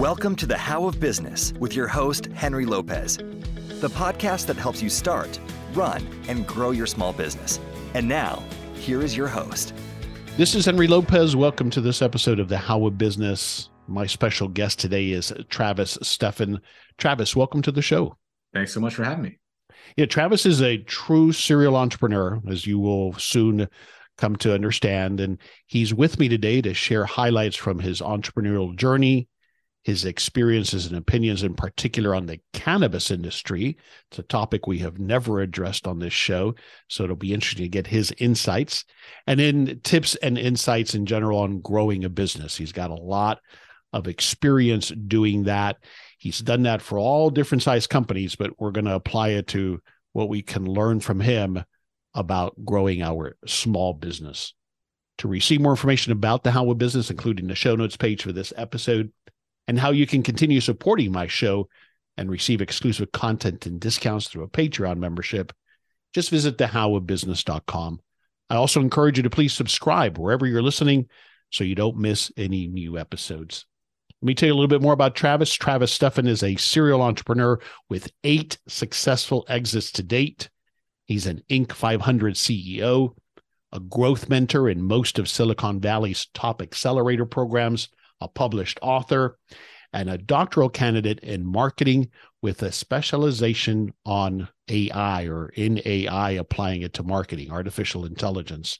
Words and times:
Welcome 0.00 0.34
to 0.36 0.46
the 0.46 0.56
How 0.56 0.86
of 0.86 0.98
Business 0.98 1.52
with 1.60 1.76
your 1.76 1.86
host, 1.86 2.24
Henry 2.32 2.64
Lopez, 2.64 3.18
the 3.18 3.90
podcast 3.90 4.46
that 4.46 4.56
helps 4.56 4.82
you 4.82 4.88
start, 4.88 5.38
run, 5.74 6.02
and 6.26 6.46
grow 6.46 6.70
your 6.70 6.86
small 6.86 7.12
business. 7.12 7.60
And 7.92 8.08
now, 8.08 8.42
here 8.72 9.02
is 9.02 9.14
your 9.14 9.28
host. 9.28 9.74
This 10.38 10.54
is 10.54 10.64
Henry 10.64 10.86
Lopez. 10.86 11.36
Welcome 11.36 11.68
to 11.68 11.82
this 11.82 12.00
episode 12.00 12.40
of 12.40 12.48
the 12.48 12.56
How 12.56 12.86
of 12.86 12.96
Business. 12.96 13.68
My 13.88 14.06
special 14.06 14.48
guest 14.48 14.80
today 14.80 15.10
is 15.10 15.34
Travis 15.50 15.98
Steffen. 15.98 16.60
Travis, 16.96 17.36
welcome 17.36 17.60
to 17.60 17.70
the 17.70 17.82
show. 17.82 18.16
Thanks 18.54 18.72
so 18.72 18.80
much 18.80 18.94
for 18.94 19.04
having 19.04 19.24
me. 19.24 19.38
Yeah, 19.98 20.06
Travis 20.06 20.46
is 20.46 20.62
a 20.62 20.78
true 20.78 21.30
serial 21.32 21.76
entrepreneur, 21.76 22.40
as 22.48 22.66
you 22.66 22.78
will 22.78 23.12
soon 23.18 23.68
come 24.16 24.36
to 24.36 24.54
understand. 24.54 25.20
And 25.20 25.36
he's 25.66 25.92
with 25.92 26.18
me 26.18 26.30
today 26.30 26.62
to 26.62 26.72
share 26.72 27.04
highlights 27.04 27.56
from 27.56 27.80
his 27.80 28.00
entrepreneurial 28.00 28.74
journey, 28.74 29.28
his 29.82 30.04
experiences 30.04 30.86
and 30.86 30.96
opinions, 30.96 31.42
in 31.42 31.54
particular 31.54 32.14
on 32.14 32.26
the 32.26 32.38
cannabis 32.52 33.10
industry. 33.10 33.78
It's 34.10 34.18
a 34.18 34.22
topic 34.22 34.66
we 34.66 34.78
have 34.80 34.98
never 34.98 35.40
addressed 35.40 35.86
on 35.86 35.98
this 35.98 36.12
show. 36.12 36.54
So 36.88 37.04
it'll 37.04 37.16
be 37.16 37.32
interesting 37.32 37.64
to 37.64 37.68
get 37.68 37.86
his 37.86 38.12
insights 38.18 38.84
and 39.26 39.40
then 39.40 39.80
tips 39.82 40.16
and 40.16 40.36
insights 40.36 40.94
in 40.94 41.06
general 41.06 41.38
on 41.38 41.60
growing 41.60 42.04
a 42.04 42.10
business. 42.10 42.56
He's 42.56 42.72
got 42.72 42.90
a 42.90 42.94
lot 42.94 43.40
of 43.92 44.06
experience 44.06 44.90
doing 44.90 45.44
that. 45.44 45.78
He's 46.18 46.40
done 46.40 46.64
that 46.64 46.82
for 46.82 46.98
all 46.98 47.30
different 47.30 47.62
size 47.62 47.86
companies, 47.86 48.36
but 48.36 48.60
we're 48.60 48.72
going 48.72 48.84
to 48.84 48.94
apply 48.94 49.30
it 49.30 49.46
to 49.48 49.80
what 50.12 50.28
we 50.28 50.42
can 50.42 50.66
learn 50.66 51.00
from 51.00 51.20
him 51.20 51.64
about 52.14 52.54
growing 52.64 53.02
our 53.02 53.36
small 53.46 53.94
business. 53.94 54.52
To 55.18 55.28
receive 55.28 55.60
more 55.60 55.72
information 55.72 56.12
about 56.12 56.44
the 56.44 56.50
How 56.50 56.70
of 56.70 56.78
Business, 56.78 57.10
including 57.10 57.46
the 57.46 57.54
show 57.54 57.76
notes 57.76 57.96
page 57.96 58.22
for 58.22 58.32
this 58.32 58.52
episode, 58.56 59.12
and 59.68 59.78
how 59.78 59.90
you 59.90 60.06
can 60.06 60.22
continue 60.22 60.60
supporting 60.60 61.12
my 61.12 61.26
show 61.26 61.68
and 62.16 62.30
receive 62.30 62.60
exclusive 62.60 63.12
content 63.12 63.66
and 63.66 63.80
discounts 63.80 64.28
through 64.28 64.42
a 64.42 64.48
Patreon 64.48 64.98
membership, 64.98 65.52
just 66.12 66.30
visit 66.30 66.58
thehowofbusiness.com. 66.58 68.00
I 68.50 68.56
also 68.56 68.80
encourage 68.80 69.16
you 69.16 69.22
to 69.22 69.30
please 69.30 69.52
subscribe 69.52 70.18
wherever 70.18 70.46
you're 70.46 70.62
listening 70.62 71.08
so 71.50 71.64
you 71.64 71.74
don't 71.74 71.96
miss 71.96 72.32
any 72.36 72.66
new 72.66 72.98
episodes. 72.98 73.64
Let 74.20 74.26
me 74.26 74.34
tell 74.34 74.48
you 74.48 74.52
a 74.52 74.56
little 74.56 74.68
bit 74.68 74.82
more 74.82 74.92
about 74.92 75.14
Travis. 75.14 75.52
Travis 75.54 75.96
Steffen 75.96 76.28
is 76.28 76.42
a 76.42 76.56
serial 76.56 77.00
entrepreneur 77.00 77.58
with 77.88 78.12
eight 78.22 78.58
successful 78.68 79.46
exits 79.48 79.92
to 79.92 80.02
date. 80.02 80.50
He's 81.06 81.26
an 81.26 81.42
Inc. 81.48 81.72
500 81.72 82.34
CEO, 82.34 83.16
a 83.72 83.80
growth 83.80 84.28
mentor 84.28 84.68
in 84.68 84.82
most 84.82 85.18
of 85.18 85.28
Silicon 85.28 85.80
Valley's 85.80 86.26
top 86.34 86.60
accelerator 86.60 87.24
programs, 87.24 87.88
a 88.20 88.28
published 88.28 88.78
author, 88.82 89.38
and 89.92 90.08
a 90.08 90.18
doctoral 90.18 90.68
candidate 90.68 91.20
in 91.20 91.44
marketing 91.44 92.10
with 92.42 92.62
a 92.62 92.72
specialization 92.72 93.92
on 94.04 94.48
AI 94.68 95.24
or 95.24 95.48
in 95.48 95.80
AI, 95.84 96.32
applying 96.32 96.82
it 96.82 96.94
to 96.94 97.02
marketing, 97.02 97.50
artificial 97.50 98.06
intelligence. 98.06 98.78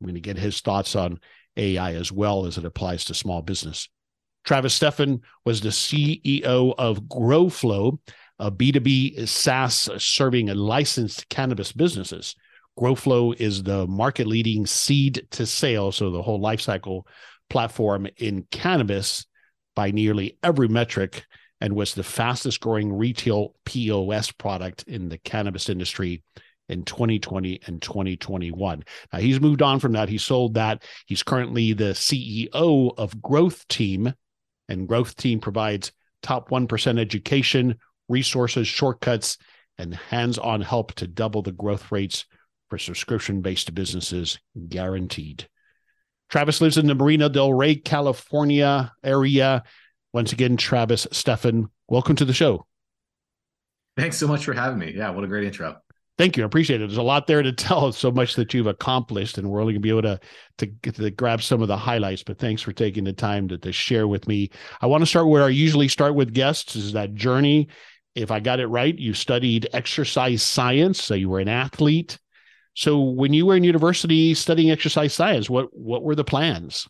I'm 0.00 0.06
going 0.06 0.14
to 0.14 0.20
get 0.20 0.36
his 0.36 0.60
thoughts 0.60 0.94
on 0.94 1.18
AI 1.56 1.94
as 1.94 2.12
well 2.12 2.46
as 2.46 2.58
it 2.58 2.64
applies 2.64 3.04
to 3.06 3.14
small 3.14 3.42
business. 3.42 3.88
Travis 4.44 4.78
Steffen 4.78 5.20
was 5.44 5.60
the 5.60 5.68
CEO 5.68 6.74
of 6.78 7.02
GrowFlow, 7.02 7.98
a 8.38 8.50
B2B 8.50 9.28
SaaS 9.28 9.90
serving 9.98 10.46
licensed 10.46 11.28
cannabis 11.28 11.72
businesses. 11.72 12.34
GrowFlow 12.78 13.38
is 13.38 13.62
the 13.62 13.86
market 13.86 14.26
leading 14.26 14.64
seed 14.64 15.26
to 15.32 15.44
sale, 15.44 15.92
so 15.92 16.10
the 16.10 16.22
whole 16.22 16.40
lifecycle 16.40 17.02
platform 17.50 18.06
in 18.16 18.46
cannabis 18.50 19.26
by 19.76 19.90
nearly 19.90 20.38
every 20.42 20.68
metric 20.68 21.24
and 21.60 21.74
was 21.74 21.94
the 21.94 22.02
fastest 22.02 22.60
growing 22.60 22.92
retail 22.92 23.54
POS 23.66 24.32
product 24.32 24.84
in 24.84 25.08
the 25.08 25.18
cannabis 25.18 25.68
industry 25.68 26.22
in 26.70 26.84
2020 26.84 27.60
and 27.66 27.82
2021. 27.82 28.84
Now 29.12 29.18
he's 29.18 29.40
moved 29.40 29.60
on 29.60 29.80
from 29.80 29.92
that. 29.92 30.08
He 30.08 30.18
sold 30.18 30.54
that. 30.54 30.84
He's 31.06 31.22
currently 31.22 31.72
the 31.72 31.92
CEO 31.92 32.94
of 32.96 33.20
Growth 33.20 33.66
Team, 33.68 34.14
and 34.68 34.88
Growth 34.88 35.16
Team 35.16 35.40
provides 35.40 35.92
top 36.22 36.48
1% 36.50 36.98
education, 36.98 37.76
resources, 38.08 38.68
shortcuts, 38.68 39.36
and 39.78 39.94
hands 39.94 40.38
on 40.38 40.60
help 40.60 40.94
to 40.94 41.06
double 41.06 41.42
the 41.42 41.52
growth 41.52 41.90
rates 41.90 42.24
for 42.68 42.78
subscription 42.78 43.40
based 43.40 43.74
businesses 43.74 44.38
guaranteed. 44.68 45.48
Travis 46.30 46.60
lives 46.60 46.78
in 46.78 46.86
the 46.86 46.94
Marina 46.94 47.28
Del 47.28 47.52
Rey, 47.52 47.74
California 47.74 48.92
area. 49.02 49.62
Once 50.12 50.32
again, 50.32 50.56
Travis 50.56 51.06
Steffen, 51.06 51.68
welcome 51.88 52.16
to 52.16 52.24
the 52.24 52.32
show. 52.32 52.66
Thanks 53.96 54.16
so 54.16 54.26
much 54.26 54.44
for 54.44 54.52
having 54.52 54.78
me. 54.78 54.92
Yeah, 54.96 55.10
what 55.10 55.24
a 55.24 55.26
great 55.26 55.44
intro. 55.44 55.76
Thank 56.18 56.36
you. 56.36 56.42
I 56.42 56.46
appreciate 56.46 56.80
it. 56.80 56.88
There's 56.88 56.98
a 56.98 57.02
lot 57.02 57.26
there 57.26 57.42
to 57.42 57.52
tell, 57.52 57.92
so 57.92 58.10
much 58.10 58.36
that 58.36 58.54
you've 58.54 58.66
accomplished, 58.66 59.38
and 59.38 59.50
we're 59.50 59.60
only 59.60 59.72
going 59.72 59.82
to 59.82 59.86
be 59.86 59.90
able 59.90 60.02
to, 60.02 60.20
to, 60.58 60.92
to 60.92 61.10
grab 61.10 61.42
some 61.42 61.62
of 61.62 61.68
the 61.68 61.76
highlights. 61.76 62.22
But 62.22 62.38
thanks 62.38 62.62
for 62.62 62.72
taking 62.72 63.04
the 63.04 63.12
time 63.12 63.48
to, 63.48 63.58
to 63.58 63.72
share 63.72 64.06
with 64.06 64.28
me. 64.28 64.50
I 64.80 64.86
want 64.86 65.02
to 65.02 65.06
start 65.06 65.28
where 65.28 65.44
I 65.44 65.48
usually 65.48 65.88
start 65.88 66.14
with 66.14 66.32
guests 66.32 66.76
is 66.76 66.92
that 66.92 67.14
journey 67.14 67.68
if 68.14 68.30
I 68.30 68.40
got 68.40 68.60
it 68.60 68.66
right, 68.66 68.96
you 68.96 69.14
studied 69.14 69.68
exercise 69.72 70.42
science, 70.42 71.02
so 71.02 71.14
you 71.14 71.28
were 71.28 71.40
an 71.40 71.48
athlete. 71.48 72.18
So 72.74 73.00
when 73.00 73.32
you 73.32 73.46
were 73.46 73.56
in 73.56 73.64
university 73.64 74.34
studying 74.34 74.70
exercise 74.70 75.14
science, 75.14 75.50
what 75.50 75.68
what 75.76 76.02
were 76.02 76.14
the 76.14 76.24
plans? 76.24 76.88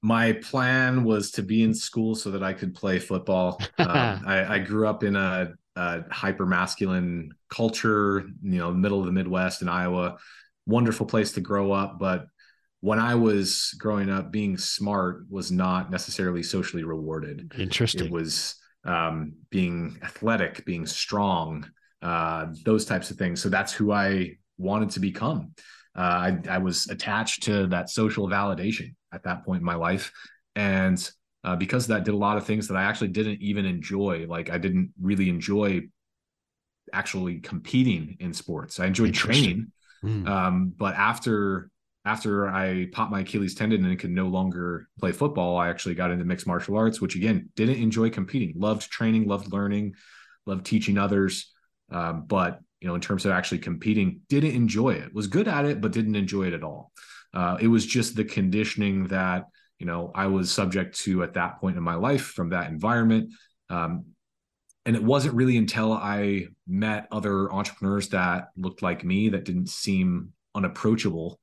My 0.00 0.32
plan 0.32 1.02
was 1.02 1.32
to 1.32 1.42
be 1.42 1.62
in 1.64 1.74
school 1.74 2.14
so 2.14 2.30
that 2.30 2.42
I 2.42 2.52
could 2.52 2.74
play 2.74 2.98
football. 2.98 3.60
um, 3.78 4.22
I, 4.26 4.54
I, 4.54 4.58
grew 4.60 4.86
up 4.86 5.02
in 5.02 5.16
a, 5.16 5.54
a 5.74 6.04
hyper 6.08 6.46
masculine 6.46 7.32
culture, 7.48 8.24
you 8.40 8.58
know, 8.58 8.72
middle 8.72 9.00
of 9.00 9.06
the 9.06 9.12
Midwest 9.12 9.60
in 9.60 9.68
Iowa. 9.68 10.18
Wonderful 10.66 11.06
place 11.06 11.32
to 11.32 11.40
grow 11.40 11.72
up, 11.72 11.98
but 11.98 12.26
when 12.80 13.00
I 13.00 13.14
was 13.16 13.74
growing 13.78 14.08
up, 14.08 14.30
being 14.30 14.56
smart 14.56 15.24
was 15.28 15.50
not 15.50 15.90
necessarily 15.90 16.42
socially 16.42 16.84
rewarded. 16.84 17.52
Interesting. 17.58 18.06
It 18.06 18.12
was 18.12 18.56
um, 18.84 19.34
being 19.50 19.98
athletic, 20.02 20.64
being 20.64 20.86
strong, 20.86 21.68
uh, 22.02 22.46
those 22.64 22.84
types 22.84 23.10
of 23.10 23.16
things. 23.16 23.42
So 23.42 23.48
that's 23.48 23.72
who 23.72 23.90
I 23.90 24.36
wanted 24.58 24.90
to 24.90 25.00
become. 25.00 25.52
Uh, 25.96 26.00
I, 26.00 26.38
I, 26.50 26.58
was 26.58 26.88
attached 26.88 27.44
to 27.44 27.66
that 27.68 27.90
social 27.90 28.28
validation 28.28 28.94
at 29.12 29.24
that 29.24 29.44
point 29.44 29.60
in 29.60 29.64
my 29.64 29.74
life. 29.74 30.12
And 30.54 31.10
uh, 31.44 31.56
because 31.56 31.86
that 31.86 32.04
did 32.04 32.14
a 32.14 32.16
lot 32.16 32.36
of 32.36 32.44
things 32.44 32.68
that 32.68 32.76
I 32.76 32.84
actually 32.84 33.08
didn't 33.08 33.40
even 33.40 33.64
enjoy. 33.64 34.26
Like 34.28 34.50
I 34.50 34.58
didn't 34.58 34.92
really 35.00 35.28
enjoy 35.28 35.88
actually 36.92 37.40
competing 37.40 38.16
in 38.20 38.32
sports. 38.32 38.80
I 38.80 38.86
enjoyed 38.86 39.14
training. 39.14 39.72
Mm. 40.04 40.28
Um, 40.28 40.72
but 40.76 40.94
after 40.94 41.70
after 42.04 42.48
I 42.48 42.86
popped 42.92 43.10
my 43.10 43.20
Achilles 43.20 43.54
tendon 43.54 43.84
and 43.84 43.98
could 43.98 44.10
no 44.10 44.28
longer 44.28 44.88
play 44.98 45.12
football, 45.12 45.58
I 45.58 45.68
actually 45.68 45.94
got 45.94 46.10
into 46.10 46.24
mixed 46.24 46.46
martial 46.46 46.76
arts, 46.76 47.00
which 47.00 47.16
again 47.16 47.50
didn't 47.54 47.82
enjoy 47.82 48.10
competing. 48.10 48.54
Loved 48.56 48.90
training, 48.90 49.26
loved 49.26 49.52
learning, 49.52 49.94
loved 50.46 50.64
teaching 50.64 50.96
others. 50.96 51.52
Um, 51.90 52.24
but 52.26 52.60
you 52.80 52.88
know, 52.88 52.94
in 52.94 53.00
terms 53.00 53.24
of 53.26 53.32
actually 53.32 53.58
competing, 53.58 54.20
didn't 54.28 54.54
enjoy 54.54 54.90
it. 54.90 55.12
Was 55.12 55.26
good 55.26 55.48
at 55.48 55.64
it, 55.64 55.80
but 55.80 55.92
didn't 55.92 56.16
enjoy 56.16 56.44
it 56.44 56.54
at 56.54 56.62
all. 56.62 56.92
Uh, 57.34 57.56
it 57.60 57.68
was 57.68 57.84
just 57.84 58.16
the 58.16 58.24
conditioning 58.24 59.08
that 59.08 59.46
you 59.78 59.86
know 59.86 60.12
I 60.14 60.26
was 60.26 60.50
subject 60.50 60.98
to 61.00 61.22
at 61.22 61.34
that 61.34 61.60
point 61.60 61.76
in 61.76 61.82
my 61.82 61.94
life 61.94 62.22
from 62.22 62.50
that 62.50 62.70
environment. 62.70 63.32
Um, 63.70 64.06
and 64.86 64.96
it 64.96 65.04
wasn't 65.04 65.34
really 65.34 65.58
until 65.58 65.92
I 65.92 66.46
met 66.66 67.08
other 67.12 67.52
entrepreneurs 67.52 68.08
that 68.08 68.48
looked 68.56 68.80
like 68.80 69.04
me 69.04 69.28
that 69.28 69.44
didn't 69.44 69.68
seem 69.68 70.32
unapproachable 70.54 71.38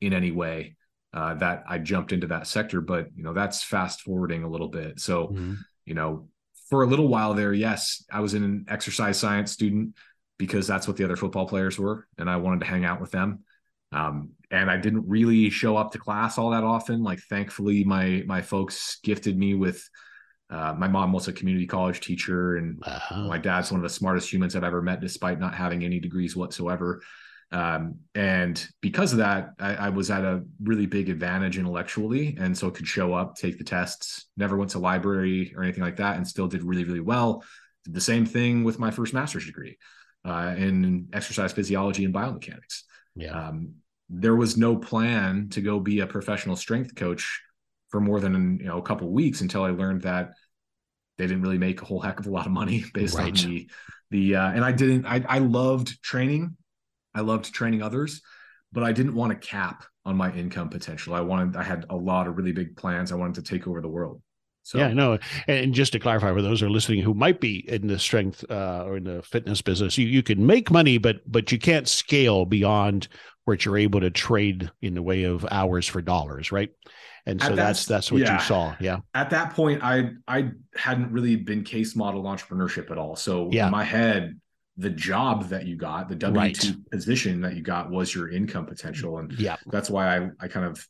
in 0.00 0.12
any 0.12 0.30
way 0.30 0.76
uh, 1.12 1.34
that 1.34 1.64
I 1.68 1.78
jumped 1.78 2.12
into 2.12 2.28
that 2.28 2.46
sector. 2.46 2.80
But 2.80 3.08
you 3.16 3.24
know, 3.24 3.32
that's 3.32 3.64
fast 3.64 4.02
forwarding 4.02 4.44
a 4.44 4.48
little 4.48 4.68
bit. 4.68 5.00
So, 5.00 5.28
mm-hmm. 5.28 5.54
you 5.86 5.94
know, 5.94 6.28
for 6.70 6.82
a 6.82 6.86
little 6.86 7.08
while 7.08 7.34
there, 7.34 7.52
yes, 7.52 8.04
I 8.12 8.20
was 8.20 8.34
an 8.34 8.66
exercise 8.68 9.18
science 9.18 9.52
student 9.52 9.94
because 10.38 10.66
that's 10.66 10.88
what 10.88 10.96
the 10.96 11.04
other 11.04 11.16
football 11.16 11.46
players 11.46 11.78
were, 11.78 12.06
and 12.18 12.28
I 12.28 12.36
wanted 12.36 12.60
to 12.60 12.66
hang 12.66 12.84
out 12.84 13.00
with 13.00 13.10
them. 13.10 13.44
Um, 13.92 14.30
and 14.50 14.70
I 14.70 14.76
didn't 14.76 15.08
really 15.08 15.50
show 15.50 15.76
up 15.76 15.92
to 15.92 15.98
class 15.98 16.36
all 16.38 16.50
that 16.50 16.64
often. 16.64 17.02
Like, 17.02 17.20
thankfully, 17.20 17.84
my 17.84 18.22
my 18.26 18.42
folks 18.42 18.98
gifted 19.02 19.38
me 19.38 19.54
with. 19.54 19.88
Uh, 20.50 20.74
my 20.76 20.86
mom 20.86 21.12
was 21.12 21.26
a 21.26 21.32
community 21.32 21.66
college 21.66 22.00
teacher, 22.00 22.56
and 22.56 22.82
my 23.10 23.38
dad's 23.38 23.70
one 23.70 23.80
of 23.80 23.82
the 23.82 23.88
smartest 23.88 24.32
humans 24.32 24.54
I've 24.54 24.64
ever 24.64 24.82
met, 24.82 25.00
despite 25.00 25.40
not 25.40 25.54
having 25.54 25.84
any 25.84 26.00
degrees 26.00 26.36
whatsoever. 26.36 27.02
Um, 27.50 27.96
and 28.14 28.66
because 28.80 29.12
of 29.12 29.18
that, 29.18 29.50
I, 29.60 29.74
I, 29.76 29.88
was 29.90 30.10
at 30.10 30.24
a 30.24 30.42
really 30.62 30.86
big 30.86 31.08
advantage 31.08 31.56
intellectually, 31.56 32.36
and 32.38 32.56
so 32.56 32.70
could 32.70 32.86
show 32.86 33.14
up, 33.14 33.36
take 33.36 33.58
the 33.58 33.64
tests. 33.64 34.26
Never 34.36 34.56
went 34.56 34.72
to 34.72 34.80
library 34.80 35.54
or 35.56 35.62
anything 35.62 35.84
like 35.84 35.96
that, 35.96 36.16
and 36.16 36.26
still 36.26 36.48
did 36.48 36.64
really, 36.64 36.84
really 36.84 37.00
well. 37.00 37.44
Did 37.84 37.94
the 37.94 38.00
same 38.00 38.26
thing 38.26 38.64
with 38.64 38.78
my 38.78 38.90
first 38.90 39.14
master's 39.14 39.46
degree 39.46 39.78
uh, 40.24 40.54
in 40.56 41.08
exercise 41.12 41.52
physiology 41.52 42.04
and 42.04 42.14
biomechanics. 42.14 42.82
Yeah. 43.14 43.48
Um, 43.48 43.74
there 44.08 44.36
was 44.36 44.56
no 44.56 44.76
plan 44.76 45.48
to 45.50 45.60
go 45.60 45.80
be 45.80 46.00
a 46.00 46.06
professional 46.06 46.56
strength 46.56 46.94
coach 46.94 47.40
for 47.88 48.00
more 48.00 48.20
than 48.20 48.58
you 48.60 48.66
know 48.66 48.78
a 48.78 48.82
couple 48.82 49.10
weeks 49.10 49.40
until 49.40 49.62
I 49.62 49.70
learned 49.70 50.02
that 50.02 50.32
they 51.16 51.26
didn't 51.26 51.42
really 51.42 51.58
make 51.58 51.80
a 51.80 51.84
whole 51.84 52.00
heck 52.00 52.20
of 52.20 52.26
a 52.26 52.30
lot 52.30 52.46
of 52.46 52.52
money 52.52 52.84
based 52.94 53.16
Right. 53.16 53.28
on 53.44 53.50
the 53.50 53.70
the 54.10 54.36
uh, 54.36 54.50
and 54.52 54.64
I 54.64 54.72
didn't 54.72 55.06
I 55.06 55.24
I 55.28 55.38
loved 55.38 56.02
training. 56.02 56.56
I 57.14 57.20
loved 57.20 57.52
training 57.54 57.82
others, 57.82 58.20
but 58.72 58.82
I 58.82 58.92
didn't 58.92 59.14
want 59.14 59.30
to 59.32 59.48
cap 59.48 59.84
on 60.04 60.16
my 60.16 60.32
income 60.34 60.68
potential. 60.68 61.14
I 61.14 61.20
wanted 61.20 61.56
I 61.56 61.62
had 61.62 61.86
a 61.88 61.96
lot 61.96 62.26
of 62.26 62.36
really 62.36 62.52
big 62.52 62.76
plans. 62.76 63.12
I 63.12 63.14
wanted 63.14 63.36
to 63.36 63.42
take 63.42 63.66
over 63.66 63.80
the 63.80 63.88
world. 63.88 64.20
So 64.64 64.78
yeah, 64.78 64.92
no. 64.94 65.18
And 65.46 65.74
just 65.74 65.92
to 65.92 65.98
clarify 66.00 66.32
for 66.32 66.40
those 66.42 66.60
who 66.60 66.66
are 66.66 66.70
listening 66.70 67.02
who 67.02 67.12
might 67.14 67.38
be 67.38 67.68
in 67.70 67.86
the 67.86 67.98
strength 67.98 68.44
uh, 68.50 68.84
or 68.86 68.96
in 68.96 69.04
the 69.04 69.22
fitness 69.22 69.60
business, 69.62 69.96
you, 69.98 70.06
you 70.06 70.22
can 70.22 70.44
make 70.44 70.70
money, 70.70 70.96
but 70.98 71.20
but 71.30 71.52
you 71.52 71.58
can't 71.58 71.86
scale 71.86 72.46
beyond 72.46 73.08
where 73.44 73.58
you're 73.60 73.76
able 73.76 74.00
to 74.00 74.10
trade 74.10 74.70
in 74.80 74.94
the 74.94 75.02
way 75.02 75.24
of 75.24 75.46
hours 75.50 75.86
for 75.86 76.00
dollars, 76.00 76.50
right? 76.50 76.70
And 77.26 77.40
so 77.42 77.50
that- 77.50 77.56
that's 77.56 77.84
that's 77.86 78.10
what 78.10 78.22
yeah. 78.22 78.34
you 78.34 78.40
saw. 78.40 78.74
Yeah. 78.80 78.98
at 79.14 79.30
that 79.30 79.54
point 79.54 79.82
i 79.82 80.10
i 80.28 80.50
hadn't 80.76 81.10
really 81.12 81.36
been 81.36 81.62
case 81.64 81.94
model 81.96 82.22
entrepreneurship 82.24 82.90
at 82.90 82.98
all 82.98 83.16
so 83.16 83.48
Yeah. 83.50 83.66
in 83.66 83.72
my 83.72 83.84
head 83.84 84.38
the 84.76 84.90
job 84.90 85.48
that 85.48 85.66
you 85.66 85.76
got 85.76 86.08
the 86.10 86.16
w2 86.16 86.36
Right. 86.36 86.90
position 86.90 87.40
that 87.42 87.54
you 87.56 87.62
got 87.62 87.90
was 87.90 88.14
your 88.14 88.30
income 88.30 88.66
potential 88.66 89.18
and 89.18 89.32
Yeah. 89.38 89.56
that's 89.72 89.88
why 89.88 90.18
i 90.18 90.28
i 90.40 90.48
kind 90.48 90.66
of 90.66 90.86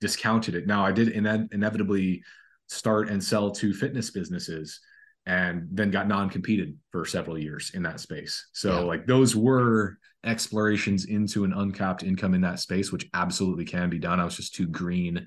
discounted 0.00 0.54
it 0.54 0.66
now 0.66 0.86
i 0.86 0.92
did 0.92 1.08
ine- 1.14 1.48
inevitably 1.52 2.22
start 2.68 3.08
and 3.08 3.22
sell 3.22 3.50
to 3.50 3.72
fitness 3.74 4.10
businesses 4.10 4.80
and 5.26 5.68
then 5.72 5.90
got 5.90 6.06
non-competed 6.08 6.76
for 6.92 7.04
several 7.04 7.38
years 7.38 7.70
in 7.74 7.82
that 7.82 8.00
space 8.00 8.48
so 8.52 8.80
Yeah. 8.80 8.84
like 8.84 9.06
those 9.06 9.34
were 9.34 9.98
explorations 10.24 11.04
into 11.06 11.44
an 11.44 11.52
uncapped 11.52 12.02
income 12.02 12.34
in 12.34 12.40
that 12.42 12.58
space 12.60 12.90
which 12.92 13.08
absolutely 13.14 13.64
can 13.64 13.90
be 13.90 13.98
done 13.98 14.20
i 14.20 14.24
was 14.24 14.36
just 14.36 14.54
too 14.54 14.66
green 14.66 15.26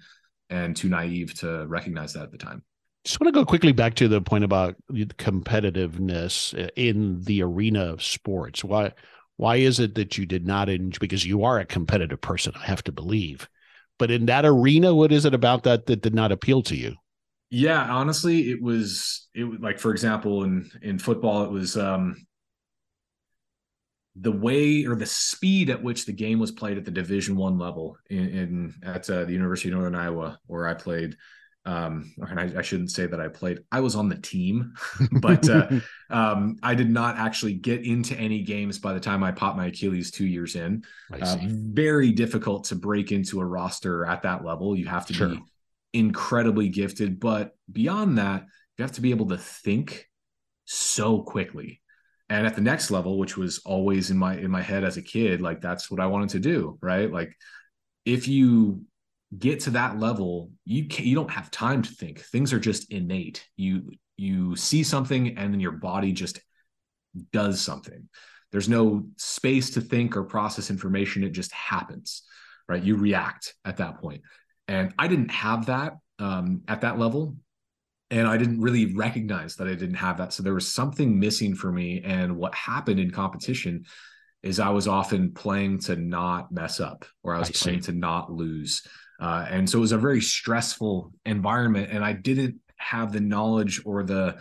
and 0.50 0.75
too 0.75 0.89
naive 0.89 1.34
to 1.39 1.66
recognize 1.68 2.13
that 2.13 2.24
at 2.24 2.31
the 2.31 2.38
time 2.38 2.63
Just 3.06 3.19
want 3.19 3.28
to 3.34 3.39
go 3.39 3.45
quickly 3.45 3.72
back 3.74 3.94
to 3.95 4.07
the 4.07 4.22
point 4.22 4.44
about 4.44 4.75
competitiveness 4.92 6.54
in 6.75 7.22
the 7.24 7.42
arena 7.42 7.81
of 7.94 8.04
sports. 8.04 8.63
Why 8.63 8.94
why 9.38 9.57
is 9.57 9.80
it 9.80 9.95
that 9.95 10.18
you 10.18 10.25
did 10.25 10.45
not 10.48 10.68
enjoy 10.68 10.98
because 11.00 11.25
you 11.25 11.44
are 11.44 11.60
a 11.60 11.66
competitive 11.66 12.19
person, 12.22 12.54
I 12.56 12.66
have 12.66 12.84
to 12.86 12.92
believe. 12.92 13.48
But 14.00 14.10
in 14.10 14.25
that 14.28 14.45
arena, 14.45 14.95
what 14.95 15.12
is 15.12 15.25
it 15.25 15.34
about 15.34 15.63
that 15.63 15.86
that 15.86 16.01
did 16.01 16.16
not 16.16 16.31
appeal 16.31 16.63
to 16.63 16.75
you? 16.75 16.95
Yeah, 17.50 17.82
honestly, 17.90 18.52
it 18.52 18.62
was 18.62 19.30
it 19.34 19.46
was 19.46 19.60
like 19.60 19.80
for 19.80 19.92
example 19.92 20.44
in 20.44 20.70
in 20.82 21.00
football 21.00 21.46
it 21.46 21.52
was 21.52 21.78
um 21.78 22.28
the 24.20 24.32
way 24.32 24.86
or 24.86 24.96
the 24.96 25.06
speed 25.06 25.70
at 25.70 25.84
which 25.84 26.06
the 26.06 26.12
game 26.12 26.40
was 26.40 26.52
played 26.52 26.78
at 26.78 26.86
the 26.86 26.92
Division 26.92 27.36
1 27.36 27.58
level 27.60 27.98
in, 28.10 28.30
in 28.30 28.74
at 28.84 29.10
uh, 29.10 29.26
the 29.26 29.34
University 29.34 29.70
of 29.70 29.76
Northern 29.76 29.96
Iowa 29.96 30.40
where 30.48 30.68
I 30.68 30.74
played 30.74 31.16
um 31.66 32.14
and 32.18 32.40
I, 32.40 32.60
I 32.60 32.62
shouldn't 32.62 32.92
say 32.92 33.06
that 33.06 33.20
I 33.20 33.28
played 33.28 33.60
I 33.72 33.82
was 33.82 33.96
on 33.96 34.10
the 34.10 34.16
team 34.18 34.74
but 35.12 35.48
uh 35.50 35.68
um 36.10 36.56
I 36.64 36.74
did 36.74 36.90
not 36.90 37.18
actually 37.18 37.54
get 37.54 37.86
into 37.86 38.16
any 38.18 38.42
games 38.42 38.80
by 38.80 38.94
the 38.94 39.00
time 39.00 39.24
I 39.24 39.32
popped 39.32 39.58
my 39.58 39.68
Achilles 39.68 40.10
2 40.10 40.26
years 40.26 40.56
in 40.56 40.84
uh, 41.22 41.38
very 41.42 42.12
difficult 42.12 42.66
to 42.66 42.76
break 42.76 43.12
into 43.12 43.40
a 43.42 43.46
roster 43.46 44.06
at 44.06 44.22
that 44.24 44.46
level. 44.46 44.76
You 44.76 44.86
have 44.88 45.08
to 45.08 45.14
Sure. 45.14 45.28
be 45.28 45.46
incredibly 45.94 46.69
gifted, 46.69 47.19
but 47.19 47.51
beyond 47.72 48.18
that, 48.18 48.45
you 48.78 48.84
have 48.84 48.94
to 48.94 49.01
be 49.01 49.12
able 49.12 49.28
to 49.30 49.38
think 49.38 50.06
so 50.66 51.22
quickly. 51.22 51.81
And 52.30 52.45
at 52.45 52.56
the 52.56 52.62
next 52.62 52.92
level, 52.92 53.18
which 53.18 53.38
was 53.38 53.60
always 53.60 54.12
in 54.12 54.18
my 54.18 54.36
in 54.36 54.51
my 54.51 54.62
head 54.62 54.84
as 54.84 54.98
a 54.98 55.01
kid, 55.01 55.42
like 55.42 55.62
that's 55.62 55.89
what 55.89 56.01
I 56.01 56.07
wanted 56.07 56.30
to 56.30 56.39
do, 56.39 56.78
right? 56.81 57.12
Like 57.12 57.34
if 58.06 58.28
you 58.28 58.84
get 59.38 59.62
to 59.62 59.72
that 59.72 60.00
level, 60.00 60.51
you 60.66 60.88
can, 60.88 61.06
you 61.06 61.16
don't 61.16 61.31
have 61.31 61.51
time 61.51 61.81
to 61.81 61.92
think. 61.92 62.19
Things 62.19 62.54
are 62.54 62.60
just 62.60 62.92
innate. 62.92 63.45
You 63.56 63.92
you 64.18 64.56
see 64.56 64.84
something 64.84 65.38
and 65.38 65.54
then 65.54 65.60
your 65.60 65.72
body 65.72 66.12
just 66.12 66.42
does 67.31 67.62
something. 67.62 68.10
There's 68.51 68.69
no 68.69 69.07
space 69.18 69.72
to 69.72 69.81
think 69.81 70.18
or 70.18 70.24
process 70.24 70.69
information. 70.69 71.24
It 71.24 71.31
just 71.31 71.51
happens, 71.51 72.24
right? 72.68 72.84
You 72.84 72.95
react 72.95 73.54
at 73.66 73.78
that 73.78 74.00
point. 74.01 74.22
And 74.68 74.94
I 74.98 75.08
didn't 75.08 75.31
have 75.31 75.68
that 75.68 75.98
um, 76.19 76.62
at 76.68 76.81
that 76.81 77.00
level. 77.00 77.36
And 78.10 78.28
I 78.28 78.38
didn't 78.38 78.62
really 78.62 78.96
recognize 78.96 79.56
that 79.58 79.68
I 79.68 79.74
didn't 79.74 79.96
have 79.96 80.18
that. 80.18 80.31
So 80.31 80.42
there 80.42 80.54
was 80.54 80.72
something 80.72 81.19
missing 81.19 81.56
for 81.56 81.72
me. 81.72 82.02
And 82.06 82.38
what 82.38 82.56
happened 82.56 83.00
in 83.00 83.12
competition 83.12 83.86
is 84.44 84.60
I 84.60 84.69
was 84.69 84.88
often 84.88 85.34
playing 85.34 85.80
to 85.80 85.96
not 85.96 86.52
mess 86.52 86.80
up 86.80 87.06
or 87.24 87.36
I 87.36 87.40
was 87.40 87.50
I 87.50 87.54
playing 87.54 87.81
to 87.81 87.92
not 87.92 88.31
lose. 88.31 88.84
Uh, 89.19 89.46
and 89.50 89.69
so 89.69 89.80
it 89.80 89.81
was 89.81 89.92
a 89.92 89.98
very 89.98 90.22
stressful 90.22 91.12
environment. 91.25 91.90
And 91.92 92.04
I 92.04 92.13
didn't 92.13 92.62
have 92.78 93.12
the 93.12 93.20
knowledge 93.20 93.81
or 93.86 94.04
the 94.04 94.38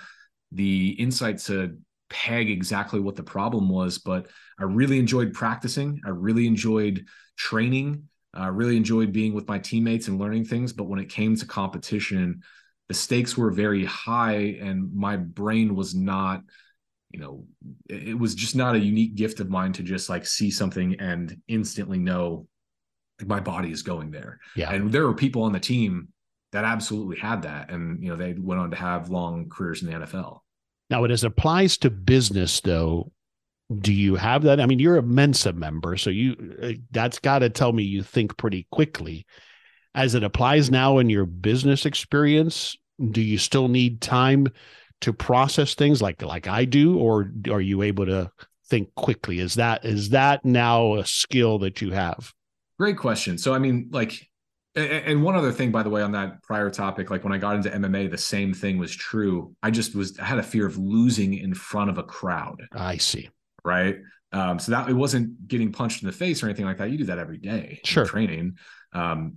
the 0.53 0.91
insight 0.91 1.39
to 1.39 1.77
peg 2.09 2.51
exactly 2.51 3.01
what 3.01 3.17
the 3.17 3.23
problem 3.23 3.69
was, 3.69 3.99
but 3.99 4.29
I 4.59 4.65
really 4.65 4.99
enjoyed 4.99 5.33
practicing. 5.35 6.01
I 6.07 6.11
really 6.11 6.47
enjoyed 6.47 7.07
training. 7.37 8.05
I 8.37 8.49
really 8.49 8.77
enjoyed 8.77 9.13
being 9.13 9.35
with 9.35 9.49
my 9.49 9.59
teammates 9.59 10.09
and 10.09 10.19
learning 10.19 10.45
things. 10.45 10.73
But 10.73 10.85
when 10.85 11.01
it 11.01 11.09
came 11.09 11.37
to 11.37 11.47
competition, 11.47 12.43
the 12.89 12.95
stakes 12.95 13.37
were 13.37 13.51
very 13.51 13.85
high, 13.85 14.59
and 14.61 14.95
my 14.95 15.17
brain 15.17 15.75
was 15.75 15.95
not, 15.95 16.43
you 17.11 17.21
know, 17.21 17.45
it 17.89 18.19
was 18.19 18.35
just 18.35 18.55
not 18.55 18.75
a 18.75 18.81
unique 18.81 19.15
gift 19.15 19.41
of 19.41 19.49
mine 19.49 19.73
to 19.73 19.83
just 19.83 20.09
like 20.09 20.27
see 20.27 20.51
something 20.51 20.97
and 21.01 21.41
instantly 21.49 21.99
know 21.99 22.47
like, 23.19 23.29
my 23.29 23.41
body 23.41 23.71
is 23.71 23.83
going 23.83 24.11
there. 24.11 24.39
Yeah. 24.55 24.73
And 24.73 24.93
there 24.93 25.07
were 25.07 25.15
people 25.15 25.43
on 25.45 25.53
the 25.53 25.61
team 25.61 26.09
that 26.53 26.65
absolutely 26.65 27.17
had 27.17 27.43
that. 27.43 27.71
And, 27.71 28.03
you 28.03 28.11
know, 28.11 28.17
they 28.17 28.35
went 28.35 28.61
on 28.61 28.71
to 28.71 28.77
have 28.77 29.09
long 29.09 29.49
careers 29.49 29.83
in 29.83 29.91
the 29.91 30.07
NFL. 30.07 30.41
Now, 30.91 31.05
as 31.05 31.25
it 31.25 31.27
applies 31.27 31.79
to 31.79 31.91
business, 31.91 32.61
though, 32.61 33.11
do 33.81 33.93
you 33.93 34.15
have 34.17 34.43
that? 34.43 34.61
I 34.61 34.67
mean, 34.67 34.79
you're 34.79 34.97
a 34.97 35.03
Mensa 35.03 35.53
member, 35.53 35.97
so 35.97 36.11
you 36.11 36.57
uh, 36.63 36.73
that's 36.91 37.19
got 37.19 37.41
to 37.41 37.51
tell 37.51 37.73
me 37.73 37.83
you 37.83 38.03
think 38.03 38.37
pretty 38.37 38.67
quickly. 38.71 39.27
As 39.95 40.15
it 40.15 40.23
applies 40.23 40.71
now 40.71 40.99
in 40.99 41.09
your 41.09 41.25
business 41.25 41.87
experience, 41.87 42.77
do 43.11 43.21
you 43.21 43.39
still 43.39 43.69
need 43.69 44.01
time 44.01 44.47
to 45.01 45.13
process 45.13 45.75
things 45.75 46.01
like 46.01 46.23
like 46.23 46.47
I 46.47 46.65
do, 46.65 46.99
or 46.99 47.31
are 47.51 47.61
you 47.61 47.83
able 47.83 48.07
to 48.07 48.31
think 48.69 48.95
quickly? 48.95 49.41
Is 49.41 49.55
that 49.55 49.85
is 49.85 50.11
that 50.11 50.45
now 50.45 50.97
a 50.97 51.07
skill 51.07 51.59
that 51.61 51.81
you 51.81 51.93
have? 51.93 52.33
Great 52.79 52.99
question. 52.99 53.39
So, 53.39 53.55
I 53.55 53.59
mean, 53.59 53.89
like, 53.91 54.29
and 54.75 55.23
one 55.23 55.35
other 55.35 55.51
thing, 55.51 55.73
by 55.73 55.83
the 55.83 55.89
way, 55.89 56.03
on 56.03 56.13
that 56.13 56.43
prior 56.43 56.69
topic, 56.69 57.11
like 57.11 57.25
when 57.25 57.33
I 57.33 57.39
got 57.39 57.57
into 57.57 57.71
MMA, 57.71 58.11
the 58.11 58.19
same 58.19 58.53
thing 58.53 58.77
was 58.77 58.95
true. 58.95 59.55
I 59.63 59.71
just 59.71 59.95
was, 59.95 60.19
I 60.19 60.25
had 60.25 60.39
a 60.39 60.43
fear 60.43 60.67
of 60.67 60.77
losing 60.77 61.33
in 61.33 61.55
front 61.55 61.89
of 61.89 61.97
a 61.97 62.03
crowd, 62.03 62.61
I 62.73 62.99
see. 62.99 63.31
Right? 63.67 63.97
Um, 64.33 64.59
so 64.59 64.73
that 64.73 64.89
it 64.89 64.95
wasn't 64.95 65.47
getting 65.49 65.73
punched 65.73 66.03
in 66.03 66.07
the 66.07 66.13
face 66.13 66.43
or 66.43 66.47
anything 66.47 66.65
like 66.65 66.79
that. 66.79 66.91
You 66.91 66.99
do 66.99 67.05
that 67.05 67.19
every 67.19 67.39
day, 67.39 67.81
Sure. 67.85 68.05
training. 68.07 68.57
Um, 68.93 69.37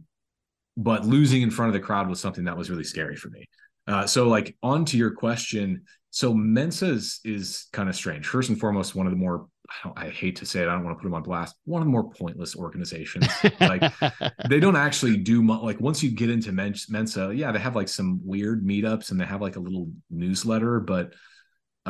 but 0.78 1.06
losing 1.06 1.42
in 1.42 1.52
front 1.52 1.70
of 1.70 1.74
the 1.74 1.86
crowd 1.86 2.08
was 2.08 2.20
something 2.20 2.46
that 2.46 2.56
was 2.58 2.70
really 2.70 2.84
scary 2.86 3.16
for 3.16 3.30
me. 3.30 3.50
Uh, 3.88 4.06
so, 4.06 4.28
like, 4.28 4.56
on 4.64 4.86
to 4.86 4.98
your 4.98 5.12
question. 5.12 5.84
So, 6.12 6.34
Mensa 6.34 6.88
is, 6.88 7.20
is 7.26 7.68
kind 7.74 7.90
of 7.90 7.96
strange. 7.96 8.28
First 8.28 8.50
and 8.50 8.60
foremost, 8.60 8.96
one 8.96 9.06
of 9.08 9.12
the 9.12 9.18
more, 9.18 9.48
I, 9.70 9.74
don't, 9.84 10.00
I 10.00 10.10
hate 10.10 10.38
to 10.38 10.46
say 10.46 10.62
it, 10.62 10.68
I 10.68 10.74
don't 10.74 10.84
want 10.84 10.96
to 10.98 11.02
put 11.02 11.08
them 11.08 11.14
on 11.16 11.24
blast, 11.24 11.56
one 11.66 11.82
of 11.82 11.88
the 11.88 11.92
more 11.92 12.10
pointless 12.10 12.56
organizations. 12.56 13.28
like, 13.60 13.92
they 14.50 14.60
don't 14.60 14.76
actually 14.76 15.18
do 15.18 15.42
much. 15.44 15.62
Like 15.62 15.80
once 15.80 16.02
you 16.04 16.12
get 16.12 16.30
into 16.30 16.52
Mensa, 16.52 17.32
yeah, 17.36 17.52
they 17.52 17.60
have 17.60 17.76
like 17.76 17.90
some 17.90 18.22
weird 18.24 18.66
meetups 18.66 19.12
and 19.12 19.20
they 19.20 19.26
have 19.26 19.42
like 19.42 19.56
a 19.56 19.60
little 19.60 19.90
newsletter, 20.10 20.80
but 20.80 21.14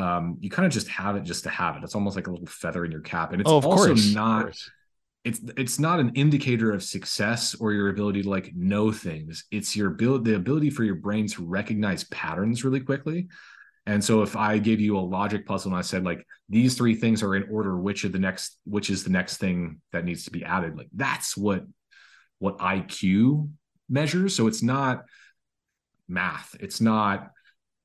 um, 0.00 0.38
you 0.40 0.48
kind 0.48 0.64
of 0.64 0.72
just 0.72 0.88
have 0.88 1.16
it 1.16 1.24
just 1.24 1.44
to 1.44 1.50
have 1.50 1.76
it. 1.76 1.84
It's 1.84 1.94
almost 1.94 2.16
like 2.16 2.26
a 2.26 2.30
little 2.30 2.46
feather 2.46 2.84
in 2.86 2.90
your 2.90 3.02
cap, 3.02 3.32
and 3.32 3.40
it's 3.40 3.50
oh, 3.50 3.60
also 3.60 3.88
course, 3.88 4.14
not. 4.14 4.56
It's 5.22 5.40
it's 5.58 5.78
not 5.78 6.00
an 6.00 6.12
indicator 6.14 6.72
of 6.72 6.82
success 6.82 7.54
or 7.54 7.72
your 7.72 7.90
ability 7.90 8.22
to 8.22 8.30
like 8.30 8.54
know 8.54 8.90
things. 8.90 9.44
It's 9.50 9.76
your 9.76 9.88
ability, 9.88 10.30
the 10.30 10.36
ability 10.36 10.70
for 10.70 10.84
your 10.84 10.94
brain 10.94 11.26
to 11.28 11.44
recognize 11.44 12.04
patterns 12.04 12.64
really 12.64 12.80
quickly. 12.80 13.28
And 13.84 14.02
so 14.02 14.22
if 14.22 14.34
I 14.36 14.56
gave 14.56 14.80
you 14.80 14.96
a 14.96 15.00
logic 15.00 15.44
puzzle 15.44 15.72
and 15.72 15.78
I 15.78 15.82
said 15.82 16.04
like 16.04 16.26
these 16.48 16.74
three 16.74 16.94
things 16.94 17.22
are 17.22 17.36
in 17.36 17.46
order, 17.50 17.76
which 17.76 18.04
of 18.04 18.12
the 18.12 18.18
next, 18.18 18.58
which 18.64 18.88
is 18.88 19.04
the 19.04 19.10
next 19.10 19.36
thing 19.36 19.82
that 19.92 20.06
needs 20.06 20.24
to 20.24 20.30
be 20.30 20.42
added, 20.42 20.78
like 20.78 20.88
that's 20.94 21.36
what 21.36 21.64
what 22.38 22.56
IQ 22.56 23.50
measures. 23.90 24.34
So 24.34 24.46
it's 24.46 24.62
not 24.62 25.04
math. 26.08 26.56
It's 26.60 26.80
not, 26.80 27.30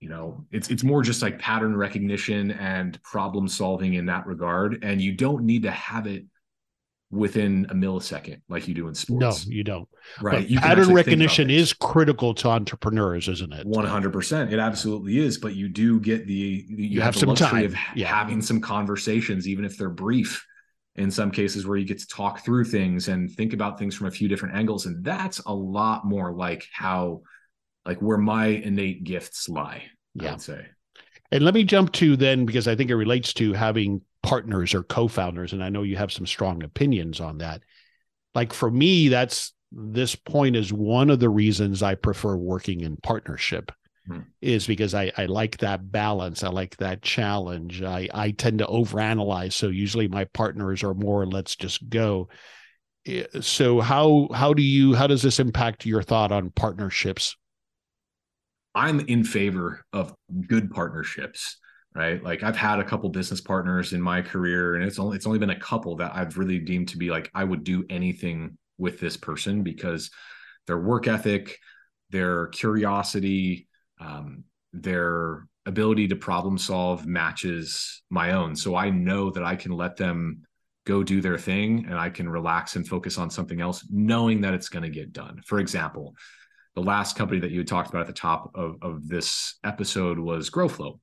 you 0.06 0.12
know, 0.12 0.46
it's 0.52 0.70
it's 0.70 0.84
more 0.84 1.02
just 1.02 1.24
like 1.24 1.40
pattern 1.40 1.76
recognition 1.76 2.52
and 2.52 3.02
problem 3.02 3.48
solving 3.48 3.96
in 3.96 4.06
that 4.06 4.28
regard. 4.28 4.84
And 4.84 5.02
you 5.02 5.14
don't 5.14 5.44
need 5.46 5.64
to 5.64 5.72
have 5.72 6.06
it 6.06 6.26
within 7.10 7.66
a 7.72 7.74
millisecond 7.74 8.40
like 8.48 8.68
you 8.68 8.76
do 8.76 8.88
in 8.88 8.94
sports. 8.94 9.48
No, 9.48 9.52
you 9.52 9.64
don't. 9.64 9.90
right. 10.22 10.42
But 10.42 10.50
You 10.52 10.60
pattern 10.60 10.70
actually 10.70 10.86
think 10.86 10.90
about 10.92 10.96
recognition 11.08 11.50
is 11.50 11.74
critical 11.74 12.36
to 12.36 12.50
entrepreneurs, 12.50 13.28
isn't 13.30 13.52
it? 13.52 13.66
One 13.66 13.88
hundred 13.88 14.14
percent, 14.14 14.54
it 14.54 14.60
absolutely 14.60 15.18
is. 15.18 15.40
But 15.40 15.56
you 15.56 15.70
do 15.70 16.00
get 16.00 16.28
the 16.28 16.34
you, 16.34 16.76
You 16.78 17.02
have, 17.02 17.16
have 17.16 17.28
the 17.28 17.36
some 17.36 17.50
time. 17.50 17.66
of 17.66 17.76
Yeah. 17.96 18.06
having 18.08 18.44
some 18.44 18.62
conversations, 18.62 19.48
even 19.48 19.66
if 19.66 19.76
they're 19.80 19.90
brief. 19.90 20.46
In 20.98 21.10
some 21.10 21.32
cases, 21.32 21.66
where 21.66 21.78
you 21.78 21.86
get 21.88 21.98
to 22.00 22.08
talk 22.08 22.46
through 22.46 22.66
things 22.66 23.08
and 23.08 23.30
think 23.32 23.54
about 23.54 23.80
things 23.80 23.96
from 23.96 24.06
a 24.06 24.12
few 24.12 24.28
different 24.30 24.56
angles, 24.56 24.86
and 24.86 25.04
that's 25.04 25.40
a 25.40 25.54
lot 25.54 26.06
more 26.06 26.32
like 26.32 26.68
how, 26.72 27.22
like 27.86 27.98
where 28.02 28.18
my 28.20 28.46
innate 28.46 29.04
gifts 29.04 29.50
lie. 29.50 29.84
Yeah. 30.16 30.32
would 30.32 30.42
say. 30.42 30.66
And 31.32 31.44
let 31.44 31.54
me 31.54 31.64
jump 31.64 31.92
to 31.94 32.16
then, 32.16 32.46
because 32.46 32.68
I 32.68 32.76
think 32.76 32.90
it 32.90 32.96
relates 32.96 33.34
to 33.36 33.54
having 33.54 34.02
partners 34.24 34.74
or 34.74 34.84
co 34.84 35.08
founders. 35.08 35.54
And 35.54 35.64
I 35.64 35.70
know 35.70 35.84
you 35.84 35.98
have 35.98 36.12
some 36.12 36.26
strong 36.26 36.64
opinions 36.64 37.20
on 37.20 37.40
that. 37.40 37.62
Like 38.34 38.54
for 38.54 38.70
me, 38.70 39.10
that's 39.10 39.54
this 39.72 40.16
point 40.16 40.56
is 40.56 40.72
one 40.72 41.10
of 41.10 41.20
the 41.20 41.30
reasons 41.30 41.84
I 41.84 41.96
prefer 41.96 42.36
working 42.36 42.82
in 42.82 42.98
partnership. 42.98 43.72
Hmm. 44.08 44.20
Is 44.40 44.68
because 44.68 44.94
I, 44.94 45.12
I 45.18 45.26
like 45.26 45.58
that 45.58 45.92
balance. 45.92 46.44
I 46.44 46.50
like 46.50 46.78
that 46.78 47.02
challenge. 47.02 47.82
I, 47.82 48.08
I 48.14 48.32
tend 48.32 48.60
to 48.60 48.66
overanalyze. 48.66 49.54
So 49.54 49.70
usually 49.70 50.08
my 50.08 50.26
partners 50.26 50.84
are 50.84 50.94
more 50.94 51.26
let's 51.26 51.56
just 51.56 51.90
go. 51.90 52.30
Eh, 53.08 53.26
so 53.42 53.82
how 53.82 54.30
how 54.32 54.54
do 54.54 54.62
you 54.62 54.94
how 54.94 55.08
does 55.08 55.24
this 55.24 55.40
impact 55.40 55.88
your 55.88 56.04
thought 56.04 56.32
on 56.32 56.52
partnerships 56.52 57.36
I'm 58.76 59.00
in 59.00 59.24
favor 59.24 59.84
of 59.94 60.14
good 60.48 60.70
partnerships, 60.70 61.58
right? 61.96 62.22
Like 62.22 62.44
I've 62.44 62.58
had 62.58 62.80
a 62.80 62.84
couple 62.84 63.10
business 63.10 63.42
partners 63.42 63.94
in 63.94 64.02
my 64.02 64.22
career, 64.22 64.76
and 64.76 64.84
it's 64.84 65.00
only 65.00 65.16
it's 65.16 65.26
only 65.26 65.40
been 65.40 65.50
a 65.50 65.60
couple 65.60 65.96
that 65.98 66.14
I've 66.14 66.38
really 66.38 66.60
deemed 66.60 66.90
to 66.90 66.98
be 66.98 67.10
like 67.10 67.32
I 67.34 67.44
would 67.44 67.64
do 67.64 67.86
anything 67.90 68.58
with 68.78 69.00
this 69.00 69.16
person 69.16 69.64
because 69.64 70.12
their 70.68 70.78
work 70.78 71.08
ethic, 71.08 71.58
their 72.10 72.48
curiosity, 72.48 73.68
um, 74.00 74.44
their 74.74 75.48
ability 75.66 76.10
to 76.10 76.16
problem 76.16 76.58
solve 76.58 77.08
matches 77.08 78.04
my 78.10 78.32
own. 78.32 78.56
So 78.56 78.76
I 78.76 78.90
know 78.90 79.32
that 79.32 79.44
I 79.44 79.56
can 79.56 79.72
let 79.72 79.96
them 79.96 80.44
go 80.86 81.02
do 81.02 81.22
their 81.22 81.38
thing 81.38 81.86
and 81.88 81.96
I 81.98 82.10
can 82.10 82.30
relax 82.30 82.76
and 82.76 82.88
focus 82.88 83.18
on 83.18 83.30
something 83.30 83.62
else, 83.62 83.88
knowing 83.90 84.42
that 84.42 84.54
it's 84.54 84.70
going 84.70 84.84
to 84.84 84.90
get 84.90 85.14
done. 85.14 85.42
For 85.46 85.60
example, 85.60 86.14
the 86.76 86.82
last 86.82 87.18
company 87.18 87.40
that 87.40 87.52
you 87.52 87.60
had 87.60 87.68
talked 87.68 87.90
about 87.90 88.02
at 88.02 88.08
the 88.08 88.14
top 88.14 88.52
of, 88.54 88.76
of 88.82 89.08
this 89.08 89.58
episode 89.64 90.20
was 90.20 90.50
GrowFlow. 90.50 91.00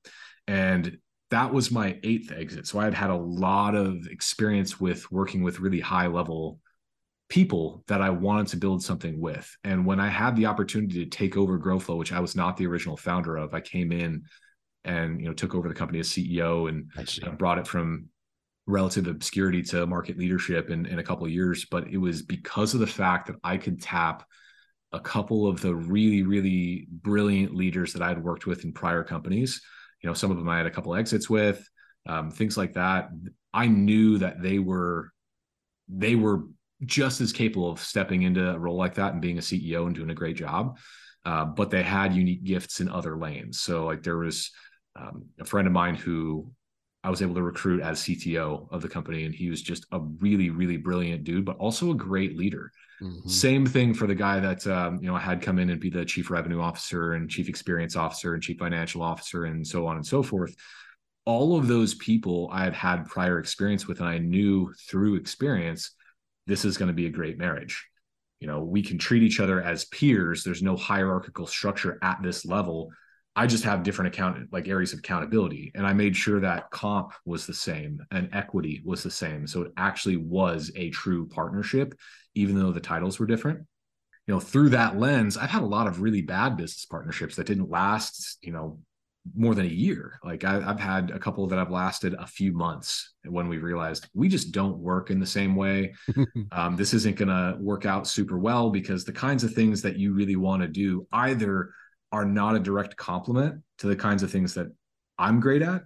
And 0.47 0.97
that 1.31 1.51
was 1.51 1.71
my 1.71 1.99
eighth 2.03 2.31
exit. 2.31 2.67
So 2.67 2.79
I 2.79 2.83
had 2.85 2.93
had 2.93 3.09
a 3.09 3.15
lot 3.15 3.75
of 3.75 4.07
experience 4.07 4.79
with 4.79 5.11
working 5.11 5.41
with 5.41 5.59
really 5.59 5.79
high 5.79 6.07
level 6.07 6.59
people 7.27 7.83
that 7.87 8.01
I 8.01 8.11
wanted 8.11 8.47
to 8.47 8.57
build 8.57 8.83
something 8.83 9.19
with. 9.19 9.49
And 9.63 9.85
when 9.85 9.99
I 9.99 10.09
had 10.09 10.35
the 10.35 10.45
opportunity 10.45 11.03
to 11.03 11.09
take 11.09 11.35
over 11.35 11.57
GrowFlow, 11.57 11.97
which 11.97 12.13
I 12.13 12.19
was 12.19 12.35
not 12.35 12.57
the 12.57 12.67
original 12.67 12.95
founder 12.95 13.37
of, 13.37 13.55
I 13.55 13.61
came 13.61 13.91
in 13.91 14.23
and 14.85 15.19
you 15.19 15.27
know 15.27 15.33
took 15.33 15.55
over 15.55 15.67
the 15.67 15.73
company 15.73 15.99
as 15.99 16.09
CEO 16.09 16.69
and 16.69 16.91
uh, 17.25 17.31
brought 17.31 17.57
it 17.57 17.65
from 17.65 18.09
relative 18.67 19.07
obscurity 19.07 19.63
to 19.63 19.87
market 19.87 20.17
leadership 20.17 20.69
in, 20.69 20.85
in 20.85 20.99
a 20.99 21.03
couple 21.03 21.25
of 21.25 21.31
years. 21.31 21.65
But 21.65 21.87
it 21.87 21.97
was 21.97 22.21
because 22.21 22.75
of 22.75 22.79
the 22.79 22.87
fact 22.87 23.27
that 23.27 23.37
I 23.43 23.57
could 23.57 23.81
tap 23.81 24.23
a 24.93 24.99
couple 24.99 25.47
of 25.47 25.59
the 25.59 25.73
really, 25.73 26.21
really 26.21 26.87
brilliant 26.89 27.55
leaders 27.55 27.93
that 27.93 28.01
I 28.01 28.09
had 28.09 28.23
worked 28.23 28.45
with 28.45 28.63
in 28.63 28.71
prior 28.71 29.03
companies. 29.03 29.61
You 30.01 30.09
know, 30.09 30.13
some 30.13 30.31
of 30.31 30.37
them 30.37 30.47
I 30.47 30.57
had 30.57 30.67
a 30.67 30.71
couple 30.71 30.95
exits 30.95 31.29
with, 31.29 31.67
um, 32.07 32.29
things 32.29 32.57
like 32.57 32.73
that. 32.73 33.09
I 33.53 33.67
knew 33.67 34.19
that 34.19 34.41
they 34.41 34.59
were 34.59 35.11
they 35.89 36.15
were 36.15 36.43
just 36.85 37.21
as 37.21 37.33
capable 37.33 37.71
of 37.71 37.79
stepping 37.79 38.23
into 38.23 38.51
a 38.51 38.59
role 38.59 38.77
like 38.77 38.95
that 38.95 39.13
and 39.13 39.21
being 39.21 39.37
a 39.37 39.41
CEO 39.41 39.85
and 39.85 39.95
doing 39.95 40.09
a 40.09 40.15
great 40.15 40.35
job. 40.35 40.77
Uh, 41.25 41.45
but 41.45 41.69
they 41.69 41.83
had 41.83 42.13
unique 42.13 42.43
gifts 42.43 42.81
in 42.81 42.89
other 42.89 43.17
lanes. 43.17 43.59
So 43.59 43.85
like 43.85 44.03
there 44.03 44.17
was 44.17 44.51
um, 44.95 45.25
a 45.39 45.45
friend 45.45 45.67
of 45.67 45.73
mine 45.73 45.95
who 45.95 46.51
I 47.03 47.09
was 47.09 47.21
able 47.21 47.35
to 47.35 47.43
recruit 47.43 47.81
as 47.81 47.99
CTO 48.01 48.71
of 48.71 48.81
the 48.81 48.87
company, 48.87 49.25
and 49.25 49.35
he 49.35 49.49
was 49.49 49.61
just 49.61 49.85
a 49.91 49.99
really, 49.99 50.49
really 50.49 50.77
brilliant 50.77 51.25
dude, 51.25 51.43
but 51.43 51.57
also 51.57 51.91
a 51.91 51.95
great 51.95 52.37
leader. 52.37 52.71
Mm-hmm. 53.01 53.27
Same 53.27 53.65
thing 53.65 53.93
for 53.93 54.07
the 54.07 54.15
guy 54.15 54.39
that 54.39 54.65
um, 54.67 54.99
you 55.01 55.07
know 55.07 55.15
I 55.15 55.19
had 55.19 55.41
come 55.41 55.59
in 55.59 55.69
and 55.69 55.81
be 55.81 55.89
the 55.89 56.05
chief 56.05 56.31
revenue 56.31 56.61
officer 56.61 57.13
and 57.13 57.29
chief 57.29 57.49
experience 57.49 57.97
officer 57.97 58.33
and 58.33 58.41
chief 58.41 58.57
financial 58.57 59.01
officer 59.01 59.45
and 59.45 59.67
so 59.67 59.85
on 59.85 59.97
and 59.97 60.05
so 60.05 60.23
forth. 60.23 60.55
All 61.25 61.57
of 61.57 61.67
those 61.67 61.93
people 61.95 62.49
I 62.51 62.63
had 62.63 62.73
had 62.73 63.05
prior 63.05 63.39
experience 63.39 63.85
with, 63.85 63.99
and 63.99 64.07
I 64.07 64.17
knew 64.19 64.73
through 64.89 65.15
experience 65.15 65.91
this 66.47 66.63
is 66.63 66.77
going 66.77 66.87
to 66.87 66.93
be 66.93 67.07
a 67.07 67.11
great 67.11 67.37
marriage. 67.37 67.85
You 68.39 68.47
know, 68.47 68.63
we 68.63 68.81
can 68.81 68.97
treat 68.97 69.23
each 69.23 69.39
other 69.39 69.61
as 69.61 69.85
peers. 69.85 70.43
There's 70.43 70.61
no 70.61 70.75
hierarchical 70.75 71.47
structure 71.47 71.97
at 72.01 72.21
this 72.21 72.45
level 72.45 72.91
I 73.35 73.47
just 73.47 73.63
have 73.63 73.83
different 73.83 74.13
account 74.13 74.51
like 74.51 74.67
areas 74.67 74.93
of 74.93 74.99
accountability. 74.99 75.71
And 75.73 75.87
I 75.87 75.93
made 75.93 76.15
sure 76.15 76.39
that 76.39 76.69
comp 76.69 77.13
was 77.25 77.47
the 77.47 77.53
same 77.53 77.99
and 78.11 78.29
equity 78.31 78.81
was 78.85 79.01
the 79.01 79.11
same. 79.11 79.47
So 79.47 79.63
it 79.63 79.71
actually 79.75 80.17
was 80.17 80.71
a 80.75 80.91
true 80.91 81.27
partnership, 81.27 81.95
even 82.35 82.59
though 82.59 82.71
the 82.71 82.79
titles 82.79 83.19
were 83.19 83.25
different. 83.25 83.59
You 84.27 84.35
know, 84.35 84.39
through 84.39 84.69
that 84.69 84.99
lens, 84.99 85.35
I've 85.35 85.49
had 85.49 85.63
a 85.63 85.67
lot 85.67 85.87
of 85.87 86.01
really 86.01 86.21
bad 86.21 86.55
business 86.57 86.85
partnerships 86.85 87.35
that 87.35 87.47
didn't 87.47 87.69
last, 87.69 88.37
you 88.41 88.53
know, 88.53 88.79
more 89.35 89.55
than 89.55 89.65
a 89.65 89.69
year. 89.69 90.19
Like 90.23 90.43
I, 90.43 90.61
have 90.61 90.79
had 90.79 91.11
a 91.11 91.19
couple 91.19 91.47
that 91.47 91.57
have 91.57 91.71
lasted 91.71 92.13
a 92.13 92.27
few 92.27 92.53
months 92.53 93.13
when 93.25 93.47
we 93.47 93.57
realized 93.57 94.07
we 94.13 94.27
just 94.27 94.51
don't 94.51 94.77
work 94.77 95.09
in 95.09 95.19
the 95.19 95.25
same 95.25 95.55
way. 95.55 95.95
um, 96.51 96.75
this 96.75 96.93
isn't 96.93 97.15
going 97.15 97.29
to 97.29 97.57
work 97.59 97.85
out 97.85 98.07
super 98.07 98.37
well 98.37 98.69
because 98.69 99.05
the 99.05 99.13
kinds 99.13 99.43
of 99.43 99.53
things 99.53 99.81
that 99.81 99.97
you 99.97 100.13
really 100.13 100.35
want 100.35 100.61
to 100.61 100.67
do 100.67 101.07
either 101.13 101.71
are 102.13 102.23
not 102.23 102.55
a 102.55 102.59
direct 102.59 102.95
complement 102.95 103.61
to 103.79 103.87
the 103.87 103.95
kinds 103.95 104.23
of 104.23 104.31
things 104.31 104.53
that 104.53 104.67
I'm 105.17 105.39
great 105.41 105.63
at, 105.63 105.81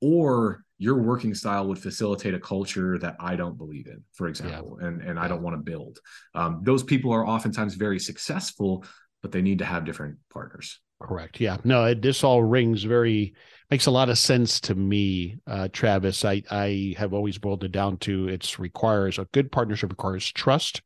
or 0.00 0.64
your 0.78 1.02
working 1.02 1.34
style 1.34 1.66
would 1.68 1.78
facilitate 1.78 2.34
a 2.34 2.40
culture 2.40 2.98
that 2.98 3.16
I 3.20 3.36
don't 3.36 3.58
believe 3.58 3.88
in, 3.88 4.02
for 4.14 4.28
example, 4.28 4.78
yeah. 4.80 4.88
and 4.88 5.02
and 5.02 5.18
I 5.18 5.28
don't 5.28 5.42
want 5.42 5.56
to 5.56 5.62
build. 5.62 5.98
Um, 6.34 6.60
those 6.62 6.82
people 6.82 7.12
are 7.12 7.26
oftentimes 7.26 7.74
very 7.74 7.98
successful, 7.98 8.84
but 9.20 9.32
they 9.32 9.42
need 9.42 9.58
to 9.58 9.64
have 9.64 9.84
different 9.84 10.18
partners. 10.32 10.80
Correct. 11.00 11.40
Yeah. 11.40 11.56
No, 11.64 11.84
it, 11.84 12.00
this 12.00 12.22
all 12.22 12.44
rings 12.44 12.84
very 12.84 13.34
makes 13.70 13.86
a 13.86 13.90
lot 13.90 14.08
of 14.08 14.18
sense 14.18 14.60
to 14.60 14.74
me, 14.76 15.38
uh, 15.48 15.68
Travis. 15.72 16.24
I 16.24 16.42
I 16.50 16.94
have 16.96 17.12
always 17.12 17.38
boiled 17.38 17.64
it 17.64 17.72
down 17.72 17.98
to 17.98 18.28
it's 18.28 18.60
requires 18.60 19.18
a 19.18 19.26
good 19.32 19.50
partnership 19.50 19.90
requires 19.90 20.30
trust, 20.30 20.82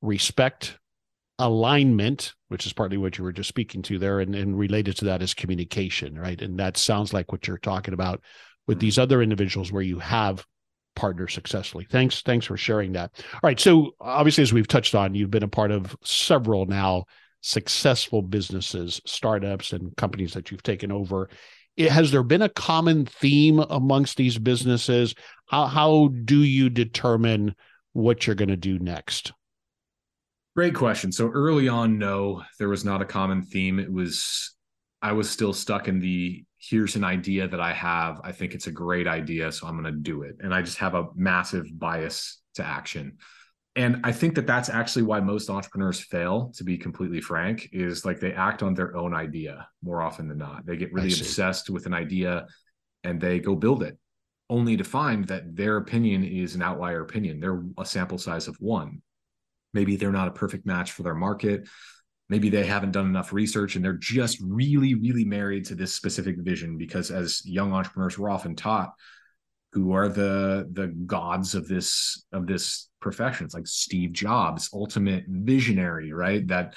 respect, 0.00 0.78
alignment, 1.38 2.34
which 2.48 2.66
is 2.66 2.72
partly 2.72 2.96
what 2.96 3.18
you 3.18 3.24
were 3.24 3.32
just 3.32 3.48
speaking 3.48 3.82
to 3.82 3.98
there, 3.98 4.20
and, 4.20 4.34
and 4.34 4.58
related 4.58 4.96
to 4.98 5.06
that 5.06 5.22
is 5.22 5.34
communication, 5.34 6.18
right? 6.18 6.40
And 6.40 6.58
that 6.58 6.76
sounds 6.76 7.12
like 7.12 7.32
what 7.32 7.46
you're 7.46 7.58
talking 7.58 7.94
about 7.94 8.22
with 8.66 8.78
these 8.78 8.98
other 8.98 9.22
individuals 9.22 9.72
where 9.72 9.82
you 9.82 9.98
have 9.98 10.44
partnered 10.96 11.30
successfully. 11.30 11.86
Thanks, 11.90 12.22
thanks 12.22 12.46
for 12.46 12.56
sharing 12.56 12.92
that. 12.92 13.10
All 13.34 13.40
right. 13.42 13.58
So 13.58 13.92
obviously, 14.00 14.42
as 14.42 14.52
we've 14.52 14.68
touched 14.68 14.94
on, 14.94 15.14
you've 15.14 15.30
been 15.30 15.42
a 15.42 15.48
part 15.48 15.70
of 15.70 15.96
several 16.04 16.66
now 16.66 17.04
successful 17.40 18.22
businesses, 18.22 19.02
startups, 19.04 19.72
and 19.72 19.94
companies 19.96 20.32
that 20.32 20.50
you've 20.50 20.62
taken 20.62 20.90
over. 20.90 21.28
It, 21.76 21.90
has 21.90 22.10
there 22.10 22.22
been 22.22 22.42
a 22.42 22.48
common 22.48 23.04
theme 23.06 23.58
amongst 23.58 24.16
these 24.16 24.38
businesses? 24.38 25.14
How 25.46 25.66
how 25.66 26.08
do 26.24 26.38
you 26.42 26.70
determine 26.70 27.54
what 27.92 28.26
you're 28.26 28.36
going 28.36 28.48
to 28.48 28.56
do 28.56 28.78
next? 28.78 29.32
Great 30.56 30.74
question. 30.74 31.10
So 31.10 31.30
early 31.30 31.68
on, 31.68 31.98
no, 31.98 32.44
there 32.58 32.68
was 32.68 32.84
not 32.84 33.02
a 33.02 33.04
common 33.04 33.42
theme. 33.42 33.80
It 33.80 33.92
was, 33.92 34.54
I 35.02 35.12
was 35.12 35.28
still 35.28 35.52
stuck 35.52 35.88
in 35.88 35.98
the 35.98 36.44
here's 36.58 36.94
an 36.96 37.04
idea 37.04 37.48
that 37.48 37.60
I 37.60 37.72
have. 37.72 38.20
I 38.22 38.32
think 38.32 38.54
it's 38.54 38.68
a 38.68 38.72
great 38.72 39.08
idea. 39.08 39.50
So 39.50 39.66
I'm 39.66 39.80
going 39.80 39.92
to 39.92 40.00
do 40.00 40.22
it. 40.22 40.36
And 40.40 40.54
I 40.54 40.62
just 40.62 40.78
have 40.78 40.94
a 40.94 41.08
massive 41.16 41.66
bias 41.76 42.40
to 42.54 42.64
action. 42.64 43.18
And 43.76 44.00
I 44.04 44.12
think 44.12 44.36
that 44.36 44.46
that's 44.46 44.68
actually 44.68 45.02
why 45.02 45.18
most 45.18 45.50
entrepreneurs 45.50 45.98
fail, 45.98 46.52
to 46.54 46.62
be 46.62 46.78
completely 46.78 47.20
frank, 47.20 47.68
is 47.72 48.04
like 48.04 48.20
they 48.20 48.32
act 48.32 48.62
on 48.62 48.74
their 48.74 48.96
own 48.96 49.12
idea 49.12 49.66
more 49.82 50.00
often 50.00 50.28
than 50.28 50.38
not. 50.38 50.64
They 50.64 50.76
get 50.76 50.92
really 50.92 51.08
obsessed 51.08 51.68
with 51.68 51.86
an 51.86 51.94
idea 51.94 52.46
and 53.02 53.20
they 53.20 53.40
go 53.40 53.56
build 53.56 53.82
it 53.82 53.98
only 54.48 54.76
to 54.76 54.84
find 54.84 55.26
that 55.26 55.56
their 55.56 55.78
opinion 55.78 56.22
is 56.22 56.54
an 56.54 56.62
outlier 56.62 57.00
opinion. 57.00 57.40
They're 57.40 57.64
a 57.76 57.84
sample 57.84 58.18
size 58.18 58.46
of 58.46 58.56
one 58.60 59.02
maybe 59.74 59.96
they're 59.96 60.12
not 60.12 60.28
a 60.28 60.32
perfect 60.32 60.64
match 60.64 60.92
for 60.92 61.02
their 61.02 61.14
market. 61.14 61.68
Maybe 62.30 62.48
they 62.48 62.64
haven't 62.64 62.92
done 62.92 63.06
enough 63.06 63.32
research 63.32 63.76
and 63.76 63.84
they're 63.84 63.92
just 63.92 64.38
really 64.40 64.94
really 64.94 65.24
married 65.24 65.66
to 65.66 65.74
this 65.74 65.94
specific 65.94 66.36
vision 66.38 66.78
because 66.78 67.10
as 67.10 67.44
young 67.44 67.72
entrepreneurs 67.72 68.18
we're 68.18 68.30
often 68.30 68.56
taught 68.56 68.94
who 69.72 69.92
are 69.92 70.08
the 70.08 70.68
the 70.72 70.86
gods 70.86 71.54
of 71.54 71.68
this 71.68 72.24
of 72.32 72.46
this 72.46 72.88
profession. 73.00 73.44
It's 73.44 73.54
like 73.54 73.66
steve 73.66 74.12
jobs 74.12 74.70
ultimate 74.72 75.24
visionary 75.28 76.12
right? 76.12 76.46
That 76.48 76.74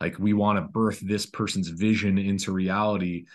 like 0.00 0.18
we 0.18 0.32
want 0.32 0.58
to 0.58 0.62
birth 0.62 0.98
this 1.00 1.26
person's 1.26 1.68
vision 1.68 2.18
into 2.18 2.52
reality. 2.52 3.26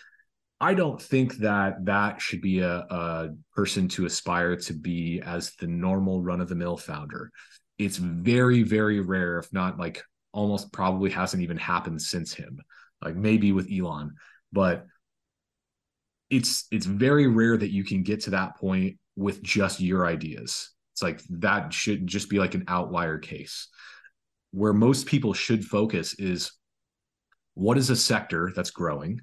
I 0.60 0.74
don't 0.74 1.00
think 1.00 1.36
that 1.38 1.84
that 1.84 2.20
should 2.20 2.40
be 2.40 2.60
a, 2.60 2.78
a 2.78 3.30
person 3.54 3.88
to 3.88 4.06
aspire 4.06 4.56
to 4.56 4.72
be 4.72 5.20
as 5.20 5.52
the 5.56 5.66
normal 5.66 6.22
run-of-the-mill 6.22 6.78
founder 6.78 7.30
it's 7.78 7.96
very 7.96 8.62
very 8.62 9.00
rare 9.00 9.38
if 9.38 9.52
not 9.52 9.78
like 9.78 10.02
almost 10.32 10.72
probably 10.72 11.10
hasn't 11.10 11.42
even 11.42 11.56
happened 11.56 12.00
since 12.00 12.32
him 12.32 12.60
like 13.02 13.14
maybe 13.14 13.52
with 13.52 13.70
elon 13.70 14.14
but 14.52 14.86
it's 16.30 16.66
it's 16.70 16.86
very 16.86 17.26
rare 17.26 17.56
that 17.56 17.70
you 17.70 17.84
can 17.84 18.02
get 18.02 18.20
to 18.20 18.30
that 18.30 18.56
point 18.56 18.98
with 19.16 19.42
just 19.42 19.80
your 19.80 20.06
ideas. 20.06 20.70
It's 20.92 21.02
like 21.02 21.22
that 21.30 21.72
should 21.72 22.06
just 22.06 22.28
be 22.28 22.38
like 22.38 22.54
an 22.54 22.64
outlier 22.68 23.18
case. 23.18 23.68
Where 24.52 24.72
most 24.72 25.06
people 25.06 25.32
should 25.32 25.64
focus 25.64 26.14
is 26.14 26.52
what 27.54 27.78
is 27.78 27.90
a 27.90 27.96
sector 27.96 28.52
that's 28.54 28.70
growing? 28.70 29.20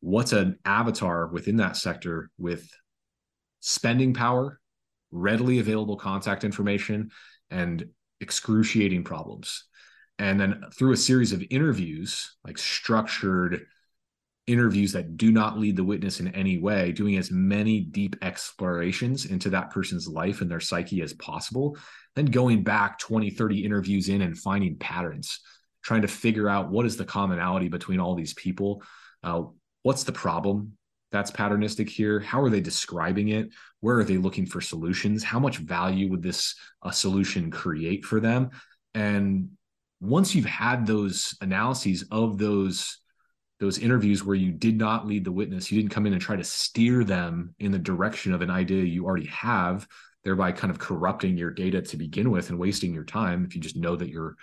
What's 0.00 0.32
an 0.32 0.58
avatar 0.64 1.26
within 1.26 1.56
that 1.56 1.76
sector 1.76 2.30
with 2.38 2.68
spending 3.60 4.14
power, 4.14 4.58
readily 5.10 5.58
available 5.58 5.96
contact 5.96 6.44
information, 6.44 7.10
and 7.50 7.88
excruciating 8.20 9.04
problems. 9.04 9.64
And 10.18 10.38
then 10.38 10.64
through 10.74 10.92
a 10.92 10.98
series 10.98 11.32
of 11.32 11.42
interviews, 11.50 12.36
like 12.44 12.58
structured 12.58 13.66
interviews 14.46 14.92
that 14.92 15.16
do 15.16 15.30
not 15.32 15.58
lead 15.58 15.76
the 15.76 15.84
witness 15.84 16.20
in 16.20 16.28
any 16.34 16.58
way, 16.58 16.92
doing 16.92 17.16
as 17.16 17.30
many 17.30 17.80
deep 17.80 18.16
explorations 18.20 19.26
into 19.26 19.50
that 19.50 19.70
person's 19.70 20.08
life 20.08 20.40
and 20.40 20.50
their 20.50 20.60
psyche 20.60 21.02
as 21.02 21.12
possible, 21.14 21.76
then 22.16 22.26
going 22.26 22.62
back 22.62 22.98
20, 22.98 23.30
30 23.30 23.64
interviews 23.64 24.08
in 24.08 24.22
and 24.22 24.36
finding 24.36 24.76
patterns, 24.76 25.40
trying 25.82 26.02
to 26.02 26.08
figure 26.08 26.48
out 26.48 26.70
what 26.70 26.84
is 26.84 26.96
the 26.96 27.04
commonality 27.04 27.68
between 27.68 28.00
all 28.00 28.14
these 28.14 28.34
people. 28.34 28.82
Uh, 29.22 29.42
what's 29.82 30.04
the 30.04 30.12
problem 30.12 30.76
that's 31.12 31.30
patternistic 31.30 31.88
here? 31.88 32.20
How 32.20 32.40
are 32.40 32.50
they 32.50 32.60
describing 32.60 33.28
it? 33.28 33.50
Where 33.80 33.98
are 33.98 34.04
they 34.04 34.16
looking 34.16 34.46
for 34.46 34.60
solutions? 34.60 35.24
How 35.24 35.38
much 35.38 35.58
value 35.58 36.08
would 36.10 36.22
this 36.22 36.54
solution 36.92 37.50
create 37.50 38.04
for 38.04 38.20
them? 38.20 38.50
And 38.94 39.50
once 40.00 40.34
you've 40.34 40.44
had 40.46 40.86
those 40.86 41.36
analyses 41.40 42.04
of 42.10 42.38
those 42.38 42.98
those 43.60 43.78
interviews 43.78 44.24
where 44.24 44.36
you 44.36 44.50
did 44.50 44.78
not 44.78 45.06
lead 45.06 45.22
the 45.22 45.30
witness, 45.30 45.70
you 45.70 45.78
didn't 45.78 45.92
come 45.92 46.06
in 46.06 46.14
and 46.14 46.22
try 46.22 46.34
to 46.34 46.42
steer 46.42 47.04
them 47.04 47.54
in 47.58 47.70
the 47.70 47.78
direction 47.78 48.32
of 48.32 48.40
an 48.40 48.48
idea 48.48 48.82
you 48.82 49.04
already 49.04 49.26
have, 49.26 49.86
thereby 50.24 50.50
kind 50.50 50.70
of 50.70 50.78
corrupting 50.78 51.36
your 51.36 51.50
data 51.50 51.82
to 51.82 51.98
begin 51.98 52.30
with 52.30 52.48
and 52.48 52.58
wasting 52.58 52.94
your 52.94 53.04
time 53.04 53.44
if 53.44 53.54
you 53.54 53.60
just 53.60 53.76
know 53.76 53.96
that 53.96 54.08
you're 54.08 54.34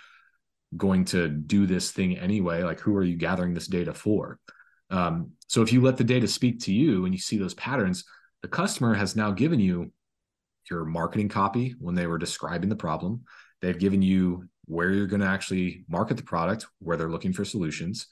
going 0.76 1.04
to 1.04 1.28
do 1.28 1.66
this 1.66 1.90
thing 1.90 2.16
anyway. 2.16 2.62
Like, 2.62 2.78
who 2.78 2.94
are 2.94 3.02
you 3.02 3.16
gathering 3.16 3.54
this 3.54 3.66
data 3.66 3.92
for? 3.92 4.38
Um, 4.90 5.32
so 5.46 5.62
if 5.62 5.72
you 5.72 5.80
let 5.80 5.96
the 5.96 6.04
data 6.04 6.28
speak 6.28 6.60
to 6.60 6.72
you 6.72 7.04
and 7.04 7.14
you 7.14 7.20
see 7.20 7.38
those 7.38 7.54
patterns, 7.54 8.04
the 8.42 8.48
customer 8.48 8.94
has 8.94 9.16
now 9.16 9.30
given 9.30 9.60
you 9.60 9.92
your 10.70 10.84
marketing 10.84 11.28
copy 11.28 11.74
when 11.78 11.94
they 11.94 12.06
were 12.06 12.18
describing 12.18 12.68
the 12.68 12.76
problem. 12.76 13.22
They've 13.60 13.78
given 13.78 14.02
you 14.02 14.48
where 14.66 14.90
you're 14.90 15.06
going 15.06 15.22
to 15.22 15.26
actually 15.26 15.84
market 15.88 16.16
the 16.16 16.22
product, 16.22 16.66
where 16.78 16.96
they're 16.96 17.10
looking 17.10 17.32
for 17.32 17.44
solutions. 17.44 18.06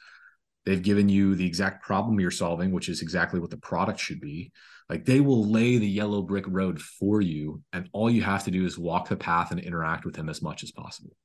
They've 0.64 0.82
given 0.82 1.08
you 1.08 1.34
the 1.34 1.46
exact 1.46 1.84
problem 1.84 2.18
you're 2.18 2.30
solving, 2.30 2.72
which 2.72 2.88
is 2.88 3.02
exactly 3.02 3.38
what 3.38 3.50
the 3.50 3.56
product 3.58 4.00
should 4.00 4.20
be. 4.20 4.52
Like 4.88 5.04
they 5.04 5.20
will 5.20 5.44
lay 5.44 5.78
the 5.78 5.88
yellow 5.88 6.22
brick 6.22 6.44
road 6.48 6.80
for 6.80 7.20
you. 7.20 7.62
And 7.72 7.88
all 7.92 8.10
you 8.10 8.22
have 8.22 8.44
to 8.44 8.50
do 8.50 8.64
is 8.64 8.78
walk 8.78 9.08
the 9.08 9.16
path 9.16 9.50
and 9.50 9.60
interact 9.60 10.04
with 10.04 10.14
them 10.14 10.28
as 10.28 10.42
much 10.42 10.62
as 10.62 10.72
possible. 10.72 11.16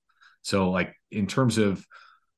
So, 0.43 0.71
like, 0.71 0.95
in 1.11 1.27
terms 1.27 1.57
of 1.57 1.85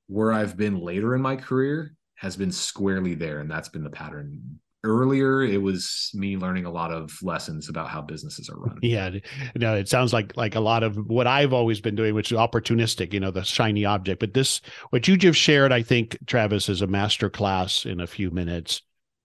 where 0.08 0.34
I've 0.34 0.58
been 0.58 0.77
later 0.77 1.15
in 1.15 1.22
my 1.22 1.38
career, 1.38 1.96
has 2.15 2.36
been 2.36 2.51
squarely 2.51 3.15
there. 3.15 3.39
And 3.39 3.50
that's 3.50 3.70
been 3.70 3.84
the 3.84 3.89
pattern. 3.89 4.60
Earlier 4.86 5.43
it 5.43 5.62
was 5.62 6.12
me 6.13 6.36
learning 6.36 6.65
a 6.65 6.72
lot 6.72 6.91
of 6.91 7.17
lessons 7.22 7.70
about 7.70 7.88
how 7.88 8.01
businesses 8.01 8.50
are 8.50 8.60
run. 8.60 8.79
Yeah 8.82 9.12
no 9.55 9.75
it 9.75 9.88
sounds 9.88 10.12
like 10.12 10.36
like 10.36 10.55
a 10.55 10.60
lot 10.60 10.84
of 10.84 10.98
what 11.08 11.25
i've 11.25 11.53
always 11.53 11.79
been 11.79 11.96
doing 11.96 12.13
which 12.13 12.34
is 12.34 12.38
opportunistic 12.38 13.13
you 13.13 13.22
know 13.22 13.32
the 13.32 13.43
shiny 13.43 13.86
object. 13.86 14.20
But 14.20 14.34
this 14.34 14.60
what 14.89 15.08
you 15.08 15.15
just 15.15 15.39
shared 15.39 15.72
i 15.72 15.82
think 15.82 16.17
travis 16.25 16.67
is 16.67 16.82
a 16.82 16.88
master 16.88 17.29
class 17.29 17.86
in 17.86 18.01
a 18.01 18.08
few 18.08 18.29
minutes 18.29 18.82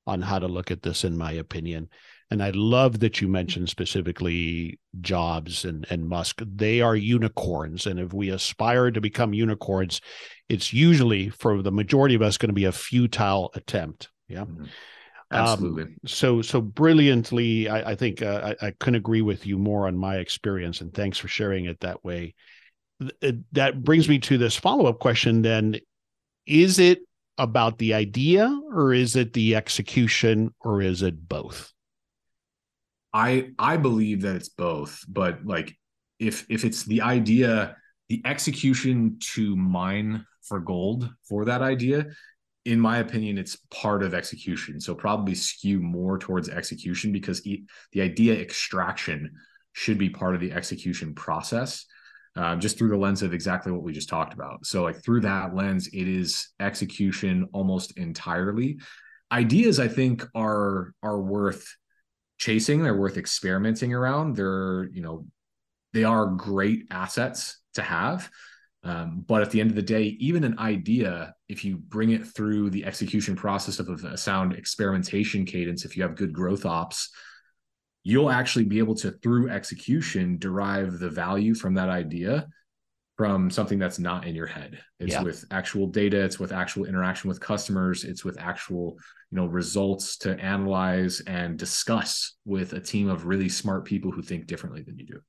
on 0.07 0.23
how 0.23 0.39
to 0.39 0.47
look 0.47 0.71
at 0.71 0.83
this 0.83 1.03
in 1.03 1.19
my 1.19 1.33
opinion. 1.33 1.89
And 2.31 2.41
i 2.41 2.51
love 2.51 3.01
that 3.01 3.21
you 3.21 3.27
mentioned 3.27 3.69
specifically 3.69 4.79
jobs 5.01 5.65
and 5.65 5.87
and 5.91 6.09
musk. 6.09 6.41
They 6.47 6.83
are 6.83 6.95
unicorns. 6.95 7.87
And 7.87 7.99
if 7.99 8.13
we 8.13 8.31
aspire 8.31 8.93
to 8.93 9.01
become 9.01 9.35
unicorns 9.35 10.01
it's 10.49 10.73
usually 10.73 11.29
for 11.29 11.63
the 11.63 11.73
majority 11.73 12.15
of 12.15 12.23
us 12.23 12.39
going 12.39 12.49
to 12.49 12.55
be 12.55 12.65
a 12.65 12.73
futile 12.73 13.51
attempt 13.55 14.09
yeah 14.29 14.45
mm-hmm 14.45 14.65
Absolutely. 15.31 15.83
Um, 15.83 15.97
so 16.07 16.43
so 16.43 16.61
brilliantly, 16.61 17.69
I, 17.69 17.91
I 17.91 17.95
think 17.95 18.23
uh, 18.23 18.55
I, 18.63 18.69
I 18.69 18.71
couldn't 18.73 18.97
agree 18.97 19.21
with 19.21 19.47
you 19.47 19.59
more 19.59 19.87
on 19.87 19.97
my 19.97 20.17
experience, 20.17 20.81
and 20.81 20.93
thanks 20.93 21.19
for 21.19 21.29
sharing 21.29 21.67
it 21.67 21.81
that 21.81 22.03
way. 22.03 22.35
Th- 23.21 23.37
that 23.53 23.85
brings 23.85 24.09
me 24.09 24.19
to 24.21 24.39
this 24.39 24.57
follow 24.57 24.87
up 24.87 25.01
question. 25.01 25.43
Then, 25.43 25.77
is 26.47 26.79
it 26.79 27.01
about 27.37 27.79
the 27.79 27.93
idea, 27.95 28.59
or 28.73 28.95
is 28.95 29.17
it 29.17 29.35
the 29.35 29.55
execution, 29.55 30.55
or 30.61 30.81
is 30.81 31.03
it 31.03 31.29
both? 31.29 31.73
I 33.13 33.51
I 33.59 33.77
believe 33.77 34.23
that 34.23 34.37
it's 34.37 34.49
both, 34.49 35.05
but 35.07 35.45
like 35.45 35.77
if 36.19 36.47
if 36.49 36.65
it's 36.65 36.85
the 36.85 37.03
idea, 37.03 37.77
the 38.09 38.23
execution 38.25 39.19
to 39.35 39.55
mine 39.55 40.25
for 40.49 40.61
gold 40.61 41.11
for 41.29 41.45
that 41.45 41.63
idea 41.63 42.07
in 42.69 42.79
my 42.79 42.99
opinion, 42.99 43.39
it's 43.39 43.57
part 43.71 44.03
of 44.03 44.13
execution. 44.13 44.79
So 44.79 44.95
probably 44.95 45.35
skew 45.35 45.81
more 45.81 46.19
towards 46.19 46.51
execution 46.51 47.13
because 47.13 47.41
the 47.41 47.65
idea 47.97 48.35
extraction 48.35 49.33
should 49.73 49.97
be 49.97 50.11
part 50.11 50.35
of 50.35 50.43
the 50.43 50.53
execution 50.53 51.15
process, 51.15 51.87
uh, 52.37 52.57
just 52.57 52.77
through 52.77 52.91
the 52.91 52.97
lens 52.97 53.23
of 53.23 53.33
exactly 53.33 53.73
what 53.73 53.83
we 53.83 53.93
just 53.93 54.11
talked 54.11 54.35
about. 54.35 54.67
So 54.67 54.83
like 54.83 55.03
through 55.03 55.23
that 55.23 55.55
lens, 55.55 55.87
it 55.89 56.07
is 56.07 56.49
execution 56.61 57.49
almost 57.55 57.97
entirely. 57.97 58.79
Ideas, 59.33 59.81
I 59.81 59.89
think, 59.89 60.27
are 60.35 60.93
are 61.03 61.21
worth 61.23 61.75
chasing. 62.37 62.83
They're 62.83 62.95
worth 62.95 63.17
experimenting 63.17 63.95
around. 63.95 64.37
They're 64.37 64.89
you 64.93 65.01
know 65.01 65.27
they 65.95 66.05
are 66.05 66.27
great 66.27 66.87
assets 66.91 67.61
to 67.75 67.83
have. 67.83 68.31
Um, 68.85 69.25
but 69.27 69.43
at 69.43 69.51
the 69.51 69.61
end 69.61 69.71
of 69.71 69.77
the 69.77 69.83
day, 69.83 70.17
even 70.21 70.45
an 70.45 70.59
idea, 70.59 71.35
if 71.49 71.65
you 71.65 71.77
bring 71.77 72.11
it 72.11 72.27
through 72.27 72.71
the 72.71 72.85
execution 72.85 73.35
process 73.35 73.81
of 73.81 73.89
a 73.89 74.17
sound 74.17 74.53
experimentation 74.55 75.45
cadence, 75.45 75.85
if 75.85 75.97
you 75.97 76.03
have 76.03 76.15
good 76.15 76.33
growth 76.33 76.65
ops, 76.65 77.11
you'll 78.05 78.31
actually 78.31 78.65
be 78.65 78.79
able 78.79 78.95
to, 78.95 79.11
through 79.11 79.51
execution, 79.51 80.39
derive 80.39 80.99
the 80.99 81.11
value 81.11 81.55
from 81.55 81.75
that 81.75 81.89
idea 81.89 82.47
from 83.19 83.51
something 83.51 83.81
that's 83.81 83.99
not 83.99 84.25
in 84.25 84.35
your 84.37 84.47
head. 84.47 84.79
It's 85.01 85.13
yeah. 85.13 85.23
with 85.23 85.45
actual 85.51 85.89
data, 85.89 86.25
it's 86.25 86.39
with 86.39 86.53
actual 86.53 86.85
interaction 86.85 87.29
with 87.29 87.41
customers, 87.41 88.05
it's 88.05 88.25
with 88.25 88.41
actual, 88.41 88.97
you 89.33 89.37
know, 89.37 89.47
results 89.47 90.17
to 90.19 90.39
analyze 90.39 91.21
and 91.27 91.59
discuss 91.59 92.37
with 92.45 92.75
a 92.75 92.81
team 92.81 93.09
of 93.09 93.27
really 93.27 93.49
smart 93.49 93.85
people 93.85 94.13
who 94.13 94.23
think 94.23 94.47
differently 94.47 94.83
than 94.83 94.97
you 94.97 95.05
do. 95.05 95.21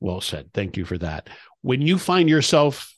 Well 0.00 0.20
said. 0.20 0.50
Thank 0.52 0.76
you 0.76 0.84
for 0.84 0.98
that. 0.98 1.28
When 1.62 1.82
you 1.82 1.98
find 1.98 2.28
yourself 2.28 2.94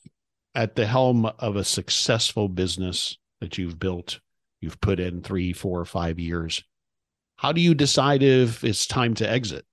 at 0.55 0.75
the 0.75 0.85
helm 0.85 1.25
of 1.25 1.55
a 1.55 1.63
successful 1.63 2.49
business 2.49 3.17
that 3.41 3.57
you've 3.57 3.79
built, 3.79 4.19
you've 4.61 4.81
put 4.81 4.99
in 4.99 5.21
three, 5.21 5.53
four, 5.53 5.85
five 5.85 6.19
years, 6.19 6.63
how 7.37 7.53
do 7.53 7.61
you 7.61 7.73
decide 7.73 8.21
if 8.21 8.63
it's 8.63 8.85
time 8.85 9.13
to 9.15 9.29
exit? 9.29 9.65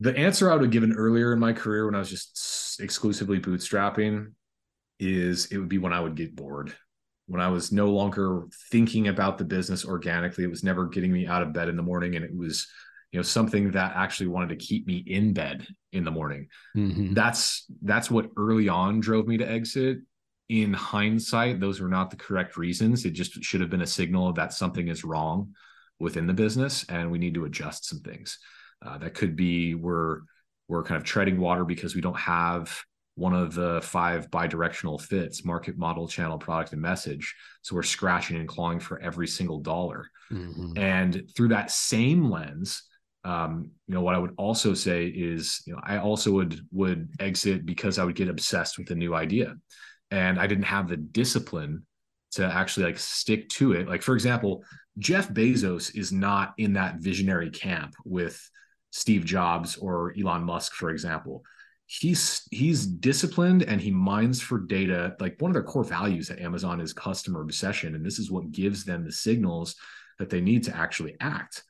The 0.00 0.16
answer 0.16 0.50
I 0.50 0.54
would 0.54 0.62
have 0.62 0.70
given 0.70 0.92
earlier 0.92 1.32
in 1.32 1.38
my 1.38 1.52
career 1.52 1.84
when 1.84 1.94
I 1.94 1.98
was 1.98 2.10
just 2.10 2.80
exclusively 2.80 3.40
bootstrapping 3.40 4.32
is 5.00 5.46
it 5.46 5.58
would 5.58 5.68
be 5.68 5.78
when 5.78 5.92
I 5.92 6.00
would 6.00 6.14
get 6.14 6.34
bored. 6.34 6.74
When 7.26 7.42
I 7.42 7.48
was 7.48 7.72
no 7.72 7.90
longer 7.90 8.44
thinking 8.70 9.08
about 9.08 9.36
the 9.36 9.44
business 9.44 9.84
organically, 9.84 10.44
it 10.44 10.50
was 10.50 10.64
never 10.64 10.86
getting 10.86 11.12
me 11.12 11.26
out 11.26 11.42
of 11.42 11.52
bed 11.52 11.68
in 11.68 11.76
the 11.76 11.82
morning 11.82 12.16
and 12.16 12.24
it 12.24 12.34
was 12.34 12.66
you 13.12 13.18
know 13.18 13.22
something 13.22 13.70
that 13.72 13.92
actually 13.96 14.26
wanted 14.26 14.50
to 14.50 14.66
keep 14.66 14.86
me 14.86 14.98
in 15.06 15.32
bed 15.32 15.66
in 15.92 16.04
the 16.04 16.10
morning. 16.10 16.48
Mm-hmm. 16.76 17.14
that's 17.14 17.64
that's 17.82 18.10
what 18.10 18.30
early 18.36 18.68
on 18.68 19.00
drove 19.00 19.26
me 19.26 19.38
to 19.38 19.50
exit. 19.50 19.98
In 20.48 20.72
hindsight 20.72 21.60
those 21.60 21.80
were 21.80 21.88
not 21.88 22.10
the 22.10 22.16
correct 22.16 22.56
reasons. 22.56 23.04
It 23.04 23.10
just 23.10 23.42
should 23.44 23.60
have 23.60 23.70
been 23.70 23.82
a 23.82 23.86
signal 23.86 24.32
that 24.34 24.52
something 24.52 24.88
is 24.88 25.04
wrong 25.04 25.54
within 25.98 26.26
the 26.26 26.34
business 26.34 26.84
and 26.88 27.10
we 27.10 27.18
need 27.18 27.34
to 27.34 27.44
adjust 27.44 27.86
some 27.86 28.00
things. 28.00 28.38
Uh, 28.84 28.98
that 28.98 29.14
could 29.14 29.36
be 29.36 29.74
we're 29.74 30.20
we're 30.68 30.84
kind 30.84 30.96
of 30.96 31.04
treading 31.04 31.38
water 31.38 31.64
because 31.64 31.94
we 31.94 32.00
don't 32.00 32.18
have 32.18 32.82
one 33.14 33.34
of 33.34 33.52
the 33.52 33.80
five 33.82 34.30
bi-directional 34.30 34.96
fits 34.98 35.44
market 35.44 35.76
model 35.76 36.06
channel 36.06 36.38
product 36.38 36.72
and 36.72 36.80
message. 36.80 37.34
So 37.62 37.74
we're 37.74 37.82
scratching 37.82 38.36
and 38.36 38.46
clawing 38.46 38.78
for 38.78 39.00
every 39.00 39.26
single 39.26 39.60
dollar. 39.60 40.06
Mm-hmm. 40.30 40.76
and 40.76 41.22
through 41.34 41.48
that 41.48 41.70
same 41.70 42.30
lens 42.30 42.82
um, 43.28 43.70
you 43.86 43.94
know 43.94 44.00
what 44.00 44.14
I 44.14 44.18
would 44.18 44.32
also 44.38 44.72
say 44.72 45.06
is 45.06 45.62
you 45.66 45.74
know 45.74 45.80
I 45.84 45.98
also 45.98 46.32
would 46.32 46.60
would 46.72 47.10
exit 47.20 47.66
because 47.66 47.98
I 47.98 48.04
would 48.04 48.14
get 48.14 48.28
obsessed 48.28 48.78
with 48.78 48.90
a 48.90 48.94
new 48.94 49.14
idea. 49.14 49.54
And 50.10 50.40
I 50.40 50.46
didn't 50.46 50.64
have 50.64 50.88
the 50.88 50.96
discipline 50.96 51.84
to 52.32 52.46
actually 52.46 52.86
like 52.86 52.98
stick 52.98 53.50
to 53.50 53.72
it. 53.72 53.86
Like 53.86 54.00
for 54.00 54.14
example 54.14 54.64
Jeff 54.98 55.28
Bezos 55.28 55.94
is 55.94 56.10
not 56.10 56.54
in 56.56 56.72
that 56.72 56.96
visionary 56.96 57.50
camp 57.50 57.94
with 58.06 58.40
Steve 58.92 59.26
Jobs 59.26 59.76
or 59.76 60.14
Elon 60.18 60.44
Musk 60.44 60.72
for 60.72 60.88
example. 60.88 61.42
He's 61.84 62.48
he's 62.50 62.86
disciplined 62.86 63.62
and 63.62 63.78
he 63.78 63.90
mines 63.90 64.40
for 64.40 64.58
data. 64.58 65.16
Like 65.20 65.36
one 65.38 65.50
of 65.50 65.54
their 65.54 65.62
core 65.62 65.84
values 65.84 66.30
at 66.30 66.40
Amazon 66.40 66.80
is 66.80 66.94
customer 66.94 67.42
obsession. 67.42 67.94
And 67.94 68.04
this 68.04 68.18
is 68.18 68.30
what 68.30 68.52
gives 68.52 68.84
them 68.84 69.04
the 69.04 69.12
signals 69.12 69.76
that 70.18 70.30
they 70.30 70.40
need 70.40 70.64
to 70.64 70.74
actually 70.74 71.14
act 71.20 71.64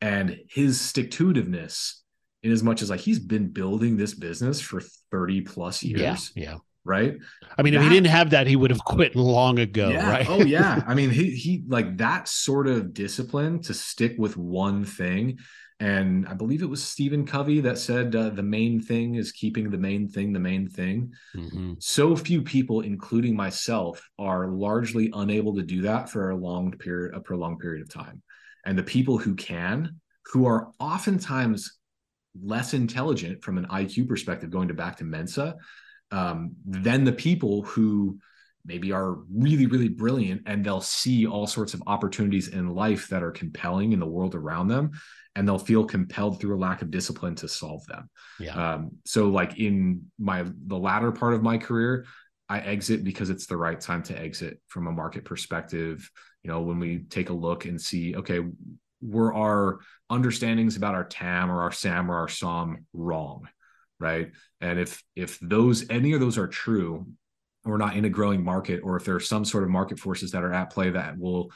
and 0.00 0.38
his 0.48 0.80
stick 0.80 1.10
to 1.12 1.32
itiveness 1.32 1.94
in 2.42 2.52
as 2.52 2.62
much 2.62 2.82
as 2.82 2.90
like 2.90 3.00
he's 3.00 3.18
been 3.18 3.48
building 3.48 3.96
this 3.96 4.14
business 4.14 4.60
for 4.60 4.80
30 5.10 5.42
plus 5.42 5.82
years 5.82 6.32
yeah, 6.34 6.44
yeah. 6.52 6.56
right? 6.84 7.16
I 7.56 7.62
mean, 7.62 7.74
that, 7.74 7.80
if 7.80 7.84
he 7.84 7.94
didn't 7.94 8.08
have 8.08 8.30
that, 8.30 8.46
he 8.46 8.56
would 8.56 8.70
have 8.70 8.84
quit 8.84 9.16
long 9.16 9.58
ago, 9.58 9.88
yeah. 9.88 10.10
right? 10.10 10.28
oh 10.28 10.42
yeah. 10.42 10.82
I 10.86 10.94
mean, 10.94 11.10
he 11.10 11.30
he 11.30 11.64
like 11.66 11.96
that 11.98 12.28
sort 12.28 12.68
of 12.68 12.94
discipline 12.94 13.60
to 13.62 13.74
stick 13.74 14.14
with 14.18 14.36
one 14.36 14.84
thing. 14.84 15.38
And 15.80 16.26
I 16.26 16.34
believe 16.34 16.62
it 16.62 16.68
was 16.68 16.82
Stephen 16.82 17.24
Covey 17.24 17.60
that 17.60 17.78
said 17.78 18.14
uh, 18.16 18.30
the 18.30 18.42
main 18.42 18.80
thing 18.80 19.14
is 19.14 19.30
keeping 19.30 19.70
the 19.70 19.78
main 19.78 20.08
thing 20.08 20.32
the 20.32 20.40
main 20.40 20.68
thing. 20.68 21.12
Mm-hmm. 21.36 21.74
So 21.78 22.16
few 22.16 22.42
people, 22.42 22.80
including 22.80 23.36
myself, 23.36 24.08
are 24.18 24.48
largely 24.48 25.10
unable 25.14 25.54
to 25.54 25.62
do 25.62 25.82
that 25.82 26.10
for 26.10 26.30
a 26.30 26.36
long 26.36 26.72
period, 26.72 27.14
a 27.14 27.20
prolonged 27.20 27.60
period 27.60 27.82
of 27.82 27.88
time. 27.88 28.22
And 28.68 28.78
the 28.78 28.82
people 28.82 29.16
who 29.16 29.34
can, 29.34 29.96
who 30.26 30.44
are 30.44 30.72
oftentimes 30.78 31.78
less 32.38 32.74
intelligent 32.74 33.42
from 33.42 33.56
an 33.56 33.64
IQ 33.68 34.06
perspective, 34.06 34.50
going 34.50 34.68
to 34.68 34.74
back 34.74 34.98
to 34.98 35.04
Mensa, 35.04 35.56
um, 36.10 36.52
than 36.66 37.02
the 37.02 37.12
people 37.14 37.62
who 37.62 38.18
maybe 38.66 38.92
are 38.92 39.20
really, 39.34 39.64
really 39.64 39.88
brilliant 39.88 40.42
and 40.44 40.62
they'll 40.62 40.82
see 40.82 41.26
all 41.26 41.46
sorts 41.46 41.72
of 41.72 41.82
opportunities 41.86 42.48
in 42.48 42.74
life 42.74 43.08
that 43.08 43.22
are 43.22 43.30
compelling 43.30 43.92
in 43.92 44.00
the 44.00 44.06
world 44.06 44.34
around 44.34 44.68
them. 44.68 44.90
And 45.34 45.48
they'll 45.48 45.58
feel 45.58 45.86
compelled 45.86 46.38
through 46.38 46.54
a 46.54 46.60
lack 46.60 46.82
of 46.82 46.90
discipline 46.90 47.36
to 47.36 47.48
solve 47.48 47.86
them. 47.86 48.10
Yeah. 48.38 48.74
Um, 48.74 48.90
so, 49.06 49.30
like 49.30 49.58
in 49.58 50.10
my 50.18 50.44
the 50.66 50.76
latter 50.76 51.12
part 51.12 51.32
of 51.32 51.42
my 51.42 51.56
career, 51.56 52.04
I 52.50 52.58
exit 52.58 53.02
because 53.02 53.30
it's 53.30 53.46
the 53.46 53.56
right 53.56 53.80
time 53.80 54.02
to 54.04 54.18
exit 54.18 54.60
from 54.66 54.88
a 54.88 54.92
market 54.92 55.24
perspective. 55.24 56.10
You 56.42 56.50
know, 56.50 56.62
when 56.62 56.78
we 56.78 57.00
take 57.00 57.30
a 57.30 57.34
look 57.34 57.64
and 57.64 57.80
see, 57.80 58.14
okay, 58.16 58.40
were 59.00 59.34
our 59.34 59.78
understandings 60.10 60.76
about 60.76 60.94
our 60.94 61.04
TAM 61.04 61.50
or 61.50 61.62
our 61.62 61.72
SAM 61.72 62.10
or 62.10 62.16
our 62.16 62.28
SOM 62.28 62.86
wrong? 62.92 63.48
Right. 64.00 64.30
And 64.60 64.78
if 64.78 65.02
if 65.16 65.38
those 65.40 65.90
any 65.90 66.12
of 66.12 66.20
those 66.20 66.38
are 66.38 66.46
true, 66.46 67.06
we're 67.64 67.78
not 67.78 67.96
in 67.96 68.04
a 68.04 68.10
growing 68.10 68.44
market, 68.44 68.80
or 68.84 68.96
if 68.96 69.04
there 69.04 69.16
are 69.16 69.20
some 69.20 69.44
sort 69.44 69.64
of 69.64 69.70
market 69.70 69.98
forces 69.98 70.30
that 70.32 70.44
are 70.44 70.52
at 70.52 70.70
play 70.70 70.90
that 70.90 71.18
will 71.18 71.50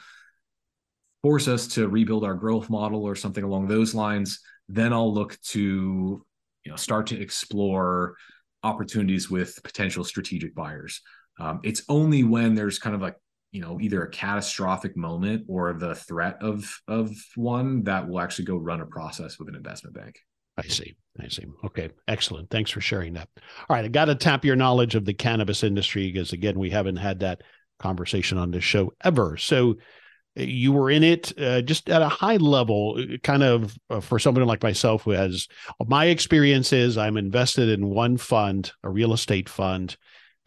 force 1.21 1.47
us 1.47 1.67
to 1.67 1.87
rebuild 1.87 2.25
our 2.25 2.33
growth 2.33 2.69
model 2.69 3.03
or 3.05 3.15
something 3.15 3.45
along 3.45 3.67
those 3.67 3.95
lines, 3.95 4.41
then 4.67 4.91
I'll 4.91 5.13
look 5.13 5.39
to 5.49 6.23
you 6.65 6.71
know 6.71 6.75
start 6.75 7.07
to 7.07 7.19
explore 7.19 8.15
opportunities 8.63 9.29
with 9.29 9.61
potential 9.63 10.03
strategic 10.03 10.53
buyers. 10.55 11.01
Um, 11.39 11.59
it's 11.63 11.83
only 11.89 12.23
when 12.23 12.55
there's 12.55 12.79
kind 12.79 12.95
of 12.95 13.01
like 13.01 13.15
you 13.53 13.61
know 13.61 13.79
either 13.79 14.03
a 14.03 14.09
catastrophic 14.09 14.97
moment 14.97 15.45
or 15.47 15.73
the 15.73 15.95
threat 15.95 16.37
of 16.41 16.81
of 16.89 17.09
one 17.35 17.83
that 17.83 18.05
will 18.05 18.19
actually 18.19 18.45
go 18.45 18.57
run 18.57 18.81
a 18.81 18.85
process 18.85 19.39
with 19.39 19.47
an 19.47 19.55
investment 19.55 19.95
bank. 19.95 20.19
I 20.57 20.63
see. 20.63 20.95
I 21.19 21.27
see. 21.29 21.45
Okay. 21.63 21.89
Excellent. 22.07 22.49
Thanks 22.49 22.71
for 22.71 22.81
sharing 22.81 23.13
that. 23.13 23.29
All 23.69 23.75
right. 23.75 23.85
I 23.85 23.87
got 23.87 24.05
to 24.05 24.15
tap 24.15 24.45
your 24.45 24.55
knowledge 24.55 24.95
of 24.95 25.05
the 25.05 25.13
cannabis 25.13 25.63
industry 25.63 26.11
because, 26.11 26.33
again, 26.33 26.59
we 26.59 26.69
haven't 26.69 26.97
had 26.97 27.21
that 27.21 27.41
conversation 27.79 28.37
on 28.37 28.51
this 28.51 28.63
show 28.63 28.93
ever. 29.03 29.37
So, 29.37 29.77
you 30.35 30.71
were 30.71 30.89
in 30.89 31.03
it 31.03 31.31
uh, 31.39 31.61
just 31.61 31.89
at 31.89 32.01
a 32.01 32.09
high 32.09 32.37
level, 32.37 32.97
uh, 32.97 33.17
kind 33.23 33.43
of 33.43 33.77
uh, 33.89 33.99
for 33.99 34.17
someone 34.17 34.45
like 34.45 34.63
myself 34.63 35.03
who 35.03 35.11
has 35.11 35.47
my 35.85 36.05
experience 36.05 36.73
is 36.73 36.97
I'm 36.97 37.17
invested 37.17 37.69
in 37.69 37.85
one 37.85 38.17
fund, 38.17 38.71
a 38.83 38.89
real 38.89 39.13
estate 39.13 39.47
fund, 39.47 39.95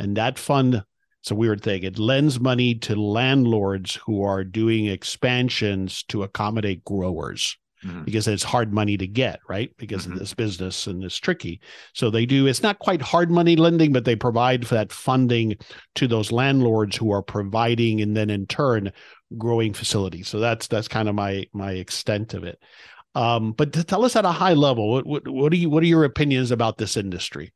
and 0.01 0.16
that 0.16 0.40
fund 0.40 0.83
it's 1.27 1.33
a 1.33 1.35
weird 1.35 1.61
thing. 1.61 1.83
It 1.83 1.99
lends 1.99 2.39
money 2.39 2.77
to 2.77 2.95
landlords 2.95 3.97
who 3.97 4.23
are 4.23 4.45
doing 4.45 4.87
expansions 4.87 6.05
to 6.05 6.23
accommodate 6.23 6.85
growers 6.85 7.59
mm-hmm. 7.85 8.05
because 8.05 8.29
it's 8.29 8.45
hard 8.45 8.73
money 8.73 8.97
to 8.97 9.09
get, 9.09 9.41
right? 9.49 9.77
Because 9.77 10.05
mm-hmm. 10.05 10.12
of 10.12 10.19
this 10.21 10.35
business 10.35 10.87
and 10.87 11.03
it's 11.03 11.17
tricky. 11.17 11.61
So 11.95 12.11
they 12.11 12.27
do, 12.27 12.47
it's 12.47 12.62
not 12.62 12.79
quite 12.79 13.03
hard 13.03 13.33
money 13.33 13.57
lending, 13.57 13.93
but 13.93 14.05
they 14.05 14.15
provide 14.15 14.69
for 14.69 14.77
that 14.77 14.93
funding 14.93 15.57
to 15.97 16.07
those 16.07 16.31
landlords 16.31 16.97
who 16.97 17.11
are 17.11 17.23
providing 17.23 18.01
and 18.03 18.17
then 18.17 18.31
in 18.31 18.47
turn 18.47 18.93
growing 19.37 19.73
facilities. 19.73 20.29
So 20.29 20.39
that's 20.39 20.69
that's 20.69 20.87
kind 20.87 21.09
of 21.09 21.17
my 21.17 21.47
my 21.53 21.73
extent 21.73 22.35
of 22.35 22.45
it. 22.45 22.61
Um, 23.17 23.51
but 23.51 23.73
to 23.73 23.83
tell 23.83 24.05
us 24.05 24.15
at 24.15 24.25
a 24.25 24.31
high 24.31 24.55
level, 24.55 24.93
what, 24.93 25.05
what 25.05 25.27
what 25.27 25.53
are 25.53 25.57
you 25.57 25.71
what 25.71 25.83
are 25.83 25.87
your 25.87 26.05
opinions 26.05 26.53
about 26.53 26.79
this 26.79 26.97
industry? 26.97 27.53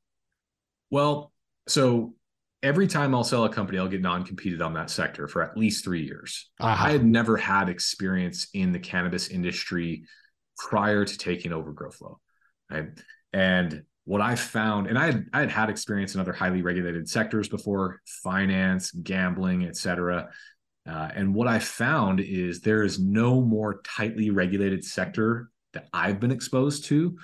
Well, 0.91 1.31
so 1.69 2.15
every 2.63 2.87
time 2.87 3.15
I'll 3.15 3.25
sell 3.25 3.45
a 3.45 3.49
company, 3.49 3.79
I'll 3.79 3.89
get 3.89 4.03
non-competed 4.03 4.61
on 4.61 4.75
that 4.75 4.91
sector 4.91 5.29
for 5.29 5.43
at 5.43 5.57
least 5.57 5.85
three 5.85 6.05
years. 6.05 6.51
Uh-huh. 6.61 6.87
I 6.87 6.93
had 6.93 7.05
never 7.05 7.37
had 7.37 7.69
experience 7.69 8.49
in 8.55 8.73
the 8.73 8.79
cannabis 8.79 9.29
industry 9.29 10.05
prior 10.59 11.05
to 11.05 11.19
taking 11.19 11.53
over 11.53 11.73
GrowFlow. 11.73 12.17
Right. 12.71 12.89
And 13.33 13.83
what 14.05 14.21
I 14.21 14.35
found, 14.35 14.87
and 14.87 14.99
I 14.99 15.07
had, 15.07 15.27
I 15.33 15.41
had 15.41 15.51
had 15.51 15.71
experience 15.71 16.15
in 16.15 16.21
other 16.21 16.33
highly 16.33 16.63
regulated 16.63 17.09
sectors 17.09 17.49
before, 17.49 18.01
finance, 18.23 18.91
gambling, 18.91 19.65
et 19.65 19.77
cetera. 19.77 20.31
Uh, 20.89 21.09
and 21.15 21.35
what 21.35 21.47
I 21.47 21.59
found 21.59 22.21
is 22.21 22.61
there 22.61 22.83
is 22.83 22.99
no 22.99 23.41
more 23.41 23.83
tightly 23.83 24.31
regulated 24.31 24.85
sector 24.85 25.51
that 25.73 25.89
I've 25.93 26.19
been 26.19 26.33
exposed 26.33 26.87
to 26.87 27.17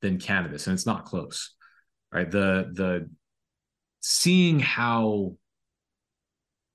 than 0.00 0.18
cannabis, 0.18 0.66
and 0.66 0.74
it's 0.74 0.86
not 0.86 1.04
close. 1.04 1.54
Right. 2.12 2.30
The 2.30 2.70
the 2.72 3.10
seeing 4.02 4.60
how 4.60 5.36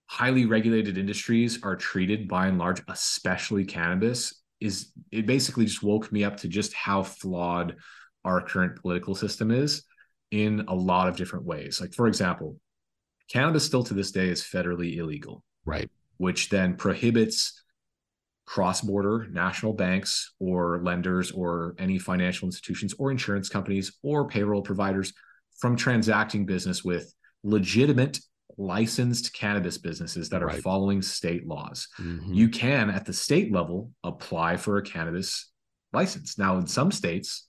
highly 0.07 0.45
regulated 0.45 0.97
industries 0.97 1.61
are 1.63 1.75
treated 1.75 2.27
by 2.27 2.47
and 2.47 2.57
large, 2.57 2.81
especially 2.87 3.65
cannabis, 3.65 4.41
is 4.59 4.91
it 5.11 5.27
basically 5.27 5.65
just 5.65 5.83
woke 5.83 6.11
me 6.11 6.23
up 6.23 6.37
to 6.37 6.47
just 6.47 6.73
how 6.73 7.03
flawed 7.03 7.75
our 8.25 8.41
current 8.41 8.81
political 8.81 9.13
system 9.13 9.51
is 9.51 9.83
in 10.31 10.65
a 10.67 10.73
lot 10.73 11.07
of 11.07 11.15
different 11.15 11.45
ways. 11.45 11.79
Like, 11.79 11.93
for 11.93 12.07
example, 12.07 12.57
cannabis 13.29 13.65
still 13.65 13.83
to 13.83 13.93
this 13.93 14.11
day 14.11 14.29
is 14.29 14.41
federally 14.41 14.97
illegal. 14.97 15.43
Right. 15.65 15.89
Which 16.17 16.49
then 16.49 16.75
prohibits 16.75 17.61
cross 18.45 18.79
border 18.79 19.27
national 19.29 19.73
banks 19.73 20.33
or 20.39 20.79
lenders 20.81 21.31
or 21.31 21.75
any 21.77 21.99
financial 21.99 22.47
institutions 22.47 22.95
or 22.97 23.11
insurance 23.11 23.49
companies 23.49 23.91
or 24.01 24.27
payroll 24.27 24.61
providers 24.61 25.13
from 25.59 25.75
transacting 25.75 26.45
business 26.45 26.83
with 26.83 27.13
legitimate 27.47 28.19
licensed 28.57 29.33
cannabis 29.33 29.77
businesses 29.77 30.29
that 30.29 30.43
are 30.43 30.47
right. 30.47 30.61
following 30.61 31.01
state 31.01 31.47
laws. 31.47 31.87
Mm-hmm. 31.99 32.33
You 32.33 32.49
can, 32.49 32.89
at 32.89 33.05
the 33.05 33.13
state 33.13 33.51
level, 33.51 33.91
apply 34.03 34.57
for 34.57 34.77
a 34.77 34.83
cannabis 34.83 35.51
license. 35.93 36.37
Now, 36.37 36.57
in 36.57 36.67
some 36.67 36.91
states, 36.91 37.45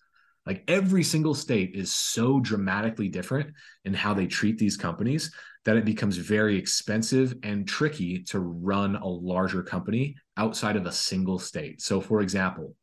like 0.47 0.65
every 0.69 1.03
single 1.03 1.35
state 1.35 1.75
is 1.75 1.93
so 1.93 2.41
dramatically 2.41 3.09
different 3.09 3.55
in 3.85 3.95
how 3.95 4.15
they 4.15 4.27
treat 4.27 4.59
these 4.59 4.77
companies 4.77 5.35
that 5.65 5.77
it 5.77 5.85
becomes 5.85 6.17
very 6.17 6.57
expensive 6.57 7.35
and 7.43 7.69
tricky 7.69 8.23
to 8.25 8.39
run 8.39 8.97
a 8.97 9.07
larger 9.07 9.63
company 9.63 10.17
outside 10.37 10.77
of 10.77 10.87
a 10.87 10.93
single 10.93 11.39
state. 11.39 11.83
So, 11.83 12.01
for 12.01 12.21
example, 12.21 12.75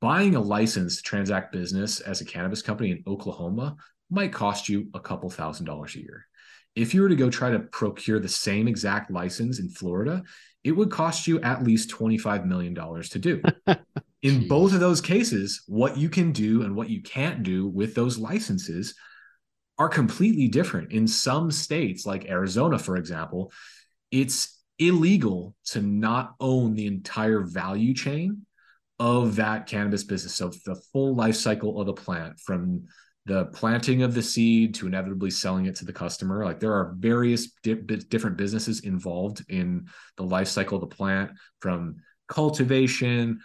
buying 0.00 0.34
a 0.34 0.40
license 0.40 0.96
to 0.96 1.02
transact 1.02 1.52
business 1.52 2.00
as 2.00 2.20
a 2.20 2.24
cannabis 2.24 2.62
company 2.62 2.90
in 2.90 3.04
Oklahoma 3.06 3.76
might 4.10 4.32
cost 4.32 4.68
you 4.68 4.88
a 4.94 5.00
couple 5.00 5.30
thousand 5.30 5.66
dollars 5.66 5.94
a 5.94 6.00
year. 6.00 6.26
If 6.74 6.94
you 6.94 7.02
were 7.02 7.08
to 7.08 7.16
go 7.16 7.30
try 7.30 7.50
to 7.50 7.58
procure 7.58 8.20
the 8.20 8.28
same 8.28 8.68
exact 8.68 9.10
license 9.10 9.58
in 9.58 9.68
Florida, 9.68 10.22
it 10.62 10.72
would 10.72 10.90
cost 10.90 11.26
you 11.26 11.40
at 11.40 11.64
least 11.64 11.90
$25 11.90 12.44
million 12.44 12.74
to 12.74 13.18
do. 13.18 13.42
in 14.22 14.46
both 14.46 14.72
of 14.72 14.80
those 14.80 15.00
cases, 15.00 15.62
what 15.66 15.96
you 15.96 16.08
can 16.08 16.32
do 16.32 16.62
and 16.62 16.76
what 16.76 16.90
you 16.90 17.02
can't 17.02 17.42
do 17.42 17.66
with 17.68 17.94
those 17.94 18.18
licenses 18.18 18.94
are 19.78 19.88
completely 19.88 20.48
different. 20.48 20.92
In 20.92 21.08
some 21.08 21.50
states, 21.50 22.04
like 22.04 22.26
Arizona, 22.26 22.78
for 22.78 22.96
example, 22.96 23.50
it's 24.10 24.60
illegal 24.78 25.54
to 25.66 25.80
not 25.80 26.34
own 26.40 26.74
the 26.74 26.86
entire 26.86 27.40
value 27.40 27.94
chain 27.94 28.44
of 28.98 29.36
that 29.36 29.66
cannabis 29.66 30.04
business. 30.04 30.34
So 30.34 30.50
the 30.66 30.80
full 30.92 31.14
life 31.14 31.36
cycle 31.36 31.80
of 31.80 31.86
the 31.86 31.94
plant 31.94 32.38
from 32.38 32.84
the 33.30 33.44
planting 33.44 34.02
of 34.02 34.12
the 34.12 34.22
seed 34.24 34.74
to 34.74 34.88
inevitably 34.88 35.30
selling 35.30 35.66
it 35.66 35.76
to 35.76 35.84
the 35.84 35.92
customer. 35.92 36.44
Like 36.44 36.58
there 36.58 36.72
are 36.72 36.96
various 36.98 37.52
di- 37.62 37.74
different 37.74 38.36
businesses 38.36 38.80
involved 38.80 39.44
in 39.48 39.86
the 40.16 40.24
life 40.24 40.48
cycle 40.48 40.82
of 40.82 40.90
the 40.90 40.96
plant 40.96 41.30
from 41.60 41.94
cultivation, 42.26 43.38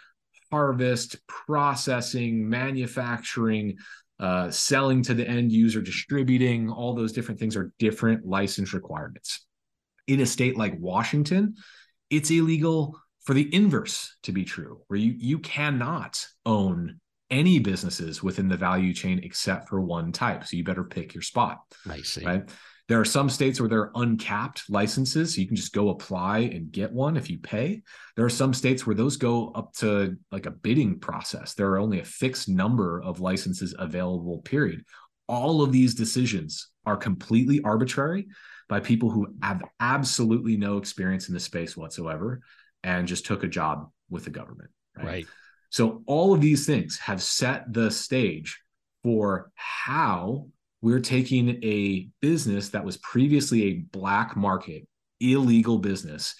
harvest, 0.50 1.24
processing, 1.28 2.48
manufacturing, 2.48 3.76
uh, 4.18 4.50
selling 4.50 5.04
to 5.04 5.14
the 5.14 5.28
end 5.28 5.52
user, 5.52 5.80
distributing, 5.80 6.68
all 6.68 6.92
those 6.92 7.12
different 7.12 7.38
things 7.38 7.54
are 7.54 7.72
different 7.78 8.26
license 8.26 8.74
requirements. 8.74 9.46
In 10.08 10.18
a 10.20 10.26
state 10.26 10.56
like 10.56 10.74
Washington, 10.80 11.54
it's 12.10 12.32
illegal 12.32 12.98
for 13.22 13.34
the 13.34 13.54
inverse 13.54 14.16
to 14.24 14.32
be 14.32 14.44
true, 14.44 14.80
where 14.88 14.98
you 14.98 15.14
you 15.16 15.38
cannot 15.38 16.26
own 16.44 16.98
any 17.30 17.58
businesses 17.58 18.22
within 18.22 18.48
the 18.48 18.56
value 18.56 18.94
chain 18.94 19.20
except 19.22 19.68
for 19.68 19.80
one 19.80 20.12
type. 20.12 20.46
So 20.46 20.56
you 20.56 20.64
better 20.64 20.84
pick 20.84 21.14
your 21.14 21.22
spot. 21.22 21.58
I 21.88 22.02
see. 22.02 22.24
Right. 22.24 22.48
There 22.88 23.00
are 23.00 23.04
some 23.04 23.28
states 23.28 23.58
where 23.58 23.68
there 23.68 23.80
are 23.80 23.92
uncapped 23.96 24.62
licenses. 24.68 25.34
So 25.34 25.40
you 25.40 25.46
can 25.48 25.56
just 25.56 25.72
go 25.72 25.88
apply 25.88 26.38
and 26.38 26.70
get 26.70 26.92
one 26.92 27.16
if 27.16 27.28
you 27.28 27.38
pay. 27.38 27.82
There 28.14 28.24
are 28.24 28.30
some 28.30 28.54
states 28.54 28.86
where 28.86 28.94
those 28.94 29.16
go 29.16 29.50
up 29.50 29.72
to 29.78 30.16
like 30.30 30.46
a 30.46 30.52
bidding 30.52 31.00
process. 31.00 31.54
There 31.54 31.70
are 31.70 31.80
only 31.80 31.98
a 31.98 32.04
fixed 32.04 32.48
number 32.48 33.02
of 33.02 33.20
licenses 33.20 33.74
available, 33.76 34.38
period. 34.38 34.84
All 35.28 35.62
of 35.62 35.72
these 35.72 35.96
decisions 35.96 36.68
are 36.84 36.96
completely 36.96 37.60
arbitrary 37.62 38.28
by 38.68 38.78
people 38.78 39.10
who 39.10 39.34
have 39.42 39.62
absolutely 39.80 40.56
no 40.56 40.76
experience 40.76 41.28
in 41.28 41.34
the 41.34 41.40
space 41.40 41.76
whatsoever 41.76 42.40
and 42.84 43.08
just 43.08 43.26
took 43.26 43.42
a 43.42 43.48
job 43.48 43.90
with 44.10 44.24
the 44.24 44.30
government. 44.30 44.70
Right? 44.96 45.06
right. 45.06 45.26
So 45.76 46.02
all 46.06 46.32
of 46.32 46.40
these 46.40 46.64
things 46.64 46.96
have 47.00 47.22
set 47.22 47.70
the 47.70 47.90
stage 47.90 48.58
for 49.02 49.52
how 49.56 50.46
we're 50.80 51.00
taking 51.00 51.62
a 51.62 52.08
business 52.22 52.70
that 52.70 52.82
was 52.82 52.96
previously 52.96 53.64
a 53.64 53.72
black 53.74 54.38
market, 54.38 54.88
illegal 55.20 55.76
business 55.76 56.34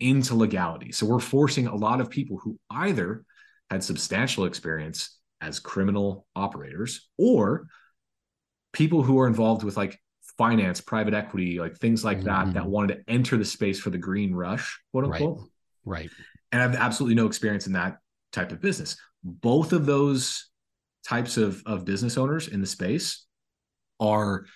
into 0.00 0.34
legality. 0.34 0.90
So 0.90 1.06
we're 1.06 1.20
forcing 1.20 1.68
a 1.68 1.76
lot 1.76 2.00
of 2.00 2.10
people 2.10 2.38
who 2.38 2.58
either 2.72 3.24
had 3.70 3.84
substantial 3.84 4.46
experience 4.46 5.16
as 5.40 5.60
criminal 5.60 6.26
operators 6.34 7.08
or 7.16 7.68
people 8.72 9.04
who 9.04 9.20
are 9.20 9.28
involved 9.28 9.62
with 9.62 9.76
like 9.76 9.96
finance, 10.36 10.80
private 10.80 11.14
equity, 11.14 11.60
like 11.60 11.76
things 11.76 12.04
like 12.04 12.24
that, 12.24 12.46
mm-hmm. 12.46 12.54
that 12.54 12.66
wanted 12.66 12.96
to 12.96 13.02
enter 13.06 13.36
the 13.36 13.44
space 13.44 13.78
for 13.78 13.90
the 13.90 13.98
green 13.98 14.34
rush, 14.34 14.80
quote 14.90 15.04
unquote. 15.04 15.38
Right. 15.84 16.00
right. 16.00 16.10
And 16.50 16.60
I 16.60 16.64
have 16.64 16.74
absolutely 16.74 17.14
no 17.14 17.26
experience 17.26 17.68
in 17.68 17.74
that 17.74 17.98
type 18.32 18.52
of 18.52 18.60
business. 18.60 18.96
Both 19.22 19.72
of 19.72 19.86
those 19.86 20.48
types 21.06 21.36
of, 21.36 21.62
of 21.66 21.84
business 21.84 22.16
owners 22.16 22.48
in 22.48 22.60
the 22.60 22.66
space 22.66 23.26
are 24.00 24.46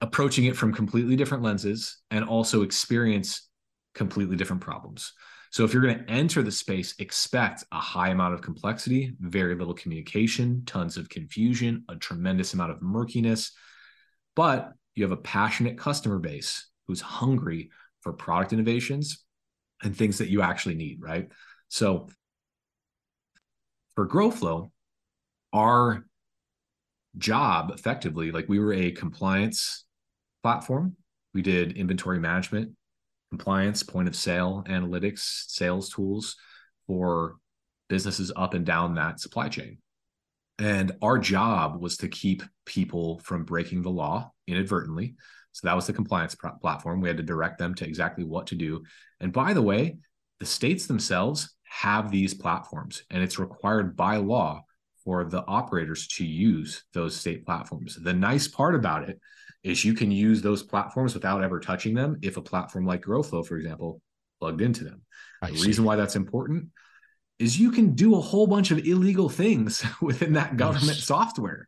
approaching 0.00 0.44
it 0.44 0.56
from 0.56 0.72
completely 0.72 1.16
different 1.16 1.42
lenses 1.42 1.98
and 2.10 2.24
also 2.24 2.62
experience 2.62 3.48
completely 3.94 4.36
different 4.36 4.62
problems. 4.62 5.12
So 5.50 5.64
if 5.64 5.72
you're 5.72 5.82
going 5.82 6.04
to 6.04 6.10
enter 6.10 6.42
the 6.42 6.52
space, 6.52 6.94
expect 6.98 7.64
a 7.72 7.80
high 7.80 8.10
amount 8.10 8.34
of 8.34 8.42
complexity, 8.42 9.14
very 9.18 9.54
little 9.54 9.74
communication, 9.74 10.62
tons 10.66 10.96
of 10.96 11.08
confusion, 11.08 11.84
a 11.88 11.96
tremendous 11.96 12.52
amount 12.52 12.72
of 12.72 12.82
murkiness. 12.82 13.52
But 14.36 14.72
you 14.94 15.04
have 15.04 15.12
a 15.12 15.16
passionate 15.16 15.78
customer 15.78 16.18
base 16.18 16.68
who's 16.86 17.00
hungry 17.00 17.70
for 18.02 18.12
product 18.12 18.52
innovations 18.52 19.24
and 19.82 19.96
things 19.96 20.18
that 20.18 20.28
you 20.28 20.42
actually 20.42 20.74
need, 20.74 20.98
right? 21.00 21.28
So 21.68 22.08
for 23.98 24.06
GrowFlow, 24.06 24.70
our 25.52 26.04
job 27.16 27.72
effectively, 27.74 28.30
like 28.30 28.48
we 28.48 28.60
were 28.60 28.72
a 28.72 28.92
compliance 28.92 29.86
platform. 30.44 30.94
We 31.34 31.42
did 31.42 31.76
inventory 31.76 32.20
management, 32.20 32.76
compliance, 33.32 33.82
point 33.82 34.06
of 34.06 34.14
sale, 34.14 34.62
analytics, 34.68 35.46
sales 35.48 35.90
tools 35.90 36.36
for 36.86 37.38
businesses 37.88 38.30
up 38.36 38.54
and 38.54 38.64
down 38.64 38.94
that 38.94 39.18
supply 39.18 39.48
chain. 39.48 39.78
And 40.60 40.92
our 41.02 41.18
job 41.18 41.82
was 41.82 41.96
to 41.96 42.06
keep 42.06 42.44
people 42.66 43.18
from 43.24 43.42
breaking 43.42 43.82
the 43.82 43.90
law 43.90 44.30
inadvertently. 44.46 45.16
So 45.50 45.66
that 45.66 45.74
was 45.74 45.88
the 45.88 45.92
compliance 45.92 46.36
pr- 46.36 46.50
platform. 46.60 47.00
We 47.00 47.08
had 47.08 47.16
to 47.16 47.24
direct 47.24 47.58
them 47.58 47.74
to 47.74 47.84
exactly 47.84 48.22
what 48.22 48.46
to 48.46 48.54
do. 48.54 48.84
And 49.18 49.32
by 49.32 49.54
the 49.54 49.62
way, 49.62 49.96
the 50.38 50.46
states 50.46 50.86
themselves 50.86 51.52
have 51.68 52.10
these 52.10 52.34
platforms, 52.34 53.02
and 53.10 53.22
it's 53.22 53.38
required 53.38 53.96
by 53.96 54.16
law 54.16 54.64
for 55.04 55.24
the 55.24 55.44
operators 55.46 56.06
to 56.08 56.24
use 56.24 56.84
those 56.92 57.16
state 57.16 57.46
platforms. 57.46 57.96
The 57.96 58.12
nice 58.12 58.48
part 58.48 58.74
about 58.74 59.08
it 59.08 59.18
is 59.62 59.84
you 59.84 59.94
can 59.94 60.10
use 60.10 60.42
those 60.42 60.62
platforms 60.62 61.14
without 61.14 61.42
ever 61.42 61.60
touching 61.60 61.94
them 61.94 62.18
if 62.22 62.36
a 62.36 62.42
platform 62.42 62.86
like 62.86 63.02
GrowFlow, 63.02 63.46
for 63.46 63.56
example, 63.56 64.00
plugged 64.38 64.60
into 64.60 64.84
them. 64.84 65.02
I 65.42 65.50
the 65.50 65.58
see. 65.58 65.66
reason 65.66 65.84
why 65.84 65.96
that's 65.96 66.16
important 66.16 66.68
is 67.38 67.58
you 67.58 67.70
can 67.70 67.94
do 67.94 68.16
a 68.16 68.20
whole 68.20 68.46
bunch 68.46 68.70
of 68.70 68.86
illegal 68.86 69.28
things 69.28 69.84
within 70.02 70.32
that 70.34 70.56
government 70.56 70.98
yes. 70.98 71.04
software. 71.04 71.66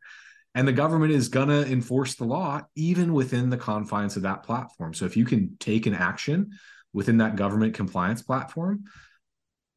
And 0.53 0.67
the 0.67 0.73
government 0.73 1.13
is 1.13 1.29
going 1.29 1.47
to 1.47 1.65
enforce 1.65 2.15
the 2.15 2.25
law 2.25 2.61
even 2.75 3.13
within 3.13 3.49
the 3.49 3.57
confines 3.57 4.17
of 4.17 4.23
that 4.23 4.43
platform. 4.43 4.93
So 4.93 5.05
if 5.05 5.15
you 5.15 5.23
can 5.23 5.55
take 5.59 5.85
an 5.85 5.93
action 5.93 6.51
within 6.91 7.17
that 7.19 7.37
government 7.37 7.73
compliance 7.73 8.21
platform, 8.21 8.83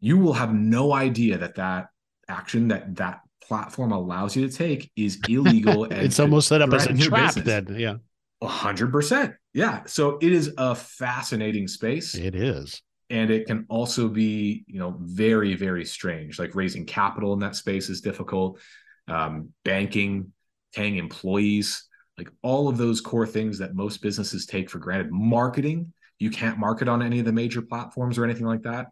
you 0.05 0.19
will 0.19 0.35
have 0.35 0.53
no 0.53 0.93
idea 0.93 1.39
that 1.39 1.55
that 1.55 1.87
action 2.29 2.69
that 2.69 2.95
that 2.97 3.21
platform 3.41 3.91
allows 3.91 4.37
you 4.37 4.47
to 4.47 4.55
take 4.55 4.93
is 4.97 5.19
illegal. 5.31 5.85
and 5.85 5.95
it's 5.95 6.21
almost 6.21 6.47
set 6.47 6.61
up 6.61 6.75
as 6.75 6.85
a 6.87 6.95
trap 6.95 7.33
then. 7.37 7.75
Yeah. 7.79 7.95
hundred 8.43 8.93
percent. 8.93 9.35
Yeah. 9.55 9.81
So 9.87 10.19
it 10.21 10.31
is 10.31 10.53
a 10.59 10.75
fascinating 10.75 11.69
space. 11.69 12.15
It 12.15 12.35
is. 12.35 12.83
And 13.09 13.31
it 13.31 13.47
can 13.47 13.65
also 13.71 14.09
be, 14.09 14.65
you 14.67 14.79
know, 14.79 14.95
very, 15.01 15.55
very 15.55 15.87
strange. 15.87 16.39
Like 16.39 16.55
raising 16.55 16.85
capital 16.85 17.33
in 17.33 17.39
that 17.39 17.57
space 17.57 17.89
is 17.89 18.03
difficult. 18.03 18.61
Um, 19.09 19.55
banking, 19.65 20.33
paying 20.75 20.97
employees, 20.97 21.89
like 22.19 22.29
all 22.43 22.69
of 22.69 22.77
those 22.77 23.01
core 23.01 23.27
things 23.27 23.59
that 23.59 23.75
most 23.75 24.03
businesses 24.03 24.45
take 24.45 24.69
for 24.69 24.79
granted. 24.81 25.11
Marketing, 25.13 25.95
you 26.19 26.31
can't 26.31 26.59
market 26.59 26.89
on 26.89 27.01
any 27.01 27.21
of 27.21 27.25
the 27.25 27.33
major 27.33 27.63
platforms 27.63 28.19
or 28.19 28.25
anything 28.25 28.47
like 28.47 28.63
that. 28.65 28.89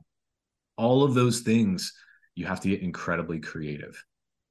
All 0.82 1.04
of 1.04 1.14
those 1.14 1.40
things, 1.40 1.92
you 2.34 2.46
have 2.46 2.60
to 2.60 2.68
get 2.68 2.82
incredibly 2.82 3.38
creative. 3.40 3.94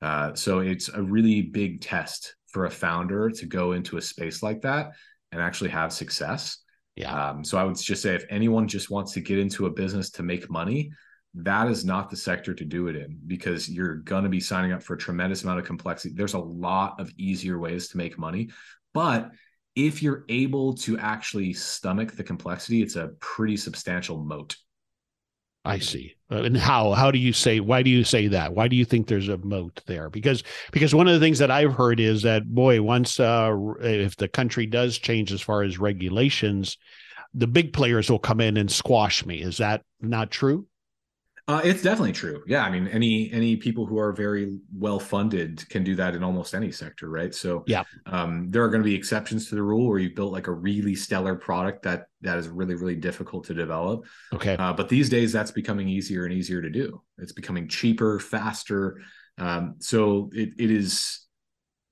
Uh, 0.02 0.34
so 0.34 0.60
it's 0.60 0.90
a 0.90 1.02
really 1.02 1.42
big 1.42 1.82
test 1.82 2.36
for 2.48 2.66
a 2.66 2.72
founder 2.72 3.30
to 3.30 3.46
go 3.46 3.74
into 3.74 3.98
a 3.98 4.02
space 4.02 4.42
like 4.42 4.62
that 4.62 4.92
and 5.32 5.42
actually 5.42 5.70
have 5.70 5.92
success. 5.92 6.58
Yeah. 6.96 7.14
Um, 7.14 7.44
so 7.44 7.58
I 7.58 7.64
would 7.64 7.78
just 7.78 8.02
say 8.02 8.16
if 8.16 8.26
anyone 8.30 8.68
just 8.68 8.90
wants 8.90 9.14
to 9.14 9.22
get 9.22 9.40
into 9.40 9.66
a 9.66 9.70
business 9.70 10.10
to 10.12 10.24
make 10.24 10.50
money, 10.50 10.92
that 11.34 11.68
is 11.68 11.86
not 11.86 12.10
the 12.10 12.18
sector 12.18 12.54
to 12.54 12.66
do 12.66 12.88
it 12.88 12.96
in 12.96 13.20
because 13.28 13.70
you're 13.70 13.96
going 13.96 14.24
to 14.24 14.30
be 14.30 14.40
signing 14.40 14.74
up 14.74 14.84
for 14.84 14.96
a 14.96 14.98
tremendous 14.98 15.44
amount 15.44 15.60
of 15.60 15.66
complexity. 15.66 16.14
There's 16.14 16.34
a 16.34 16.40
lot 16.40 17.00
of 17.00 17.12
easier 17.18 17.60
ways 17.60 17.88
to 17.90 17.98
make 17.98 18.18
money, 18.18 18.50
but 18.94 19.32
if 19.76 20.04
you're 20.04 20.26
able 20.28 20.74
to 20.76 20.98
actually 20.98 21.54
stomach 21.54 22.12
the 22.14 22.24
complexity, 22.24 22.82
it's 22.82 22.98
a 22.98 23.12
pretty 23.20 23.56
substantial 23.56 24.18
moat. 24.18 24.58
I 25.64 25.80
see. 25.80 26.16
Uh, 26.32 26.44
and 26.44 26.58
how 26.58 26.94
how 26.94 27.12
do 27.12 27.20
you 27.20 27.34
say 27.34 27.60
why 27.60 27.84
do 27.84 27.90
you 27.90 28.04
say 28.04 28.28
that? 28.28 28.54
Why 28.54 28.68
do 28.68 28.76
you 28.76 28.86
think 28.86 29.08
there's 29.08 29.30
a 29.30 29.38
moat 29.38 29.82
there? 29.86 30.10
Because 30.10 30.44
because 30.72 30.96
one 30.96 31.08
of 31.08 31.14
the 31.14 31.20
things 31.20 31.40
that 31.40 31.52
I've 31.52 31.74
heard 31.74 32.00
is 32.00 32.24
that 32.24 32.48
boy, 32.48 32.82
once 32.82 33.20
uh, 33.20 33.56
if 33.82 34.16
the 34.16 34.28
country 34.28 34.66
does 34.66 34.98
change 34.98 35.32
as 35.32 35.42
far 35.42 35.62
as 35.62 35.78
regulations, 35.78 36.78
the 37.34 37.48
big 37.48 37.74
players 37.74 38.10
will 38.10 38.20
come 38.20 38.42
in 38.42 38.58
and 38.58 38.72
squash 38.72 39.26
me. 39.26 39.42
Is 39.42 39.58
that 39.58 39.84
not 40.02 40.32
true? 40.32 40.66
Uh, 41.48 41.62
it's 41.64 41.82
definitely 41.82 42.12
true. 42.12 42.44
Yeah, 42.48 42.64
I 42.64 42.70
mean, 42.70 42.88
any 42.88 43.32
any 43.32 43.56
people 43.56 43.86
who 43.86 43.98
are 43.98 44.14
very 44.14 44.60
well 44.74 45.00
funded 45.00 45.68
can 45.70 45.84
do 45.84 45.96
that 45.96 46.16
in 46.16 46.24
almost 46.24 46.54
any 46.54 46.72
sector, 46.72 47.10
right? 47.10 47.34
So, 47.34 47.64
yeah, 47.68 47.84
um, 48.06 48.48
there 48.50 48.64
are 48.64 48.70
going 48.70 48.82
to 48.82 48.86
be 48.86 48.96
exceptions 48.96 49.50
to 49.50 49.56
the 49.56 49.64
rule 49.64 49.88
where 49.88 50.00
you 50.00 50.14
built 50.14 50.32
like 50.32 50.48
a 50.48 50.54
really 50.54 50.96
stellar 50.96 51.36
product 51.36 51.84
that 51.84 52.06
that 52.22 52.38
is 52.38 52.48
really 52.48 52.76
really 52.76 52.96
difficult 52.96 53.46
to 53.46 53.54
develop. 53.54 54.06
Okay, 54.34 54.56
uh, 54.58 54.74
but 54.74 54.88
these 54.88 55.10
days 55.10 55.32
that's 55.32 55.52
becoming 55.52 55.90
easier 55.90 56.26
and 56.26 56.34
easier 56.34 56.62
to 56.62 56.70
do. 56.70 57.02
It's 57.18 57.34
becoming 57.34 57.68
cheaper, 57.68 58.20
faster. 58.20 59.02
Um, 59.38 59.76
so 59.80 60.30
it 60.34 60.52
it 60.60 60.70
is 60.70 61.28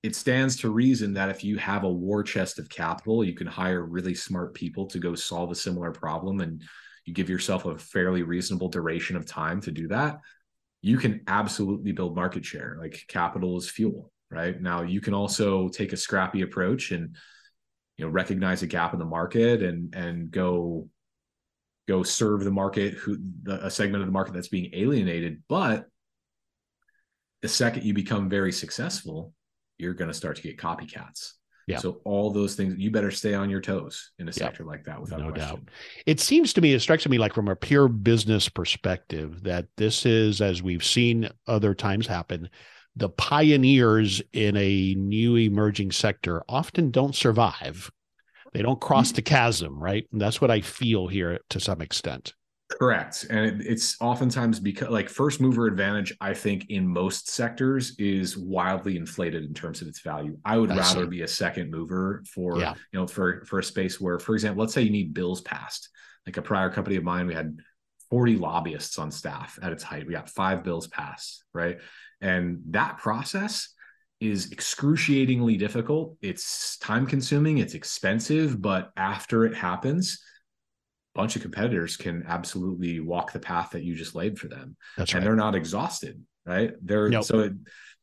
it 0.03 0.15
stands 0.15 0.55
to 0.57 0.69
reason 0.69 1.13
that 1.13 1.29
if 1.29 1.43
you 1.43 1.57
have 1.57 1.83
a 1.83 1.91
war 1.91 2.23
chest 2.23 2.59
of 2.59 2.69
capital, 2.69 3.23
you 3.23 3.33
can 3.33 3.47
hire 3.47 3.83
really 3.83 4.15
smart 4.15 4.53
people 4.53 4.85
to 4.87 4.99
go 4.99 5.13
solve 5.15 5.51
a 5.51 5.55
similar 5.55 5.91
problem 5.91 6.39
and 6.39 6.63
you 7.09 7.15
give 7.15 7.29
yourself 7.29 7.65
a 7.65 7.77
fairly 7.77 8.21
reasonable 8.21 8.69
duration 8.69 9.15
of 9.15 9.25
time 9.25 9.59
to 9.61 9.71
do 9.71 9.87
that, 9.87 10.19
you 10.81 10.97
can 10.97 11.21
absolutely 11.27 11.91
build 11.91 12.15
market 12.15 12.45
share. 12.45 12.77
Like 12.79 13.03
capital 13.07 13.57
is 13.57 13.69
fuel, 13.69 14.11
right? 14.29 14.61
Now 14.61 14.83
you 14.83 15.01
can 15.01 15.15
also 15.15 15.67
take 15.69 15.91
a 15.91 15.97
scrappy 15.97 16.43
approach 16.43 16.91
and 16.91 17.17
you 17.97 18.05
know 18.05 18.11
recognize 18.11 18.61
a 18.61 18.67
gap 18.67 18.93
in 18.93 18.99
the 18.99 19.05
market 19.05 19.63
and 19.63 19.93
and 19.93 20.31
go 20.31 20.87
go 21.87 22.03
serve 22.03 22.43
the 22.43 22.51
market 22.51 22.93
who 22.93 23.17
the, 23.43 23.65
a 23.65 23.71
segment 23.71 24.01
of 24.01 24.07
the 24.07 24.13
market 24.13 24.33
that's 24.33 24.47
being 24.47 24.69
alienated 24.73 25.41
but 25.49 25.87
the 27.41 27.47
second 27.49 27.83
you 27.83 27.93
become 27.93 28.29
very 28.29 28.53
successful 28.53 29.33
you're 29.77 29.95
going 29.95 30.07
to 30.07 30.13
start 30.13 30.37
to 30.37 30.43
get 30.43 30.57
copycats 30.57 31.33
yeah. 31.69 31.77
So 31.77 32.01
all 32.03 32.31
those 32.31 32.55
things, 32.55 32.75
you 32.77 32.89
better 32.89 33.11
stay 33.11 33.35
on 33.35 33.49
your 33.49 33.61
toes 33.61 34.11
in 34.17 34.27
a 34.27 34.33
sector 34.33 34.63
like 34.63 34.85
that 34.85 34.99
without 34.99 35.19
no 35.19 35.31
question. 35.31 35.55
doubt. 35.55 35.69
It 36.05 36.19
seems 36.19 36.51
to 36.53 36.61
me, 36.61 36.73
it 36.73 36.79
strikes 36.79 37.07
me 37.07 37.19
like 37.19 37.33
from 37.33 37.47
a 37.47 37.55
pure 37.55 37.87
business 37.87 38.49
perspective 38.49 39.43
that 39.43 39.67
this 39.77 40.05
is, 40.05 40.41
as 40.41 40.63
we've 40.63 40.83
seen 40.83 41.29
other 41.47 41.75
times 41.75 42.07
happen, 42.07 42.49
the 42.95 43.09
pioneers 43.09 44.21
in 44.33 44.57
a 44.57 44.95
new 44.95 45.35
emerging 45.35 45.91
sector 45.91 46.43
often 46.49 46.89
don't 46.89 47.15
survive. 47.15 47.91
They 48.51 48.63
don't 48.63 48.81
cross 48.81 49.09
mm-hmm. 49.09 49.15
the 49.17 49.21
chasm, 49.21 49.79
right? 49.79 50.07
And 50.11 50.19
that's 50.19 50.41
what 50.41 50.49
I 50.49 50.61
feel 50.61 51.07
here 51.07 51.39
to 51.51 51.59
some 51.59 51.81
extent. 51.81 52.33
Correct. 52.69 53.25
And 53.29 53.45
it, 53.45 53.65
it's 53.65 53.99
oftentimes 53.99 54.59
because 54.59 54.89
like 54.89 55.09
first 55.09 55.41
mover 55.41 55.65
advantage, 55.65 56.15
I 56.21 56.33
think 56.33 56.69
in 56.69 56.87
most 56.87 57.29
sectors 57.29 57.95
is 57.97 58.37
wildly 58.37 58.95
inflated 58.95 59.43
in 59.43 59.53
terms 59.53 59.81
of 59.81 59.87
its 59.87 60.01
value. 60.01 60.37
I 60.45 60.57
would 60.57 60.71
I 60.71 60.77
rather 60.77 61.03
see. 61.03 61.09
be 61.09 61.21
a 61.23 61.27
second 61.27 61.71
mover 61.71 62.23
for, 62.31 62.59
yeah. 62.59 62.75
you 62.91 62.99
know, 62.99 63.07
for, 63.07 63.43
for 63.45 63.59
a 63.59 63.63
space 63.63 63.99
where, 63.99 64.19
for 64.19 64.33
example, 64.33 64.61
let's 64.61 64.73
say 64.73 64.83
you 64.83 64.91
need 64.91 65.13
bills 65.13 65.41
passed. 65.41 65.89
Like 66.27 66.37
a 66.37 66.41
prior 66.43 66.69
company 66.69 66.95
of 66.95 67.03
mine, 67.03 67.25
we 67.25 67.33
had 67.33 67.57
40 68.11 68.35
lobbyists 68.35 68.99
on 68.99 69.09
staff 69.09 69.57
at 69.61 69.71
its 69.71 69.83
height. 69.83 70.05
We 70.05 70.13
got 70.13 70.29
five 70.29 70.63
bills 70.63 70.87
passed, 70.87 71.43
right? 71.53 71.79
And 72.21 72.59
that 72.69 72.97
process 72.99 73.73
is 74.19 74.51
excruciatingly 74.51 75.57
difficult. 75.57 76.17
It's 76.21 76.77
time 76.77 77.07
consuming, 77.07 77.59
it's 77.59 77.73
expensive, 77.73 78.61
but 78.61 78.91
after 78.95 79.45
it 79.45 79.55
happens, 79.55 80.21
bunch 81.15 81.35
of 81.35 81.41
competitors 81.41 81.97
can 81.97 82.23
absolutely 82.27 82.99
walk 82.99 83.31
the 83.33 83.39
path 83.39 83.71
that 83.71 83.83
you 83.83 83.95
just 83.95 84.15
laid 84.15 84.37
for 84.39 84.47
them. 84.47 84.75
That's 84.97 85.11
and 85.13 85.19
right. 85.19 85.23
they're 85.25 85.35
not 85.35 85.55
exhausted, 85.55 86.23
right? 86.45 86.71
They're 86.81 87.09
Nope. 87.09 87.23
so 87.25 87.39
it, 87.39 87.53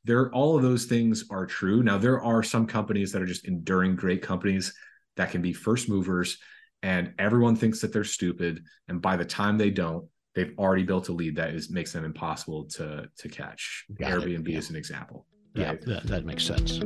they're 0.04 0.30
all 0.32 0.56
of 0.56 0.62
those 0.62 0.84
things 0.84 1.24
are 1.30 1.46
true. 1.46 1.82
Now 1.82 1.98
there 1.98 2.22
are 2.22 2.42
some 2.42 2.66
companies 2.66 3.12
that 3.12 3.22
are 3.22 3.26
just 3.26 3.44
enduring 3.46 3.96
great 3.96 4.22
companies 4.22 4.74
that 5.16 5.30
can 5.30 5.42
be 5.42 5.52
first 5.52 5.88
movers 5.88 6.38
and 6.82 7.12
everyone 7.18 7.56
thinks 7.56 7.80
that 7.80 7.92
they're 7.92 8.04
stupid 8.04 8.62
and 8.88 9.00
by 9.00 9.16
the 9.16 9.24
time 9.24 9.56
they 9.56 9.70
don't 9.70 10.04
they've 10.34 10.52
already 10.58 10.82
built 10.82 11.08
a 11.08 11.12
lead 11.12 11.34
that 11.36 11.54
is 11.54 11.70
makes 11.70 11.92
them 11.92 12.04
impossible 12.04 12.64
to 12.66 13.08
to 13.18 13.28
catch. 13.28 13.86
Got. 13.98 14.10
Airbnb 14.10 14.48
Yeah. 14.48 14.58
is 14.58 14.70
an 14.70 14.76
example. 14.76 15.26
Yeah, 15.54 15.74
that, 15.86 16.06
that 16.08 16.24
makes 16.26 16.44
sense. 16.44 16.80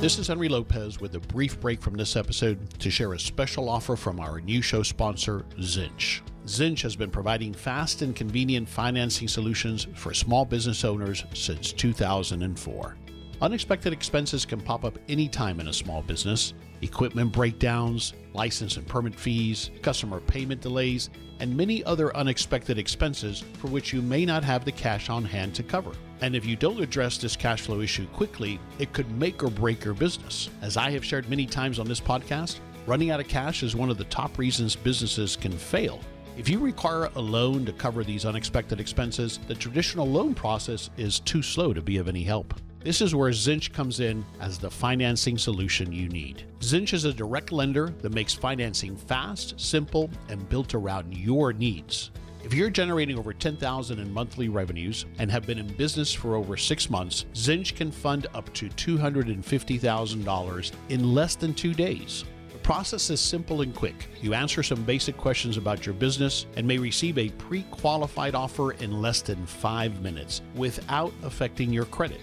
This 0.00 0.16
is 0.20 0.28
Henry 0.28 0.48
Lopez 0.48 1.00
with 1.00 1.16
a 1.16 1.18
brief 1.18 1.58
break 1.58 1.82
from 1.82 1.94
this 1.94 2.14
episode 2.14 2.70
to 2.78 2.88
share 2.88 3.14
a 3.14 3.18
special 3.18 3.68
offer 3.68 3.96
from 3.96 4.20
our 4.20 4.40
new 4.40 4.62
show 4.62 4.84
sponsor, 4.84 5.44
Zinch. 5.58 6.20
Zinch 6.46 6.82
has 6.82 6.94
been 6.94 7.10
providing 7.10 7.52
fast 7.52 8.02
and 8.02 8.14
convenient 8.14 8.68
financing 8.68 9.26
solutions 9.26 9.88
for 9.96 10.14
small 10.14 10.44
business 10.44 10.84
owners 10.84 11.24
since 11.34 11.72
2004. 11.72 12.96
Unexpected 13.40 13.92
expenses 13.92 14.46
can 14.46 14.60
pop 14.60 14.84
up 14.84 14.96
anytime 15.08 15.58
in 15.58 15.66
a 15.66 15.72
small 15.72 16.02
business 16.02 16.54
equipment 16.82 17.32
breakdowns, 17.32 18.14
license 18.34 18.76
and 18.76 18.86
permit 18.86 19.14
fees, 19.14 19.70
customer 19.82 20.20
payment 20.20 20.60
delays, 20.60 21.10
and 21.40 21.56
many 21.56 21.84
other 21.84 22.16
unexpected 22.16 22.78
expenses 22.78 23.44
for 23.54 23.68
which 23.68 23.92
you 23.92 24.02
may 24.02 24.24
not 24.24 24.44
have 24.44 24.64
the 24.64 24.72
cash 24.72 25.08
on 25.08 25.24
hand 25.24 25.54
to 25.54 25.62
cover. 25.62 25.92
And 26.20 26.34
if 26.34 26.44
you 26.44 26.56
don't 26.56 26.80
address 26.80 27.18
this 27.18 27.36
cash 27.36 27.62
flow 27.62 27.80
issue 27.80 28.06
quickly, 28.08 28.58
it 28.78 28.92
could 28.92 29.10
make 29.12 29.42
or 29.42 29.50
break 29.50 29.84
your 29.84 29.94
business. 29.94 30.50
As 30.62 30.76
I 30.76 30.90
have 30.90 31.04
shared 31.04 31.28
many 31.28 31.46
times 31.46 31.78
on 31.78 31.86
this 31.86 32.00
podcast, 32.00 32.58
running 32.86 33.10
out 33.10 33.20
of 33.20 33.28
cash 33.28 33.62
is 33.62 33.76
one 33.76 33.90
of 33.90 33.98
the 33.98 34.04
top 34.04 34.38
reasons 34.38 34.74
businesses 34.74 35.36
can 35.36 35.52
fail. 35.52 36.00
If 36.36 36.48
you 36.48 36.58
require 36.58 37.10
a 37.16 37.20
loan 37.20 37.64
to 37.66 37.72
cover 37.72 38.04
these 38.04 38.24
unexpected 38.24 38.80
expenses, 38.80 39.40
the 39.48 39.54
traditional 39.54 40.06
loan 40.06 40.34
process 40.34 40.90
is 40.96 41.20
too 41.20 41.42
slow 41.42 41.72
to 41.72 41.82
be 41.82 41.98
of 41.98 42.08
any 42.08 42.22
help. 42.22 42.54
This 42.80 43.00
is 43.00 43.12
where 43.12 43.32
Zinch 43.32 43.72
comes 43.72 43.98
in 43.98 44.24
as 44.40 44.56
the 44.56 44.70
financing 44.70 45.36
solution 45.36 45.92
you 45.92 46.08
need. 46.08 46.44
Zinch 46.60 46.92
is 46.92 47.04
a 47.04 47.12
direct 47.12 47.50
lender 47.50 47.92
that 48.02 48.14
makes 48.14 48.34
financing 48.34 48.96
fast, 48.96 49.60
simple, 49.60 50.08
and 50.28 50.48
built 50.48 50.74
around 50.74 51.12
your 51.12 51.52
needs. 51.52 52.12
If 52.44 52.54
you're 52.54 52.70
generating 52.70 53.18
over 53.18 53.32
10,000 53.32 53.98
in 53.98 54.12
monthly 54.12 54.48
revenues 54.48 55.06
and 55.18 55.28
have 55.28 55.44
been 55.44 55.58
in 55.58 55.66
business 55.74 56.12
for 56.12 56.36
over 56.36 56.56
6 56.56 56.88
months, 56.88 57.26
Zinch 57.34 57.74
can 57.74 57.90
fund 57.90 58.28
up 58.32 58.54
to 58.54 58.68
$250,000 58.68 60.72
in 60.88 61.14
less 61.14 61.34
than 61.34 61.54
2 61.54 61.74
days. 61.74 62.24
The 62.52 62.58
process 62.58 63.10
is 63.10 63.20
simple 63.20 63.62
and 63.62 63.74
quick. 63.74 64.08
You 64.22 64.34
answer 64.34 64.62
some 64.62 64.84
basic 64.84 65.16
questions 65.16 65.56
about 65.56 65.84
your 65.84 65.96
business 65.96 66.46
and 66.56 66.64
may 66.66 66.78
receive 66.78 67.18
a 67.18 67.30
pre-qualified 67.30 68.36
offer 68.36 68.70
in 68.72 69.02
less 69.02 69.20
than 69.20 69.44
5 69.46 70.00
minutes 70.00 70.42
without 70.54 71.12
affecting 71.24 71.72
your 71.72 71.86
credit. 71.86 72.20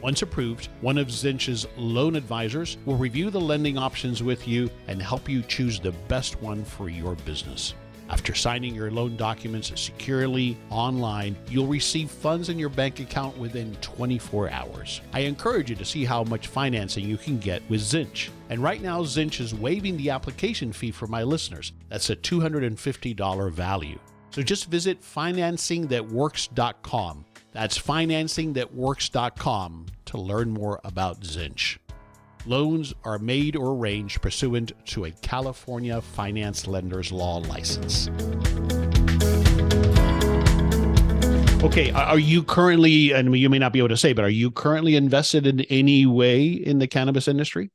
Once 0.00 0.22
approved, 0.22 0.68
one 0.80 0.98
of 0.98 1.08
Zinch's 1.08 1.66
loan 1.76 2.16
advisors 2.16 2.78
will 2.84 2.96
review 2.96 3.30
the 3.30 3.40
lending 3.40 3.76
options 3.76 4.22
with 4.22 4.46
you 4.46 4.70
and 4.86 5.02
help 5.02 5.28
you 5.28 5.42
choose 5.42 5.80
the 5.80 5.92
best 6.06 6.40
one 6.40 6.64
for 6.64 6.88
your 6.88 7.16
business. 7.16 7.74
After 8.10 8.34
signing 8.34 8.74
your 8.74 8.90
loan 8.90 9.16
documents 9.16 9.70
securely 9.78 10.56
online, 10.70 11.36
you'll 11.50 11.66
receive 11.66 12.10
funds 12.10 12.48
in 12.48 12.58
your 12.58 12.70
bank 12.70 13.00
account 13.00 13.36
within 13.36 13.74
24 13.82 14.50
hours. 14.50 15.02
I 15.12 15.20
encourage 15.20 15.68
you 15.68 15.76
to 15.76 15.84
see 15.84 16.06
how 16.06 16.24
much 16.24 16.46
financing 16.46 17.04
you 17.04 17.18
can 17.18 17.38
get 17.38 17.62
with 17.68 17.82
Zinch. 17.82 18.30
And 18.48 18.62
right 18.62 18.80
now, 18.80 19.02
Zinch 19.02 19.40
is 19.40 19.54
waiving 19.54 19.98
the 19.98 20.08
application 20.10 20.72
fee 20.72 20.90
for 20.90 21.06
my 21.06 21.22
listeners. 21.22 21.72
That's 21.90 22.08
a 22.08 22.16
$250 22.16 23.52
value. 23.52 23.98
So 24.30 24.42
just 24.42 24.70
visit 24.70 25.02
financingthatworks.com. 25.02 27.24
That's 27.52 27.78
financingthatworks.com 27.78 29.86
to 30.06 30.18
learn 30.18 30.50
more 30.50 30.80
about 30.84 31.22
Zinch. 31.22 31.78
Loans 32.46 32.94
are 33.04 33.18
made 33.18 33.56
or 33.56 33.74
arranged 33.74 34.22
pursuant 34.22 34.72
to 34.86 35.06
a 35.06 35.10
California 35.10 36.00
Finance 36.00 36.66
Lenders 36.66 37.12
Law 37.12 37.38
license. 37.38 38.08
Okay, 41.64 41.90
are 41.90 42.18
you 42.18 42.44
currently, 42.44 43.12
and 43.12 43.36
you 43.36 43.50
may 43.50 43.58
not 43.58 43.72
be 43.72 43.80
able 43.80 43.88
to 43.88 43.96
say, 43.96 44.12
but 44.12 44.24
are 44.24 44.30
you 44.30 44.50
currently 44.50 44.94
invested 44.94 45.46
in 45.46 45.60
any 45.62 46.06
way 46.06 46.46
in 46.46 46.78
the 46.78 46.86
cannabis 46.86 47.26
industry? 47.26 47.70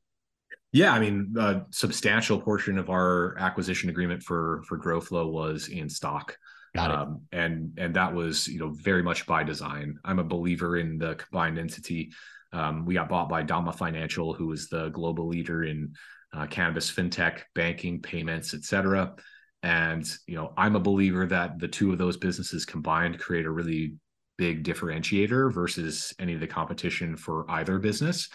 Yeah, 0.72 0.92
I 0.92 0.98
mean, 0.98 1.34
a 1.38 1.62
substantial 1.70 2.40
portion 2.40 2.78
of 2.78 2.90
our 2.90 3.36
acquisition 3.38 3.90
agreement 3.90 4.22
for 4.22 4.62
for 4.66 4.78
GrowFlow 4.78 5.30
was 5.30 5.68
in 5.68 5.88
stock. 5.88 6.36
Got 6.74 6.90
it. 6.90 6.96
Um, 6.96 7.20
and 7.30 7.78
and 7.78 7.94
that 7.94 8.12
was 8.12 8.48
you 8.48 8.58
know 8.58 8.70
very 8.70 9.02
much 9.02 9.26
by 9.26 9.44
design. 9.44 9.96
I'm 10.04 10.18
a 10.18 10.24
believer 10.24 10.76
in 10.76 10.98
the 10.98 11.14
combined 11.14 11.58
entity. 11.58 12.12
Um, 12.52 12.84
we 12.84 12.94
got 12.94 13.08
bought 13.08 13.28
by 13.28 13.42
Dama 13.42 13.72
Financial, 13.72 14.34
who 14.34 14.52
is 14.52 14.68
the 14.68 14.88
global 14.88 15.28
leader 15.28 15.64
in 15.64 15.94
uh, 16.32 16.46
cannabis 16.46 16.90
fintech, 16.90 17.42
banking, 17.54 18.00
payments, 18.00 18.54
et 18.54 18.64
cetera. 18.64 19.14
And 19.62 20.04
you 20.26 20.34
know, 20.34 20.52
I'm 20.56 20.76
a 20.76 20.80
believer 20.80 21.26
that 21.26 21.58
the 21.58 21.68
two 21.68 21.92
of 21.92 21.98
those 21.98 22.16
businesses 22.16 22.64
combined 22.64 23.18
create 23.18 23.46
a 23.46 23.50
really 23.50 23.94
big 24.36 24.64
differentiator 24.64 25.52
versus 25.52 26.12
any 26.18 26.34
of 26.34 26.40
the 26.40 26.46
competition 26.46 27.16
for 27.16 27.48
either 27.48 27.78
business. 27.78 28.28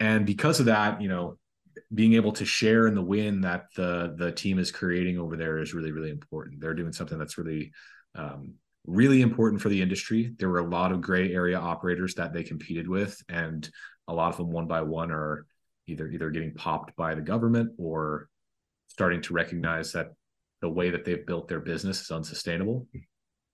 And 0.00 0.26
because 0.26 0.60
of 0.60 0.66
that, 0.66 1.00
you 1.00 1.08
know, 1.08 1.38
being 1.94 2.14
able 2.14 2.32
to 2.32 2.44
share 2.44 2.86
in 2.86 2.94
the 2.94 3.02
win 3.02 3.40
that 3.42 3.66
the 3.76 4.14
the 4.16 4.32
team 4.32 4.58
is 4.58 4.70
creating 4.70 5.18
over 5.18 5.36
there 5.36 5.58
is 5.58 5.74
really 5.74 5.92
really 5.92 6.10
important. 6.10 6.60
They're 6.60 6.74
doing 6.74 6.92
something 6.92 7.18
that's 7.18 7.38
really 7.38 7.72
um, 8.14 8.54
really 8.86 9.22
important 9.22 9.62
for 9.62 9.68
the 9.68 9.80
industry. 9.82 10.34
There 10.38 10.48
were 10.48 10.58
a 10.58 10.68
lot 10.68 10.92
of 10.92 11.00
gray 11.00 11.32
area 11.32 11.58
operators 11.58 12.14
that 12.14 12.32
they 12.32 12.42
competed 12.42 12.88
with, 12.88 13.20
and 13.28 13.68
a 14.08 14.14
lot 14.14 14.30
of 14.30 14.36
them 14.36 14.50
one 14.50 14.66
by 14.66 14.82
one 14.82 15.10
are 15.10 15.46
either 15.86 16.08
either 16.08 16.30
getting 16.30 16.54
popped 16.54 16.94
by 16.96 17.14
the 17.14 17.22
government 17.22 17.72
or 17.78 18.28
starting 18.88 19.22
to 19.22 19.34
recognize 19.34 19.92
that 19.92 20.08
the 20.60 20.68
way 20.68 20.90
that 20.90 21.04
they've 21.04 21.26
built 21.26 21.48
their 21.48 21.60
business 21.60 22.00
is 22.00 22.10
unsustainable. 22.10 22.86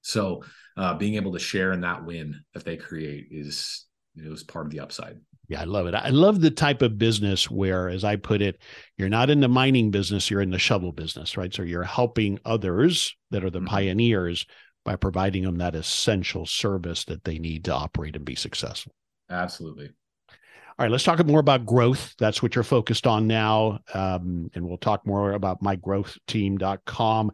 So 0.02 0.42
uh, 0.76 0.94
being 0.94 1.16
able 1.16 1.32
to 1.32 1.38
share 1.38 1.72
in 1.72 1.80
that 1.82 2.04
win 2.04 2.40
that 2.54 2.64
they 2.64 2.76
create 2.76 3.28
is 3.30 3.86
you 4.22 4.30
was 4.30 4.42
part 4.42 4.66
of 4.66 4.72
the 4.72 4.80
upside. 4.80 5.18
Yeah, 5.48 5.62
I 5.62 5.64
love 5.64 5.86
it. 5.86 5.94
I 5.94 6.10
love 6.10 6.40
the 6.40 6.50
type 6.50 6.80
of 6.80 6.96
business 6.96 7.50
where, 7.50 7.88
as 7.88 8.04
I 8.04 8.14
put 8.16 8.40
it, 8.40 8.60
you're 8.96 9.08
not 9.08 9.30
in 9.30 9.40
the 9.40 9.48
mining 9.48 9.90
business, 9.90 10.30
you're 10.30 10.42
in 10.42 10.50
the 10.50 10.58
shovel 10.60 10.92
business, 10.92 11.36
right? 11.36 11.52
So 11.52 11.62
you're 11.62 11.82
helping 11.82 12.38
others 12.44 13.16
that 13.32 13.42
are 13.42 13.50
the 13.50 13.60
Mhm. 13.60 13.66
pioneers 13.66 14.46
by 14.84 14.94
providing 14.94 15.42
them 15.42 15.56
that 15.56 15.74
essential 15.74 16.46
service 16.46 17.04
that 17.06 17.24
they 17.24 17.38
need 17.38 17.64
to 17.64 17.74
operate 17.74 18.14
and 18.14 18.24
be 18.24 18.36
successful. 18.36 18.92
Absolutely. 19.28 19.86
All 19.88 20.84
right, 20.86 20.90
let's 20.90 21.04
talk 21.04 21.24
more 21.26 21.40
about 21.40 21.66
growth. 21.66 22.14
That's 22.18 22.42
what 22.42 22.54
you're 22.54 22.64
focused 22.64 23.06
on 23.06 23.26
now. 23.26 23.80
Um, 23.92 24.50
and 24.54 24.66
we'll 24.66 24.78
talk 24.78 25.06
more 25.06 25.32
about 25.32 25.62
mygrowthteam.com. 25.62 27.32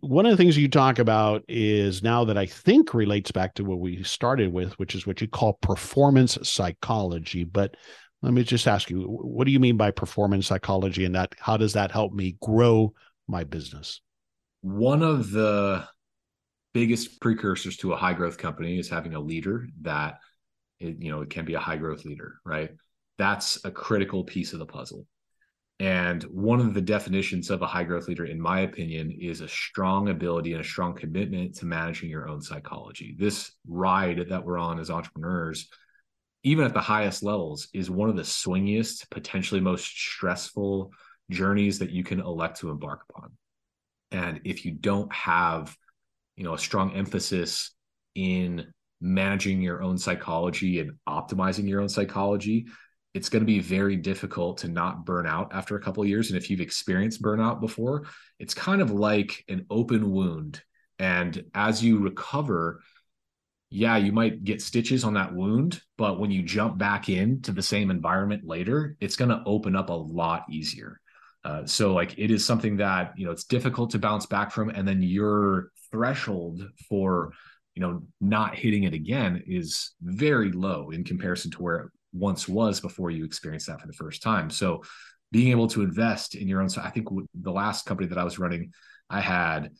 One 0.00 0.26
of 0.26 0.30
the 0.30 0.36
things 0.36 0.56
you 0.56 0.68
talk 0.68 0.98
about 0.98 1.44
is 1.48 2.02
now 2.02 2.24
that 2.24 2.36
I 2.36 2.46
think 2.46 2.94
relates 2.94 3.30
back 3.30 3.54
to 3.54 3.64
what 3.64 3.80
we 3.80 4.02
started 4.02 4.52
with, 4.52 4.78
which 4.78 4.94
is 4.94 5.06
what 5.06 5.20
you 5.20 5.28
call 5.28 5.54
performance 5.54 6.36
psychology. 6.42 7.44
But 7.44 7.76
let 8.22 8.32
me 8.32 8.42
just 8.42 8.66
ask 8.66 8.90
you, 8.90 9.02
what 9.02 9.44
do 9.44 9.52
you 9.52 9.60
mean 9.60 9.76
by 9.76 9.92
performance 9.92 10.46
psychology 10.46 11.04
and 11.04 11.14
that 11.14 11.34
how 11.38 11.56
does 11.56 11.74
that 11.74 11.92
help 11.92 12.12
me 12.12 12.36
grow 12.40 12.92
my 13.28 13.44
business? 13.44 14.00
one 14.60 15.02
of 15.02 15.30
the 15.30 15.86
biggest 16.74 17.20
precursors 17.20 17.76
to 17.78 17.92
a 17.92 17.96
high 17.96 18.12
growth 18.12 18.38
company 18.38 18.78
is 18.78 18.88
having 18.88 19.14
a 19.14 19.20
leader 19.20 19.66
that 19.82 20.18
it, 20.80 20.96
you 21.00 21.10
know 21.10 21.22
it 21.22 21.30
can 21.30 21.44
be 21.44 21.54
a 21.54 21.60
high 21.60 21.76
growth 21.76 22.04
leader 22.04 22.34
right 22.44 22.70
that's 23.16 23.64
a 23.64 23.70
critical 23.70 24.24
piece 24.24 24.52
of 24.52 24.58
the 24.58 24.66
puzzle 24.66 25.06
and 25.80 26.24
one 26.24 26.60
of 26.60 26.74
the 26.74 26.80
definitions 26.80 27.50
of 27.50 27.62
a 27.62 27.66
high 27.66 27.84
growth 27.84 28.08
leader 28.08 28.24
in 28.24 28.40
my 28.40 28.60
opinion 28.60 29.16
is 29.20 29.40
a 29.40 29.48
strong 29.48 30.08
ability 30.08 30.52
and 30.52 30.60
a 30.60 30.64
strong 30.64 30.94
commitment 30.94 31.54
to 31.56 31.66
managing 31.66 32.10
your 32.10 32.28
own 32.28 32.40
psychology. 32.40 33.14
This 33.16 33.52
ride 33.68 34.26
that 34.28 34.44
we're 34.44 34.58
on 34.58 34.80
as 34.80 34.90
entrepreneurs 34.90 35.68
even 36.44 36.64
at 36.64 36.72
the 36.72 36.80
highest 36.80 37.22
levels 37.22 37.68
is 37.74 37.90
one 37.90 38.08
of 38.08 38.16
the 38.16 38.22
swingiest 38.22 39.10
potentially 39.10 39.60
most 39.60 39.84
stressful 39.84 40.92
journeys 41.30 41.78
that 41.80 41.90
you 41.90 42.02
can 42.02 42.20
elect 42.20 42.58
to 42.58 42.70
embark 42.70 43.02
upon. 43.10 43.32
And 44.12 44.40
if 44.44 44.64
you 44.64 44.72
don't 44.72 45.12
have 45.12 45.76
you 46.36 46.44
know 46.44 46.54
a 46.54 46.58
strong 46.58 46.92
emphasis 46.94 47.72
in 48.14 48.72
managing 49.00 49.60
your 49.60 49.82
own 49.82 49.98
psychology 49.98 50.80
and 50.80 50.92
optimizing 51.08 51.68
your 51.68 51.80
own 51.80 51.88
psychology 51.88 52.66
it's 53.14 53.28
going 53.28 53.40
to 53.40 53.46
be 53.46 53.60
very 53.60 53.96
difficult 53.96 54.58
to 54.58 54.68
not 54.68 55.04
burn 55.04 55.26
out 55.26 55.52
after 55.52 55.76
a 55.76 55.80
couple 55.80 56.02
of 56.02 56.08
years. 56.08 56.30
And 56.30 56.36
if 56.36 56.50
you've 56.50 56.60
experienced 56.60 57.22
burnout 57.22 57.60
before 57.60 58.04
it's 58.38 58.54
kind 58.54 58.80
of 58.80 58.90
like 58.90 59.44
an 59.48 59.66
open 59.70 60.10
wound. 60.10 60.62
And 60.98 61.44
as 61.54 61.82
you 61.82 61.98
recover 61.98 62.80
yeah, 63.70 63.98
you 63.98 64.12
might 64.12 64.44
get 64.44 64.62
stitches 64.62 65.04
on 65.04 65.14
that 65.14 65.34
wound, 65.34 65.82
but 65.98 66.18
when 66.18 66.30
you 66.30 66.42
jump 66.42 66.78
back 66.78 67.08
into 67.08 67.52
the 67.52 67.62
same 67.62 67.90
environment 67.90 68.46
later, 68.46 68.96
it's 69.00 69.16
going 69.16 69.28
to 69.28 69.42
open 69.44 69.76
up 69.76 69.90
a 69.90 69.92
lot 69.92 70.44
easier. 70.50 71.00
Uh, 71.44 71.66
so 71.66 71.92
like 71.92 72.18
it 72.18 72.30
is 72.30 72.44
something 72.44 72.78
that 72.78 73.12
you 73.16 73.26
know 73.26 73.32
it's 73.32 73.44
difficult 73.44 73.90
to 73.90 73.98
bounce 73.98 74.26
back 74.26 74.50
from, 74.50 74.70
and 74.70 74.88
then 74.88 75.02
your 75.02 75.70
threshold 75.90 76.62
for 76.88 77.32
you 77.74 77.82
know 77.82 78.02
not 78.20 78.56
hitting 78.56 78.84
it 78.84 78.94
again 78.94 79.42
is 79.46 79.92
very 80.00 80.50
low 80.50 80.90
in 80.90 81.04
comparison 81.04 81.50
to 81.50 81.62
where 81.62 81.92
once 82.18 82.48
was 82.48 82.80
before 82.80 83.10
you 83.10 83.24
experienced 83.24 83.66
that 83.66 83.80
for 83.80 83.86
the 83.86 83.92
first 83.92 84.22
time. 84.22 84.50
So 84.50 84.82
being 85.30 85.50
able 85.50 85.68
to 85.68 85.82
invest 85.82 86.34
in 86.34 86.48
your 86.48 86.60
own, 86.60 86.68
I 86.82 86.90
think 86.90 87.08
the 87.34 87.52
last 87.52 87.86
company 87.86 88.08
that 88.08 88.18
I 88.18 88.24
was 88.24 88.38
running, 88.38 88.72
I 89.10 89.20
had 89.20 89.70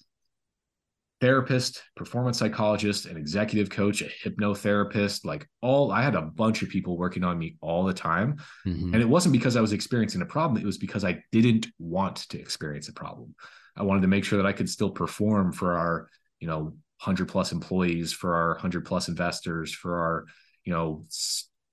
therapist, 1.21 1.83
performance 1.97 2.39
psychologist, 2.39 3.07
an 3.07 3.17
executive 3.17 3.71
coach, 3.71 4.03
a 4.03 4.29
hypnotherapist, 4.29 5.25
like 5.25 5.49
all 5.61 5.91
I 5.91 6.03
had 6.03 6.15
a 6.15 6.23
bunch 6.23 6.63
of 6.63 6.69
people 6.69 6.97
working 6.97 7.25
on 7.25 7.39
me 7.39 7.57
all 7.61 7.85
the 7.85 7.93
time. 7.93 8.37
Mm-hmm. 8.67 8.95
And 8.95 9.03
it 9.03 9.09
wasn't 9.09 9.33
because 9.33 9.57
I 9.57 9.61
was 9.61 9.73
experiencing 9.73 10.23
a 10.23 10.27
problem, 10.27 10.61
it 10.61 10.67
was 10.67 10.79
because 10.79 11.05
I 11.05 11.23
didn't 11.33 11.67
want 11.79 12.29
to 12.29 12.41
experience 12.41 12.89
a 12.89 12.93
problem. 12.93 13.35
I 13.77 13.83
wanted 13.83 14.03
to 14.03 14.09
make 14.09 14.25
sure 14.25 14.37
that 14.37 14.47
I 14.47 14.53
could 14.53 14.69
still 14.69 14.91
perform 14.91 15.53
for 15.53 15.77
our, 15.77 16.09
you 16.41 16.47
know, 16.47 16.75
100 17.03 17.29
plus 17.29 17.53
employees, 17.53 18.13
for 18.13 18.35
our 18.35 18.51
100 18.51 18.85
plus 18.85 19.09
investors, 19.09 19.73
for 19.73 19.99
our, 19.99 20.25
you 20.65 20.73
know, 20.73 21.05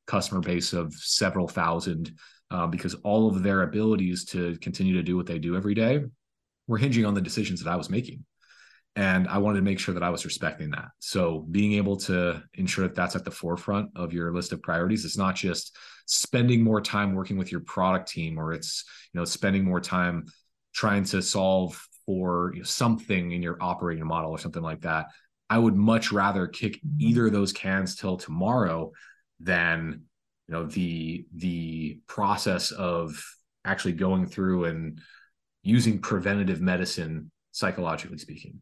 customer 0.08 0.42
base 0.42 0.74
of 0.74 0.94
several 0.94 1.48
thousand 1.48 2.12
uh, 2.52 2.68
because 2.68 2.94
all 2.96 3.28
of 3.28 3.44
their 3.44 3.64
abilities 3.64 4.26
to 4.26 4.58
continue 4.60 4.94
to 4.94 5.04
do 5.04 5.16
what 5.18 5.26
they 5.26 5.40
do 5.40 5.56
every 5.56 5.74
day 5.74 6.04
were 6.68 6.78
hinging 6.78 7.06
on 7.06 7.14
the 7.14 7.22
decisions 7.22 7.64
that 7.64 7.70
I 7.70 7.76
was 7.76 7.90
making. 7.90 8.26
And 8.98 9.28
i 9.28 9.40
wanted 9.40 9.58
to 9.58 9.66
make 9.66 9.78
sure 9.78 9.94
that 9.94 10.04
i 10.04 10.10
was 10.10 10.24
respecting 10.24 10.72
that. 10.72 10.88
So 11.00 11.46
being 11.52 11.74
able 11.74 11.98
to 11.98 12.42
ensure 12.54 12.88
that 12.88 12.96
that's 12.96 13.16
at 13.16 13.26
the 13.26 13.32
forefront 13.32 13.90
of 13.96 14.14
your 14.14 14.34
list 14.34 14.54
of 14.54 14.62
priorities 14.62 15.04
it's 15.04 15.18
not 15.18 15.36
just 15.36 15.76
spending 16.06 16.64
more 16.64 16.80
time 16.80 17.14
working 17.14 17.38
with 17.38 17.52
your 17.52 17.62
product 17.62 18.10
team 18.10 18.40
or 18.40 18.54
it's 18.54 18.86
you 19.12 19.20
know 19.20 19.26
spending 19.26 19.66
more 19.66 19.82
time 19.82 20.26
trying 20.74 21.04
to 21.06 21.22
solve 21.22 21.82
for 22.06 22.52
you 22.54 22.60
know, 22.60 22.66
something 22.66 23.32
in 23.32 23.42
your 23.42 23.58
operating 23.62 24.06
model 24.06 24.32
or 24.32 24.38
something 24.38 24.62
like 24.62 24.82
that. 24.82 25.08
I 25.50 25.58
would 25.58 25.76
much 25.76 26.12
rather 26.12 26.48
kick 26.48 26.80
either 27.00 27.28
of 27.28 27.34
those 27.34 27.54
cans 27.54 27.96
till 27.96 28.18
tomorrow 28.18 28.92
than 29.40 30.02
you 30.48 30.54
know 30.54 30.66
the 30.66 31.26
the 31.36 32.00
process 32.08 32.72
of 32.72 33.24
actually 33.66 33.94
going 33.94 34.26
through 34.26 34.66
and 34.66 35.00
using 35.64 36.00
preventative 36.00 36.62
medicine 36.62 37.32
psychologically 37.52 38.18
speaking 38.18 38.60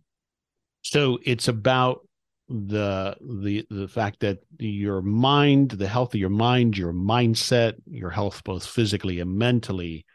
so 0.81 1.19
it's 1.23 1.47
about 1.47 2.01
the 2.49 3.15
the 3.21 3.65
the 3.69 3.87
fact 3.87 4.19
that 4.19 4.39
your 4.59 5.01
mind, 5.01 5.71
the 5.71 5.87
health 5.87 6.13
of 6.13 6.19
your 6.19 6.29
mind, 6.29 6.77
your 6.77 6.93
mindset, 6.93 7.75
your 7.87 8.09
health 8.09 8.43
both 8.43 8.65
physically 8.65 9.19
and 9.19 9.35
mentally 9.35 10.05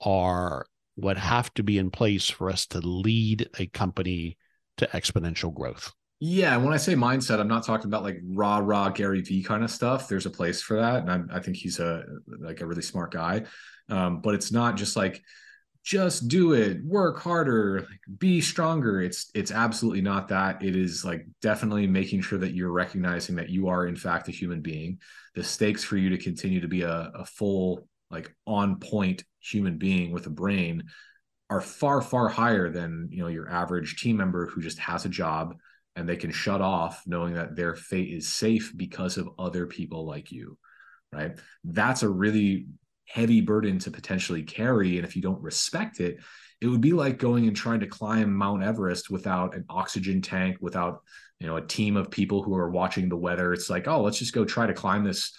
are 0.00 0.66
what 0.96 1.16
have 1.16 1.52
to 1.54 1.62
be 1.62 1.78
in 1.78 1.90
place 1.90 2.28
for 2.28 2.50
us 2.50 2.66
to 2.66 2.80
lead 2.80 3.48
a 3.58 3.66
company 3.66 4.36
to 4.78 4.86
exponential 4.88 5.54
growth. 5.54 5.92
Yeah, 6.18 6.56
when 6.56 6.72
I 6.72 6.78
say 6.78 6.94
mindset, 6.94 7.40
I'm 7.40 7.48
not 7.48 7.66
talking 7.66 7.88
about 7.88 8.02
like 8.02 8.20
raw, 8.24 8.58
raw 8.58 8.88
Gary 8.88 9.20
Vee 9.20 9.42
kind 9.42 9.62
of 9.62 9.70
stuff. 9.70 10.08
There's 10.08 10.24
a 10.24 10.30
place 10.30 10.62
for 10.62 10.80
that, 10.80 11.06
and 11.06 11.30
I, 11.30 11.36
I 11.36 11.40
think 11.40 11.58
he's 11.58 11.78
a 11.78 12.04
like 12.40 12.62
a 12.62 12.66
really 12.66 12.82
smart 12.82 13.12
guy. 13.12 13.44
Um, 13.90 14.20
but 14.20 14.34
it's 14.34 14.50
not 14.50 14.76
just 14.76 14.96
like 14.96 15.22
just 15.84 16.26
do 16.26 16.52
it 16.52 16.82
work 16.84 17.20
harder 17.20 17.82
like, 17.88 18.18
be 18.18 18.40
stronger 18.40 19.00
it's 19.00 19.30
it's 19.36 19.52
absolutely 19.52 20.00
not 20.00 20.26
that 20.26 20.60
it 20.60 20.74
is 20.74 21.04
like 21.04 21.24
definitely 21.40 21.86
making 21.86 22.20
sure 22.20 22.40
that 22.40 22.54
you're 22.54 22.72
recognizing 22.72 23.36
that 23.36 23.50
you 23.50 23.68
are 23.68 23.86
in 23.86 23.94
fact 23.94 24.26
a 24.26 24.32
human 24.32 24.60
being 24.60 24.98
the 25.36 25.44
stakes 25.44 25.84
for 25.84 25.96
you 25.96 26.10
to 26.10 26.18
continue 26.18 26.60
to 26.60 26.66
be 26.66 26.82
a, 26.82 27.12
a 27.14 27.24
full 27.24 27.86
like 28.10 28.34
on 28.48 28.80
point 28.80 29.22
human 29.38 29.78
being 29.78 30.10
with 30.10 30.26
a 30.26 30.30
brain 30.30 30.82
are 31.50 31.60
far 31.60 32.02
far 32.02 32.28
higher 32.28 32.68
than 32.68 33.06
you 33.12 33.22
know 33.22 33.28
your 33.28 33.48
average 33.48 34.02
team 34.02 34.16
member 34.16 34.46
who 34.46 34.60
just 34.60 34.80
has 34.80 35.04
a 35.04 35.08
job 35.08 35.54
and 35.96 36.08
they 36.08 36.16
can 36.16 36.30
shut 36.30 36.60
off 36.60 37.02
knowing 37.06 37.34
that 37.34 37.56
their 37.56 37.74
fate 37.74 38.12
is 38.12 38.28
safe 38.28 38.72
because 38.76 39.16
of 39.16 39.30
other 39.38 39.66
people 39.66 40.06
like 40.06 40.30
you 40.30 40.56
right 41.12 41.38
that's 41.64 42.02
a 42.02 42.08
really 42.08 42.66
heavy 43.06 43.40
burden 43.40 43.78
to 43.78 43.90
potentially 43.90 44.42
carry. 44.42 44.98
And 44.98 45.06
if 45.06 45.16
you 45.16 45.22
don't 45.22 45.42
respect 45.42 46.00
it, 46.00 46.18
it 46.60 46.66
would 46.66 46.80
be 46.80 46.92
like 46.92 47.18
going 47.18 47.46
and 47.46 47.56
trying 47.56 47.80
to 47.80 47.86
climb 47.86 48.34
Mount 48.34 48.62
Everest 48.62 49.10
without 49.10 49.54
an 49.54 49.64
oxygen 49.68 50.22
tank, 50.22 50.56
without 50.60 51.02
you 51.38 51.46
know 51.46 51.56
a 51.56 51.66
team 51.66 51.96
of 51.96 52.10
people 52.10 52.42
who 52.42 52.56
are 52.56 52.70
watching 52.70 53.08
the 53.08 53.16
weather. 53.16 53.52
It's 53.52 53.70
like, 53.70 53.86
oh, 53.88 54.02
let's 54.02 54.18
just 54.18 54.34
go 54.34 54.44
try 54.44 54.66
to 54.66 54.74
climb 54.74 55.04
this, 55.04 55.32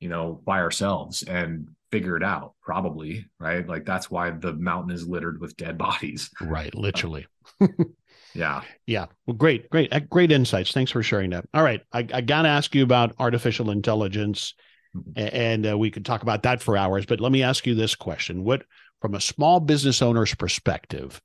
you 0.00 0.08
know, 0.08 0.40
by 0.44 0.60
ourselves 0.60 1.22
and 1.22 1.68
figure 1.90 2.16
it 2.16 2.22
out. 2.22 2.54
Probably, 2.62 3.26
right? 3.38 3.66
Like 3.66 3.86
that's 3.86 4.10
why 4.10 4.30
the 4.30 4.52
mountain 4.52 4.92
is 4.92 5.08
littered 5.08 5.40
with 5.40 5.56
dead 5.56 5.78
bodies. 5.78 6.30
Right, 6.40 6.74
literally. 6.74 7.26
Uh, 7.60 7.84
yeah. 8.34 8.62
Yeah. 8.86 9.06
Well, 9.26 9.36
great, 9.36 9.70
great, 9.70 9.92
great 10.08 10.32
insights. 10.32 10.72
Thanks 10.72 10.90
for 10.90 11.02
sharing 11.02 11.30
that. 11.30 11.46
All 11.54 11.62
right, 11.62 11.80
I, 11.92 12.06
I 12.12 12.20
got 12.20 12.42
to 12.42 12.48
ask 12.48 12.74
you 12.74 12.82
about 12.82 13.14
artificial 13.18 13.70
intelligence 13.70 14.54
and 15.16 15.68
uh, 15.68 15.78
we 15.78 15.90
could 15.90 16.04
talk 16.04 16.22
about 16.22 16.42
that 16.42 16.62
for 16.62 16.76
hours. 16.76 17.06
But 17.06 17.20
let 17.20 17.32
me 17.32 17.42
ask 17.42 17.66
you 17.66 17.74
this 17.74 17.94
question: 17.94 18.44
What, 18.44 18.64
from 19.00 19.14
a 19.14 19.20
small 19.20 19.60
business 19.60 20.02
owner's 20.02 20.34
perspective, 20.34 21.20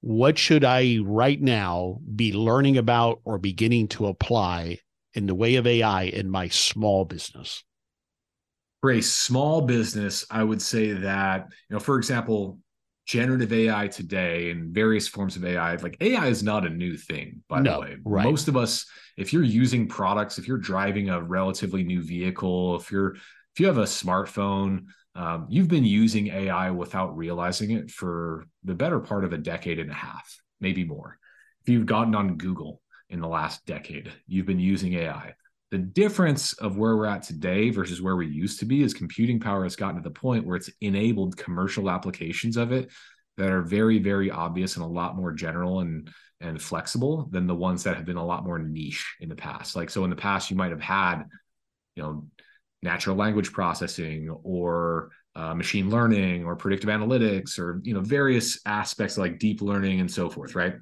what 0.00 0.38
should 0.38 0.64
I 0.64 0.98
right 1.02 1.40
now 1.40 2.00
be 2.14 2.32
learning 2.32 2.78
about 2.78 3.20
or 3.24 3.38
beginning 3.38 3.88
to 3.88 4.06
apply 4.06 4.78
in 5.14 5.26
the 5.26 5.34
way 5.34 5.56
of 5.56 5.66
AI 5.66 6.04
in 6.04 6.30
my 6.30 6.48
small 6.48 7.04
business? 7.04 7.62
For 8.80 8.90
a 8.90 9.00
small 9.00 9.62
business, 9.62 10.24
I 10.30 10.44
would 10.44 10.62
say 10.62 10.92
that 10.92 11.46
you 11.70 11.74
know, 11.74 11.80
for 11.80 11.96
example, 11.96 12.58
generative 13.06 13.52
AI 13.52 13.86
today 13.86 14.50
and 14.50 14.74
various 14.74 15.06
forms 15.06 15.36
of 15.36 15.44
AI, 15.44 15.76
like 15.76 15.96
AI 16.00 16.26
is 16.26 16.42
not 16.42 16.66
a 16.66 16.70
new 16.70 16.96
thing, 16.96 17.42
by 17.48 17.60
no, 17.60 17.74
the 17.74 17.80
way. 17.80 17.96
Right. 18.04 18.24
Most 18.24 18.48
of 18.48 18.56
us, 18.56 18.84
if 19.16 19.32
you're 19.32 19.44
using 19.44 19.88
products, 19.88 20.38
if 20.38 20.48
you're 20.48 20.58
driving 20.58 21.08
a 21.08 21.22
relatively 21.22 21.84
new 21.84 22.02
vehicle, 22.02 22.76
if 22.76 22.90
you're 22.90 23.14
if 23.14 23.60
you 23.60 23.66
have 23.68 23.78
a 23.78 23.84
smartphone, 23.84 24.86
um, 25.14 25.46
you've 25.48 25.68
been 25.68 25.84
using 25.84 26.26
AI 26.26 26.70
without 26.70 27.16
realizing 27.16 27.70
it 27.70 27.90
for 27.90 28.44
the 28.64 28.74
better 28.74 29.00
part 29.00 29.24
of 29.24 29.32
a 29.32 29.38
decade 29.38 29.78
and 29.78 29.90
a 29.90 29.94
half, 29.94 30.38
maybe 30.60 30.84
more. 30.84 31.16
If 31.62 31.70
you've 31.70 31.86
gotten 31.86 32.14
on 32.14 32.36
Google 32.36 32.82
in 33.08 33.20
the 33.20 33.28
last 33.28 33.64
decade, 33.64 34.12
you've 34.26 34.46
been 34.46 34.60
using 34.60 34.92
AI. 34.94 35.34
The 35.76 35.82
difference 35.82 36.54
of 36.54 36.78
where 36.78 36.96
we're 36.96 37.04
at 37.04 37.22
today 37.22 37.68
versus 37.68 38.00
where 38.00 38.16
we 38.16 38.26
used 38.26 38.60
to 38.60 38.64
be 38.64 38.82
is 38.82 38.94
computing 38.94 39.38
power 39.38 39.62
has 39.62 39.76
gotten 39.76 39.96
to 39.96 40.02
the 40.02 40.10
point 40.10 40.46
where 40.46 40.56
it's 40.56 40.70
enabled 40.80 41.36
commercial 41.36 41.90
applications 41.90 42.56
of 42.56 42.72
it 42.72 42.90
that 43.36 43.50
are 43.50 43.60
very, 43.60 43.98
very 43.98 44.30
obvious 44.30 44.76
and 44.76 44.84
a 44.86 44.88
lot 44.88 45.16
more 45.16 45.32
general 45.32 45.80
and 45.80 46.08
and 46.40 46.62
flexible 46.62 47.28
than 47.30 47.46
the 47.46 47.54
ones 47.54 47.82
that 47.82 47.94
have 47.94 48.06
been 48.06 48.16
a 48.16 48.24
lot 48.24 48.46
more 48.46 48.58
niche 48.58 49.16
in 49.20 49.28
the 49.28 49.34
past. 49.34 49.76
Like 49.76 49.90
so 49.90 50.02
in 50.04 50.08
the 50.08 50.16
past, 50.16 50.50
you 50.50 50.56
might 50.56 50.70
have 50.70 50.80
had, 50.80 51.24
you 51.94 52.02
know, 52.02 52.26
natural 52.80 53.14
language 53.14 53.52
processing 53.52 54.30
or 54.44 55.10
uh, 55.34 55.54
machine 55.54 55.90
learning 55.90 56.46
or 56.46 56.56
predictive 56.56 56.88
analytics 56.88 57.58
or 57.58 57.82
you 57.84 57.92
know 57.92 58.00
various 58.00 58.60
aspects 58.64 59.18
like 59.18 59.38
deep 59.38 59.60
learning 59.60 60.00
and 60.00 60.10
so 60.10 60.30
forth, 60.30 60.54
right? 60.54 60.76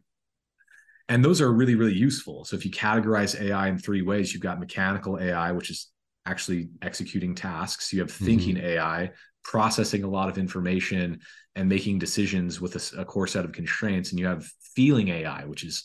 And 1.08 1.24
those 1.24 1.40
are 1.40 1.52
really 1.52 1.74
really 1.74 1.94
useful. 1.94 2.44
So 2.44 2.56
if 2.56 2.64
you 2.64 2.70
categorize 2.70 3.40
ai 3.40 3.68
in 3.68 3.78
three 3.78 4.02
ways 4.02 4.32
you've 4.32 4.42
got 4.42 4.60
mechanical 4.60 5.18
ai 5.20 5.52
which 5.52 5.70
is 5.70 5.90
actually 6.26 6.68
executing 6.82 7.34
tasks. 7.34 7.92
You 7.92 8.00
have 8.00 8.10
thinking 8.10 8.56
mm-hmm. 8.56 8.66
ai 8.66 9.10
processing 9.42 10.04
a 10.04 10.08
lot 10.08 10.28
of 10.28 10.38
information 10.38 11.20
and 11.54 11.68
making 11.68 11.98
decisions 11.98 12.60
with 12.60 12.76
a, 12.76 13.02
a, 13.02 13.04
core 13.04 13.26
set 13.26 13.44
of 13.44 13.52
constraints. 13.52 14.10
And 14.10 14.18
you 14.18 14.26
have 14.26 14.50
feeling 14.74 15.08
ai 15.08 15.44
which 15.44 15.64
is 15.64 15.84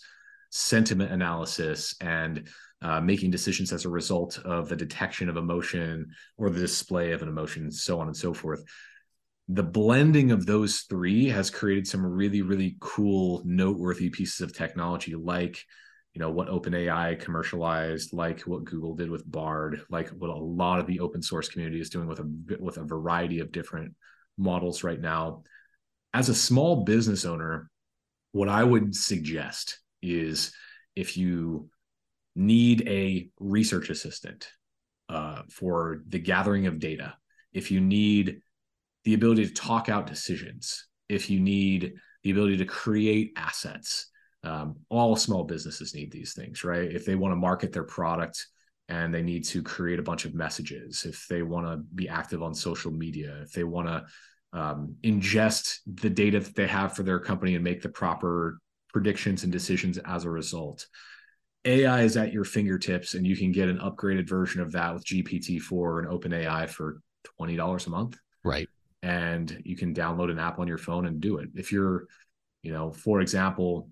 sentiment 0.49 1.11
analysis 1.11 1.95
and 2.01 2.47
uh, 2.81 3.01
making 3.01 3.29
decisions 3.29 3.73
as 3.73 3.85
a 3.85 3.89
result 3.89 4.39
of 4.45 4.69
the 4.69 4.75
detection 4.75 5.29
of 5.29 5.35
emotion 5.35 6.07
or 6.37 6.49
the 6.49 6.59
display 6.59 7.11
of 7.11 7.21
an 7.21 7.27
emotion 7.27 7.69
so 7.69 7.99
on 7.99 8.07
and 8.07 8.15
so 8.15 8.33
forth 8.33 8.63
the 9.51 9.63
blending 9.63 10.31
of 10.31 10.45
those 10.45 10.81
three 10.81 11.27
has 11.27 11.49
created 11.49 11.87
some 11.87 12.05
really 12.05 12.43
really 12.43 12.77
cool 12.79 13.41
noteworthy 13.45 14.09
pieces 14.09 14.41
of 14.41 14.53
technology 14.53 15.15
like 15.15 15.65
you 16.13 16.19
know 16.19 16.29
what 16.29 16.49
openai 16.49 17.19
commercialized 17.19 18.13
like 18.13 18.41
what 18.41 18.63
google 18.63 18.95
did 18.95 19.09
with 19.09 19.29
bard 19.29 19.81
like 19.89 20.09
what 20.09 20.29
a 20.29 20.35
lot 20.35 20.79
of 20.79 20.85
the 20.85 20.99
open 20.99 21.21
source 21.21 21.49
community 21.49 21.81
is 21.81 21.89
doing 21.89 22.07
with 22.07 22.19
a 22.19 22.57
with 22.59 22.77
a 22.77 22.83
variety 22.83 23.39
of 23.39 23.51
different 23.51 23.93
models 24.37 24.83
right 24.83 25.01
now. 25.01 25.43
As 26.13 26.29
a 26.29 26.35
small 26.35 26.83
business 26.85 27.25
owner 27.25 27.69
what 28.31 28.49
i 28.49 28.63
would 28.63 28.95
suggest 28.95 29.79
is 30.01 30.51
if 30.95 31.17
you 31.17 31.69
need 32.35 32.87
a 32.87 33.29
research 33.39 33.89
assistant 33.89 34.51
uh, 35.09 35.41
for 35.49 36.03
the 36.07 36.19
gathering 36.19 36.67
of 36.67 36.79
data 36.79 37.15
if 37.53 37.71
you 37.71 37.81
need 37.81 38.41
the 39.09 39.15
ability 39.15 39.45
to 39.47 39.53
talk 39.53 39.89
out 39.89 40.07
decisions, 40.07 40.87
if 41.09 41.29
you 41.29 41.39
need 41.39 41.93
the 42.23 42.31
ability 42.31 42.57
to 42.57 42.65
create 42.65 43.31
assets, 43.35 44.07
Um, 44.41 44.77
all 44.89 45.17
small 45.17 45.43
businesses 45.43 45.93
need 45.93 46.11
these 46.11 46.33
things, 46.33 46.63
right? 46.63 46.89
If 46.99 47.03
they 47.05 47.15
want 47.15 47.33
to 47.33 47.35
market 47.49 47.73
their 47.73 47.83
product 47.83 48.47
and 48.87 49.13
they 49.13 49.21
need 49.21 49.43
to 49.47 49.61
create 49.61 49.99
a 49.99 50.07
bunch 50.09 50.23
of 50.25 50.33
messages, 50.33 51.03
if 51.05 51.25
they 51.29 51.41
want 51.43 51.65
to 51.67 51.75
be 52.01 52.07
active 52.07 52.41
on 52.41 52.53
social 52.53 52.91
media, 52.91 53.31
if 53.41 53.51
they 53.51 53.65
want 53.65 53.87
to 53.89 54.05
um, 54.61 54.95
ingest 55.03 55.79
the 56.03 56.09
data 56.09 56.39
that 56.39 56.55
they 56.55 56.67
have 56.67 56.95
for 56.95 57.03
their 57.03 57.19
company 57.19 57.55
and 57.55 57.63
make 57.63 57.81
the 57.81 57.89
proper 57.89 58.59
predictions 58.93 59.43
and 59.43 59.51
decisions 59.51 59.97
as 60.15 60.23
a 60.25 60.29
result. 60.29 60.87
AI 61.65 62.03
is 62.03 62.15
at 62.15 62.31
your 62.31 62.45
fingertips, 62.45 63.15
and 63.15 63.27
you 63.27 63.35
can 63.35 63.51
get 63.51 63.69
an 63.69 63.79
upgraded 63.79 64.27
version 64.27 64.61
of 64.61 64.71
that 64.71 64.93
with 64.93 65.05
GPT-4 65.05 65.99
and 65.99 66.07
OpenAI 66.07 66.69
for 66.69 67.01
twenty 67.37 67.57
dollars 67.57 67.87
a 67.87 67.89
month. 67.89 68.17
Right. 68.43 68.69
And 69.01 69.61
you 69.63 69.75
can 69.75 69.93
download 69.93 70.29
an 70.31 70.39
app 70.39 70.59
on 70.59 70.67
your 70.67 70.77
phone 70.77 71.05
and 71.05 71.21
do 71.21 71.37
it. 71.37 71.49
If 71.55 71.71
you're, 71.71 72.05
you 72.61 72.73
know, 72.73 72.91
for 72.91 73.21
example, 73.21 73.89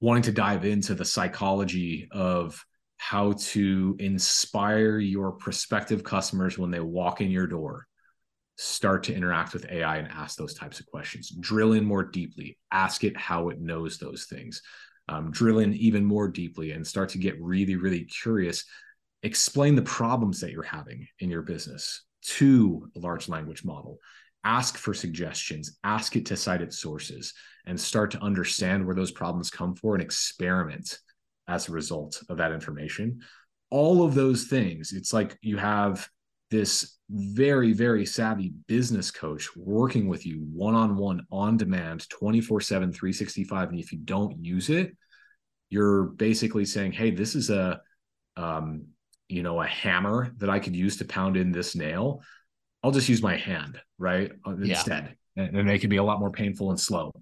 wanting 0.00 0.22
to 0.24 0.32
dive 0.32 0.64
into 0.64 0.94
the 0.94 1.04
psychology 1.04 2.08
of 2.10 2.64
how 2.98 3.32
to 3.32 3.96
inspire 3.98 4.98
your 4.98 5.32
prospective 5.32 6.02
customers 6.02 6.58
when 6.58 6.70
they 6.70 6.80
walk 6.80 7.20
in 7.20 7.30
your 7.30 7.46
door 7.46 7.86
start 8.58 9.04
to 9.04 9.14
interact 9.14 9.52
with 9.52 9.70
AI 9.70 9.98
and 9.98 10.08
ask 10.08 10.36
those 10.36 10.54
types 10.54 10.80
of 10.80 10.86
questions. 10.86 11.30
Drill 11.40 11.72
in 11.72 11.84
more 11.84 12.04
deeply, 12.04 12.58
ask 12.72 13.04
it 13.04 13.16
how 13.16 13.50
it 13.50 13.60
knows 13.60 13.98
those 13.98 14.24
things. 14.24 14.62
Um, 15.08 15.30
drill 15.30 15.58
in 15.60 15.74
even 15.74 16.04
more 16.04 16.26
deeply 16.26 16.72
and 16.72 16.86
start 16.86 17.10
to 17.10 17.18
get 17.18 17.40
really, 17.40 17.76
really 17.76 18.04
curious. 18.04 18.64
Explain 19.22 19.74
the 19.74 19.82
problems 19.82 20.40
that 20.40 20.52
you're 20.52 20.62
having 20.62 21.06
in 21.20 21.30
your 21.30 21.42
business 21.42 22.02
to 22.26 22.88
a 22.96 23.00
large 23.00 23.28
language 23.28 23.64
model. 23.64 23.98
Ask 24.44 24.78
for 24.78 24.94
suggestions, 24.94 25.78
ask 25.82 26.14
it 26.16 26.26
to 26.26 26.36
cite 26.36 26.62
its 26.62 26.78
sources, 26.78 27.34
and 27.66 27.80
start 27.80 28.12
to 28.12 28.22
understand 28.22 28.84
where 28.86 28.94
those 28.94 29.10
problems 29.10 29.50
come 29.50 29.74
for 29.74 29.94
and 29.94 30.02
experiment 30.02 30.98
as 31.48 31.68
a 31.68 31.72
result 31.72 32.22
of 32.28 32.38
that 32.38 32.52
information. 32.52 33.20
All 33.70 34.04
of 34.04 34.14
those 34.14 34.44
things, 34.44 34.92
it's 34.92 35.12
like 35.12 35.36
you 35.42 35.56
have 35.56 36.08
this 36.50 36.96
very 37.10 37.72
very 37.72 38.04
savvy 38.04 38.52
business 38.66 39.10
coach 39.10 39.48
working 39.56 40.08
with 40.08 40.26
you 40.26 40.46
one-on-one 40.52 41.24
on 41.30 41.56
demand 41.56 42.06
24/7 42.08 42.92
365 42.92 43.70
and 43.70 43.78
if 43.78 43.92
you 43.92 43.98
don't 43.98 44.44
use 44.44 44.70
it 44.70 44.96
you're 45.70 46.04
basically 46.04 46.64
saying 46.64 46.92
hey 46.92 47.10
this 47.10 47.34
is 47.34 47.50
a 47.50 47.80
um, 48.36 48.86
you 49.28 49.42
know 49.42 49.60
a 49.60 49.66
hammer 49.66 50.32
that 50.38 50.50
I 50.50 50.58
could 50.58 50.76
use 50.76 50.96
to 50.98 51.04
pound 51.04 51.36
in 51.36 51.52
this 51.52 51.74
nail 51.74 52.22
I'll 52.82 52.92
just 52.92 53.08
use 53.08 53.22
my 53.22 53.36
hand 53.36 53.80
right 53.98 54.32
uh, 54.46 54.52
instead 54.52 55.16
yeah. 55.34 55.44
and, 55.44 55.56
and 55.56 55.70
it 55.70 55.80
can 55.80 55.90
be 55.90 55.96
a 55.96 56.04
lot 56.04 56.20
more 56.20 56.30
painful 56.30 56.70
and 56.70 56.80
slow 56.80 57.12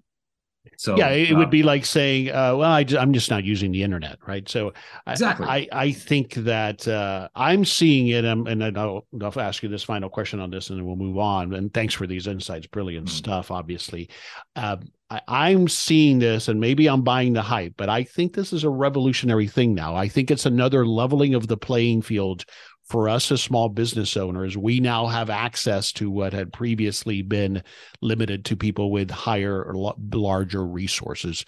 so 0.77 0.97
yeah, 0.97 1.09
it 1.09 1.35
would 1.35 1.49
be 1.49 1.63
like 1.63 1.85
saying, 1.85 2.29
uh, 2.29 2.55
"Well, 2.55 2.71
I, 2.71 2.85
am 2.97 3.13
just 3.13 3.29
not 3.29 3.43
using 3.43 3.71
the 3.71 3.83
internet," 3.83 4.17
right? 4.27 4.47
So 4.47 4.73
exactly, 5.07 5.47
I, 5.47 5.55
I, 5.55 5.67
I 5.71 5.91
think 5.91 6.33
that 6.35 6.87
uh, 6.87 7.29
I'm 7.35 7.65
seeing 7.65 8.07
it, 8.09 8.25
um, 8.25 8.47
and 8.47 8.63
I'll, 8.77 9.05
I'll 9.21 9.39
ask 9.39 9.63
you 9.63 9.69
this 9.69 9.83
final 9.83 10.09
question 10.09 10.39
on 10.39 10.49
this, 10.49 10.69
and 10.69 10.79
then 10.79 10.85
we'll 10.85 10.95
move 10.95 11.17
on. 11.17 11.53
And 11.53 11.73
thanks 11.73 11.93
for 11.93 12.07
these 12.07 12.27
insights, 12.27 12.67
brilliant 12.67 13.07
mm-hmm. 13.07 13.15
stuff. 13.15 13.51
Obviously, 13.51 14.09
uh, 14.55 14.77
I, 15.09 15.51
am 15.51 15.67
seeing 15.67 16.19
this, 16.19 16.47
and 16.47 16.59
maybe 16.59 16.87
I'm 16.87 17.03
buying 17.03 17.33
the 17.33 17.41
hype, 17.41 17.73
but 17.77 17.89
I 17.89 18.03
think 18.03 18.33
this 18.33 18.51
is 18.51 18.63
a 18.63 18.69
revolutionary 18.69 19.47
thing 19.47 19.75
now. 19.75 19.95
I 19.95 20.07
think 20.07 20.31
it's 20.31 20.45
another 20.45 20.85
leveling 20.85 21.35
of 21.35 21.47
the 21.47 21.57
playing 21.57 22.01
field 22.01 22.43
for 22.85 23.09
us 23.09 23.31
as 23.31 23.41
small 23.41 23.69
business 23.69 24.15
owners, 24.15 24.55
we 24.55 24.79
now 24.79 25.07
have 25.07 25.29
access 25.29 25.91
to 25.93 26.09
what 26.09 26.33
had 26.33 26.53
previously 26.53 27.21
been 27.21 27.63
limited 28.01 28.45
to 28.45 28.55
people 28.55 28.91
with 28.91 29.09
higher 29.09 29.63
or 29.63 29.95
larger 30.13 30.65
resources. 30.65 31.45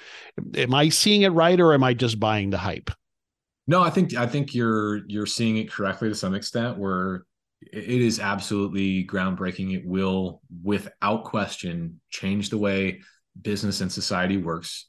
Am 0.56 0.74
I 0.74 0.90
seeing 0.90 1.22
it 1.22 1.30
right, 1.30 1.60
or 1.60 1.74
am 1.74 1.84
I 1.84 1.94
just 1.94 2.20
buying 2.20 2.50
the 2.50 2.58
hype? 2.58 2.90
No, 3.68 3.82
I 3.82 3.90
think 3.90 4.16
I 4.16 4.26
think 4.26 4.56
you're 4.56 5.06
you're 5.08 5.26
seeing 5.26 5.58
it 5.58 5.72
correctly 5.72 6.10
to 6.10 6.16
some 6.16 6.34
extent. 6.34 6.78
Where 6.78 7.26
it 7.62 8.02
is 8.02 8.20
absolutely 8.20 9.06
groundbreaking. 9.06 9.74
It 9.76 9.86
will, 9.86 10.42
without 10.64 11.26
question, 11.26 12.00
change 12.10 12.50
the 12.50 12.58
way 12.58 13.02
business 13.40 13.82
and 13.82 13.92
society 13.92 14.38
works 14.38 14.86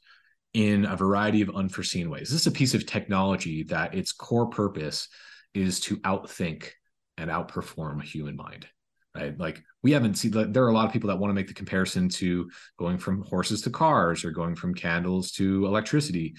in 0.53 0.85
a 0.85 0.95
variety 0.95 1.41
of 1.41 1.55
unforeseen 1.55 2.09
ways. 2.09 2.29
This 2.29 2.41
is 2.41 2.47
a 2.47 2.51
piece 2.51 2.73
of 2.73 2.85
technology 2.85 3.63
that 3.63 3.93
its 3.93 4.11
core 4.11 4.47
purpose 4.47 5.07
is 5.53 5.79
to 5.81 5.97
outthink 5.97 6.69
and 7.17 7.29
outperform 7.29 8.01
a 8.01 8.05
human 8.05 8.35
mind 8.35 8.67
right? 9.15 9.39
Like 9.39 9.63
we 9.81 9.91
haven't 9.91 10.15
seen 10.15 10.31
there 10.51 10.63
are 10.63 10.69
a 10.69 10.73
lot 10.73 10.85
of 10.85 10.93
people 10.93 11.07
that 11.09 11.17
want 11.17 11.31
to 11.31 11.35
make 11.35 11.47
the 11.47 11.53
comparison 11.53 12.09
to 12.09 12.49
going 12.77 12.97
from 12.97 13.23
horses 13.23 13.61
to 13.63 13.69
cars 13.69 14.23
or 14.23 14.31
going 14.31 14.55
from 14.55 14.75
candles 14.75 15.31
to 15.33 15.65
electricity. 15.65 16.35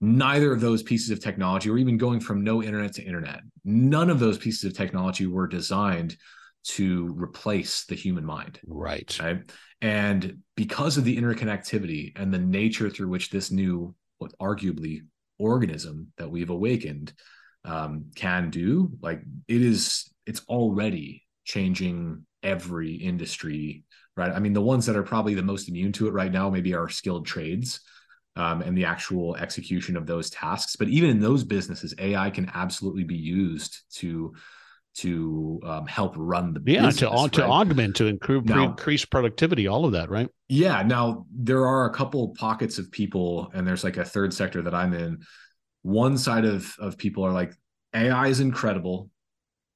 Neither 0.00 0.52
of 0.52 0.60
those 0.60 0.82
pieces 0.82 1.10
of 1.10 1.20
technology 1.20 1.70
or 1.70 1.78
even 1.78 1.96
going 1.96 2.20
from 2.20 2.44
no 2.44 2.62
internet 2.62 2.92
to 2.94 3.02
internet 3.02 3.40
none 3.66 4.08
of 4.08 4.20
those 4.20 4.38
pieces 4.38 4.64
of 4.64 4.76
technology 4.76 5.26
were 5.26 5.48
designed 5.48 6.16
to 6.62 7.12
replace 7.18 7.84
the 7.84 7.94
human 7.94 8.24
mind 8.24 8.60
right. 8.66 9.18
right? 9.20 9.50
And 9.82 10.38
because 10.56 10.96
of 10.96 11.04
the 11.04 11.16
interconnectivity 11.16 12.12
and 12.16 12.32
the 12.32 12.38
nature 12.38 12.88
through 12.88 13.08
which 13.08 13.30
this 13.30 13.50
new 13.50 13.94
what 14.18 14.32
arguably 14.40 15.02
organism 15.38 16.12
that 16.16 16.30
we've 16.30 16.50
awakened 16.50 17.12
um, 17.66 18.06
can 18.14 18.50
do 18.50 18.90
like 19.02 19.20
it 19.48 19.60
is 19.60 20.10
it's 20.24 20.42
already 20.48 21.24
changing 21.44 22.24
every 22.42 22.94
industry 22.94 23.84
right? 24.16 24.32
I 24.32 24.38
mean 24.38 24.52
the 24.52 24.62
ones 24.62 24.86
that 24.86 24.96
are 24.96 25.02
probably 25.02 25.34
the 25.34 25.42
most 25.42 25.68
immune 25.68 25.92
to 25.92 26.08
it 26.08 26.12
right 26.12 26.32
now 26.32 26.48
maybe 26.48 26.74
are 26.74 26.88
skilled 26.88 27.26
trades 27.26 27.80
um, 28.36 28.62
and 28.62 28.76
the 28.76 28.84
actual 28.84 29.36
execution 29.36 29.96
of 29.96 30.06
those 30.06 30.30
tasks. 30.30 30.76
But 30.76 30.88
even 30.88 31.10
in 31.10 31.20
those 31.20 31.44
businesses 31.44 31.94
ai 31.98 32.30
can 32.30 32.50
absolutely 32.54 33.04
be 33.04 33.16
used 33.16 33.82
to 33.96 34.34
to 34.96 35.60
um, 35.64 35.86
help 35.86 36.14
run 36.16 36.54
the 36.54 36.62
yeah 36.64 36.86
business, 36.86 37.00
to 37.00 37.08
right? 37.08 37.32
to 37.32 37.44
augment 37.44 37.96
to 37.96 38.06
improve 38.06 38.46
now, 38.46 38.64
increase 38.64 39.04
productivity 39.04 39.66
all 39.66 39.84
of 39.84 39.92
that 39.92 40.08
right? 40.08 40.28
Yeah 40.48 40.82
now 40.82 41.26
there 41.34 41.66
are 41.66 41.84
a 41.86 41.92
couple 41.92 42.34
pockets 42.38 42.78
of 42.78 42.90
people 42.90 43.50
and 43.52 43.66
there's 43.66 43.84
like 43.84 43.98
a 43.98 44.04
third 44.04 44.32
sector 44.32 44.62
that 44.62 44.74
i'm 44.74 44.94
in 44.94 45.18
one 45.86 46.18
side 46.18 46.44
of 46.44 46.74
of 46.80 46.98
people 46.98 47.24
are 47.24 47.32
like 47.32 47.54
AI 47.94 48.26
is 48.26 48.40
incredible. 48.40 49.08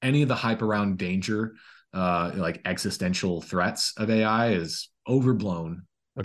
Any 0.01 0.23
of 0.23 0.27
the 0.27 0.35
hype 0.35 0.61
around 0.61 0.97
danger, 0.97 1.53
uh, 1.93 2.31
like 2.35 2.61
existential 2.65 3.41
threats 3.41 3.93
of 3.95 4.09
AI, 4.09 4.49
is 4.49 4.89
overblown, 5.07 5.83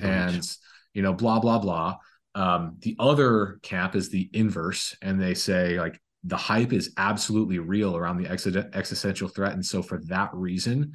and 0.09 0.57
you 0.93 1.03
know, 1.03 1.13
blah 1.13 1.39
blah 1.39 1.61
blah. 1.61 1.97
Um, 2.35 2.77
the 2.81 2.97
other 2.99 3.61
camp 3.63 3.95
is 3.95 4.11
the 4.11 4.29
inverse, 4.33 4.97
and 5.03 5.23
they 5.23 5.35
say 5.35 5.79
like 5.79 6.01
the 6.25 6.37
hype 6.37 6.73
is 6.73 6.93
absolutely 6.97 7.61
real 7.61 7.97
around 7.97 8.17
the 8.17 8.29
ex- 8.29 8.47
existential 8.47 9.29
threat, 9.29 9.53
and 9.53 9.65
so 9.65 9.83
for 9.83 10.01
that 10.07 10.31
reason, 10.33 10.95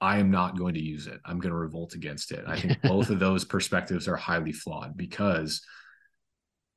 I 0.00 0.18
am 0.18 0.32
not 0.32 0.58
going 0.58 0.74
to 0.74 0.82
use 0.82 1.06
it. 1.06 1.20
I'm 1.24 1.38
going 1.38 1.52
to 1.52 1.58
revolt 1.58 1.94
against 1.94 2.32
it. 2.32 2.44
I 2.48 2.58
think 2.58 2.82
both 2.82 3.10
of 3.10 3.20
those 3.20 3.44
perspectives 3.44 4.08
are 4.08 4.16
highly 4.16 4.52
flawed 4.52 4.96
because, 4.96 5.62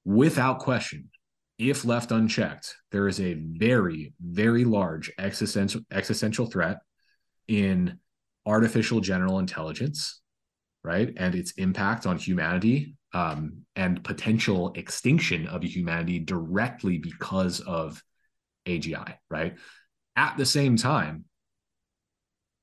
without 0.06 0.60
question, 0.60 1.10
if 1.62 1.86
left 1.86 2.12
unchecked, 2.12 2.76
there 2.92 3.08
is 3.08 3.22
a 3.22 3.36
very, 3.36 4.14
very 4.20 4.66
large 4.66 5.12
existential 5.20 5.82
existential 5.92 6.48
threat 6.48 6.80
in 7.48 8.00
artificial 8.48 9.00
general 9.00 9.38
intelligence, 9.38 10.22
right? 10.84 11.14
And 11.18 11.36
its 11.36 11.52
impact 11.52 12.08
on 12.08 12.18
humanity 12.18 12.96
um, 13.14 13.62
and 13.76 14.04
potential 14.04 14.72
extinction 14.76 15.46
of 15.48 15.64
humanity 15.64 16.18
directly 16.18 16.98
because 16.98 17.60
of 17.60 18.02
AGI, 18.66 19.16
right? 19.30 19.56
At 20.16 20.38
the 20.38 20.46
same 20.48 20.78
time, 20.78 21.26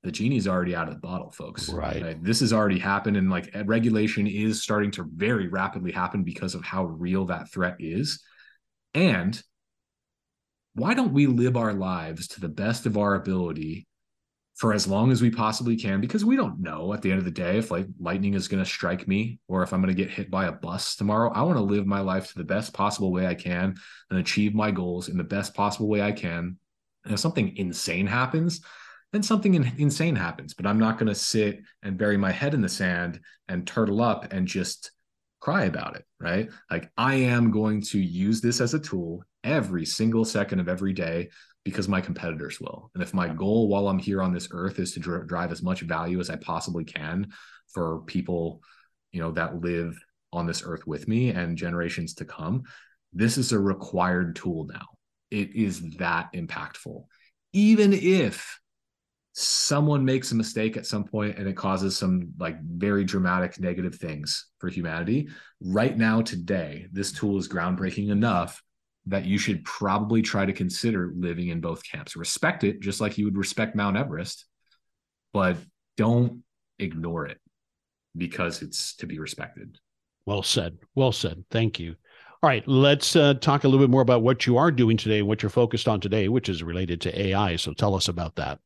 the 0.03 0.11
genie's 0.11 0.49
already 0.49 0.75
out 0.75 0.89
of 0.89 0.95
the 0.95 1.01
bottle, 1.01 1.31
folks. 1.31 1.69
Right. 1.69 2.03
right. 2.03 2.25
This 2.25 2.41
has 2.41 2.53
already 2.53 2.79
happened, 2.81 3.17
and 3.17 3.31
like 3.31 3.55
regulation 3.65 4.27
is 4.27 4.61
starting 4.61 4.91
to 4.93 5.07
very 5.15 5.47
rapidly 5.47 5.93
happen 5.93 6.25
because 6.25 6.57
of 6.57 6.65
how 6.65 6.85
real 6.85 7.27
that 7.27 7.53
threat 7.53 7.77
is. 7.79 8.21
And 8.95 9.41
why 10.75 10.95
don't 10.95 11.13
we 11.13 11.27
live 11.27 11.57
our 11.57 11.73
lives 11.73 12.29
to 12.29 12.41
the 12.41 12.49
best 12.49 12.87
of 12.87 12.97
our 12.97 13.15
ability 13.15 13.87
for 14.57 14.73
as 14.73 14.87
long 14.87 15.11
as 15.11 15.21
we 15.21 15.31
possibly 15.31 15.77
can? 15.77 16.01
Because 16.01 16.25
we 16.25 16.37
don't 16.37 16.61
know 16.61 16.93
at 16.93 17.03
the 17.03 17.11
end 17.11 17.19
of 17.19 17.25
the 17.25 17.31
day 17.31 17.59
if 17.59 17.71
like 17.71 17.87
lightning 17.99 18.35
is 18.35 18.49
going 18.49 18.63
to 18.63 18.69
strike 18.69 19.09
me 19.09 19.41
or 19.49 19.63
if 19.63 19.73
I'm 19.73 19.83
going 19.83 19.95
to 19.95 20.03
get 20.03 20.13
hit 20.13 20.31
by 20.31 20.47
a 20.47 20.53
bus 20.53 20.97
tomorrow. 20.97 21.33
I 21.33 21.43
want 21.43 21.59
to 21.59 21.63
live 21.63 21.87
my 21.87 22.01
life 22.01 22.29
to 22.29 22.39
the 22.39 22.45
best 22.45 22.73
possible 22.73 23.13
way 23.13 23.27
I 23.27 23.35
can 23.35 23.75
and 24.11 24.19
achieve 24.19 24.55
my 24.55 24.71
goals 24.71 25.09
in 25.09 25.17
the 25.17 25.25
best 25.25 25.55
possible 25.55 25.89
way 25.89 26.01
I 26.01 26.13
can. 26.13 26.59
And 27.05 27.15
if 27.15 27.21
something 27.21 27.57
insane 27.57 28.07
happens, 28.07 28.61
then 29.13 29.23
something 29.23 29.55
in- 29.55 29.73
insane 29.79 30.17
happens. 30.17 30.55
But 30.55 30.67
I'm 30.67 30.79
not 30.79 30.99
going 30.99 31.09
to 31.09 31.15
sit 31.15 31.61
and 31.83 31.99
bury 31.99 32.17
my 32.17 32.31
head 32.31 32.55
in 32.55 32.61
the 32.61 32.69
sand 32.69 33.21
and 33.49 33.67
turtle 33.67 34.03
up 34.03 34.33
and 34.33 34.47
just 34.47 34.91
cry 35.41 35.65
about 35.65 35.97
it, 35.97 36.05
right? 36.21 36.51
Like 36.71 36.91
I 36.97 37.15
am 37.15 37.51
going 37.51 37.83
to 37.83 37.99
use 37.99 38.41
this 38.41 38.61
as 38.61 38.75
a 38.75 38.79
tool 38.79 39.23
every 39.45 39.85
single 39.85 40.25
second 40.25 40.61
of 40.61 40.69
every 40.69 40.93
day 40.93 41.31
because 41.65 41.89
my 41.89 42.01
competitors 42.01 42.61
will. 42.61 42.91
And 42.95 43.03
if 43.03 43.15
my 43.15 43.29
goal 43.29 43.69
while 43.69 43.89
I'm 43.89 43.99
here 43.99 44.23
on 44.23 44.33
this 44.33 44.49
earth 44.53 44.79
is 44.79 44.93
to 44.93 45.01
dr- 45.01 45.27
drive 45.27 45.53
as 45.53 45.63
much 45.63 45.83
value 45.83 46.21
as 46.21 46.31
I 46.31 46.37
possibly 46.37 46.85
can 46.85 47.29
for 47.69 48.01
people, 48.07 48.63
you 49.13 49.21
know, 49.21 49.33
that 49.33 49.61
live 49.61 49.99
on 50.33 50.47
this 50.47 50.63
earth 50.65 50.87
with 50.87 51.09
me 51.09 51.31
and 51.31 51.57
generations 51.57 52.15
to 52.15 52.25
come. 52.25 52.63
This 53.13 53.39
is 53.39 53.53
a 53.53 53.59
required 53.59 54.37
tool 54.37 54.65
now. 54.65 54.87
It 55.31 55.55
is 55.55 55.97
that 55.97 56.33
impactful. 56.35 57.05
Even 57.53 57.93
if 57.93 58.59
someone 59.39 60.05
makes 60.05 60.33
a 60.33 60.35
mistake 60.35 60.77
at 60.77 60.85
some 60.85 61.05
point 61.05 61.39
and 61.39 61.47
it 61.47 61.57
causes 61.57 61.97
some 61.97 62.29
like 62.41 62.61
very 62.61 63.05
dramatic 63.05 63.61
negative 63.61 63.95
things 63.95 64.47
for 64.59 64.69
humanity, 64.69 65.29
right 65.63 65.97
now, 65.97 66.21
today, 66.21 66.87
this 66.91 67.13
tool 67.13 67.39
is 67.39 67.49
groundbreaking 67.49 68.11
enough 68.11 68.61
that 69.07 69.27
you 69.27 69.39
should 69.39 69.65
probably 69.65 70.23
try 70.23 70.45
to 70.45 70.53
consider 70.53 71.13
living 71.15 71.49
in 71.49 71.61
both 71.61 71.83
camps. 71.89 72.17
Respect 72.17 72.65
it 72.65 72.81
just 72.81 73.01
like 73.01 73.17
you 73.17 73.27
would 73.27 73.39
respect 73.39 73.77
Mount 73.77 73.97
Everest, 73.97 74.45
but 75.33 75.57
don't 75.97 76.43
ignore 76.81 77.27
it 77.27 77.39
because 78.17 78.61
it's 78.61 78.97
to 78.97 79.07
be 79.07 79.21
respected. 79.21 79.79
Well 80.27 80.43
said. 80.43 80.79
Well 80.97 81.13
said. 81.13 81.45
Thank 81.49 81.79
you. 81.79 81.95
All 82.43 82.51
right, 82.51 82.67
let's 82.67 83.15
uh, 83.15 83.35
talk 83.35 83.63
a 83.63 83.69
little 83.69 83.85
bit 83.85 83.91
more 83.91 84.03
about 84.03 84.23
what 84.23 84.47
you 84.47 84.59
are 84.59 84.73
doing 84.73 84.97
today, 84.97 85.23
what 85.23 85.43
you're 85.45 85.51
focused 85.51 85.87
on 85.87 86.01
today, 86.01 86.29
which 86.29 86.49
is 86.49 86.65
related 86.65 87.01
to 87.03 87.21
AI. 87.21 87.55
So 87.55 87.73
tell 87.73 87.95
us 87.95 88.09
about 88.09 88.35
that. 88.37 88.59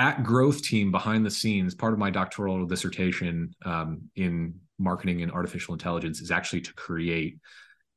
At 0.00 0.22
Growth 0.24 0.62
Team, 0.62 0.90
behind 0.90 1.26
the 1.26 1.30
scenes, 1.30 1.74
part 1.74 1.92
of 1.92 1.98
my 1.98 2.08
doctoral 2.08 2.64
dissertation 2.64 3.54
um, 3.66 4.08
in 4.16 4.54
marketing 4.78 5.20
and 5.20 5.30
artificial 5.30 5.74
intelligence 5.74 6.22
is 6.22 6.30
actually 6.30 6.62
to 6.62 6.72
create 6.72 7.38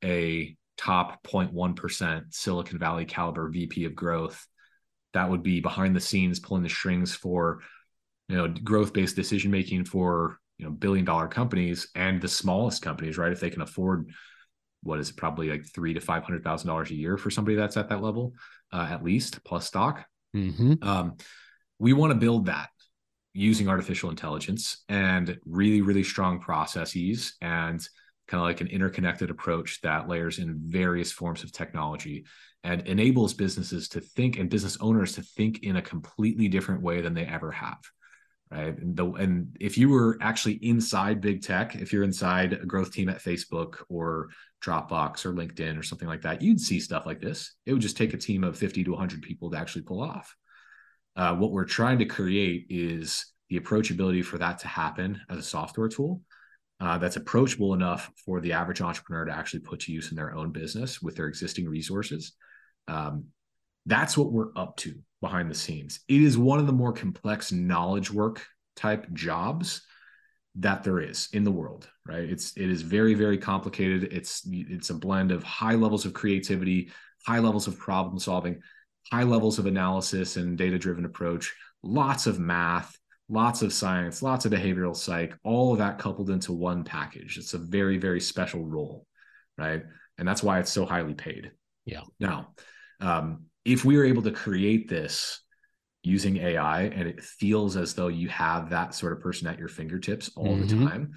a 0.04 0.54
top 0.78 1.26
0.1% 1.26 2.34
Silicon 2.34 2.78
Valley 2.78 3.06
caliber 3.06 3.48
VP 3.50 3.86
of 3.86 3.96
growth 3.96 4.46
that 5.14 5.30
would 5.30 5.44
be 5.44 5.62
behind 5.62 5.96
the 5.96 6.02
scenes 6.02 6.42
pulling 6.42 6.64
the 6.64 6.68
strings 6.68 7.16
for 7.16 7.60
you 8.28 8.36
know 8.36 8.50
growth 8.50 8.92
based 8.92 9.16
decision 9.16 9.50
making 9.50 9.86
for 9.86 10.40
you 10.58 10.66
know 10.66 10.72
billion 10.72 11.06
dollar 11.06 11.30
companies 11.30 11.88
and 11.96 12.22
the 12.22 12.28
smallest 12.28 12.82
companies 12.82 13.18
right 13.18 13.32
if 13.32 13.40
they 13.40 13.50
can 13.50 13.62
afford 13.62 14.10
what 14.82 15.00
is 15.00 15.10
it 15.10 15.16
probably 15.16 15.50
like 15.50 15.66
three 15.66 15.94
to 15.94 16.02
five 16.02 16.24
hundred 16.24 16.44
thousand 16.44 16.68
dollars 16.68 16.92
a 16.92 16.96
year 16.96 17.16
for 17.16 17.30
somebody 17.30 17.56
that's 17.56 17.78
at 17.78 17.88
that 17.88 18.02
level 18.02 18.34
uh, 18.74 18.88
at 18.90 19.04
least 19.04 19.44
plus 19.46 19.68
stock 19.68 20.06
mm-hmm. 20.36 20.74
um, 20.82 21.16
we 21.84 21.92
want 21.92 22.12
to 22.12 22.18
build 22.18 22.46
that 22.46 22.70
using 23.34 23.68
artificial 23.68 24.10
intelligence 24.10 24.86
and 24.88 25.38
really 25.46 25.82
really 25.82 26.04
strong 26.04 26.40
processes 26.40 27.36
and 27.42 27.86
kind 28.30 28.40
of 28.42 28.48
like 28.48 28.62
an 28.62 28.68
interconnected 28.68 29.30
approach 29.30 29.82
that 29.82 30.08
layers 30.08 30.40
in 30.40 30.62
various 30.64 31.12
forms 31.12 31.44
of 31.44 31.52
technology 31.52 32.26
and 32.64 32.88
enables 32.88 33.34
businesses 33.34 33.90
to 33.90 34.00
think 34.00 34.40
and 34.40 34.50
business 34.50 34.78
owners 34.80 35.12
to 35.12 35.22
think 35.22 35.64
in 35.64 35.76
a 35.76 35.82
completely 35.82 36.48
different 36.48 36.82
way 36.82 37.02
than 37.02 37.14
they 37.14 37.26
ever 37.26 37.52
have 37.52 37.82
right? 38.50 38.78
And, 38.78 38.96
the, 38.96 39.12
and 39.12 39.58
if 39.60 39.78
you 39.78 39.90
were 39.90 40.18
actually 40.22 40.54
inside 40.66 41.20
big 41.20 41.42
tech 41.44 41.76
if 41.76 41.92
you're 41.92 42.06
inside 42.06 42.54
a 42.54 42.66
growth 42.66 42.94
team 42.94 43.10
at 43.10 43.22
facebook 43.22 43.84
or 43.90 44.30
dropbox 44.64 45.26
or 45.26 45.34
linkedin 45.34 45.78
or 45.78 45.84
something 45.84 46.08
like 46.08 46.22
that 46.22 46.42
you'd 46.42 46.62
see 46.62 46.80
stuff 46.80 47.06
like 47.06 47.20
this. 47.20 47.56
It 47.66 47.74
would 47.74 47.82
just 47.82 47.98
take 47.98 48.14
a 48.14 48.18
team 48.18 48.46
of 48.46 48.58
50 48.58 48.86
to 48.86 48.92
100 48.92 49.22
people 49.22 49.52
to 49.52 49.58
actually 49.58 49.82
pull 49.82 50.02
off 50.02 50.34
uh, 51.16 51.36
what 51.36 51.52
we're 51.52 51.66
trying 51.66 52.00
to 52.00 52.06
create 52.06 52.66
is 52.70 53.34
the 53.50 53.60
approachability 53.60 54.24
for 54.24 54.38
that 54.38 54.60
to 54.60 54.68
happen 54.68 55.20
as 55.30 55.38
a 55.38 55.44
software 55.44 55.88
tool 55.88 56.22
uh, 56.80 56.98
that's 56.98 57.16
approachable 57.16 57.74
enough 57.74 58.12
for 58.26 58.42
the 58.42 58.52
average 58.52 58.82
entrepreneur 58.82 59.26
to 59.26 59.32
actually 59.32 59.60
put 59.60 59.80
to 59.82 59.92
use 59.92 60.10
in 60.10 60.16
their 60.16 60.36
own 60.36 60.52
business 60.52 61.02
with 61.02 61.16
their 61.16 61.28
existing 61.28 61.68
resources. 61.68 62.34
Um, 62.88 63.26
that's 63.86 64.18
what 64.18 64.32
we're 64.32 64.52
up 64.56 64.76
to 64.78 64.96
behind 65.22 65.50
the 65.50 65.56
scenes. 65.56 66.00
It 66.08 66.22
is 66.22 66.38
one 66.38 66.60
of 66.60 66.68
the 66.68 66.74
more 66.74 66.92
complex 66.92 67.52
knowledge 67.52 68.12
work 68.12 68.46
type 68.76 69.12
jobs 69.14 69.84
that 70.56 70.84
there 70.84 71.00
is 71.00 71.30
in 71.34 71.44
the 71.44 71.52
world 71.52 71.90
right 72.06 72.30
it's 72.30 72.56
it 72.58 72.70
is 72.70 72.84
very 72.84 73.16
very 73.16 73.38
complicated 73.38 74.04
it's 74.12 74.44
it's 74.52 74.92
a 74.92 74.94
blend 74.94 75.32
of 75.32 75.42
high 75.42 75.74
levels 75.74 76.06
of 76.06 76.14
creativity 76.14 76.92
high 77.26 77.40
levels 77.40 77.68
of 77.68 77.78
problem 77.78 78.20
solving 78.20 78.62
high 79.12 79.24
levels 79.24 79.60
of 79.60 79.66
analysis 79.66 80.38
and 80.38 80.58
data 80.58 80.78
driven 80.78 81.06
approach 81.06 81.54
lots 81.84 82.28
of 82.28 82.40
math 82.40 82.98
lots 83.30 83.62
of 83.62 83.74
science, 83.74 84.22
lots 84.22 84.46
of 84.46 84.52
behavioral 84.52 84.96
psych, 84.96 85.38
all 85.44 85.72
of 85.72 85.80
that 85.80 85.98
coupled 85.98 86.30
into 86.30 86.54
one 86.54 86.84
package. 86.84 87.38
It's 87.38 87.54
a 87.54 87.58
very, 87.58 87.98
very 87.98 88.20
special 88.20 88.64
role, 88.64 89.06
right? 89.58 89.84
And 90.18 90.28
that's 90.28 90.44
why 90.44 90.60
it's 90.60 90.72
so 90.72 90.86
highly 90.86 91.14
paid. 91.14 91.52
Yeah. 91.86 92.02
Now, 92.20 92.50
um, 93.00 93.46
if 93.66 93.86
we 93.86 93.98
are 93.98 94.06
able 94.06 94.22
to 94.24 94.32
create 94.32 94.90
this 94.90 95.42
using 96.04 96.38
AI 96.38 96.84
and 96.84 97.08
it 97.08 97.24
feels 97.24 97.78
as 97.78 97.94
though 97.94 98.10
you 98.10 98.28
have 98.30 98.70
that 98.70 98.94
sort 98.94 99.14
of 99.14 99.22
person 99.22 99.48
at 99.48 99.58
your 99.58 99.70
fingertips 99.70 100.30
all 100.36 100.58
mm-hmm. 100.58 100.80
the 100.80 100.86
time, 100.86 101.12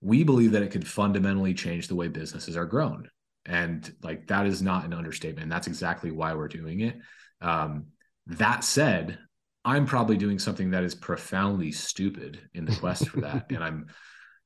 we 0.00 0.22
believe 0.22 0.52
that 0.52 0.62
it 0.62 0.70
could 0.70 0.86
fundamentally 0.86 1.54
change 1.54 1.88
the 1.88 1.96
way 1.96 2.06
businesses 2.08 2.56
are 2.56 2.66
grown. 2.66 3.10
And 3.44 3.92
like 4.02 4.28
that 4.28 4.46
is 4.46 4.62
not 4.62 4.84
an 4.84 4.92
understatement. 4.92 5.50
That's 5.50 5.66
exactly 5.66 6.12
why 6.12 6.34
we're 6.34 6.48
doing 6.48 6.80
it. 6.80 6.96
Um, 7.40 7.86
that 8.26 8.64
said, 8.64 9.18
I'm 9.64 9.86
probably 9.86 10.16
doing 10.16 10.38
something 10.38 10.70
that 10.70 10.84
is 10.84 10.94
profoundly 10.94 11.72
stupid 11.72 12.40
in 12.54 12.64
the 12.64 12.76
quest 12.76 13.08
for 13.08 13.20
that. 13.20 13.46
and 13.50 13.62
I'm 13.62 13.86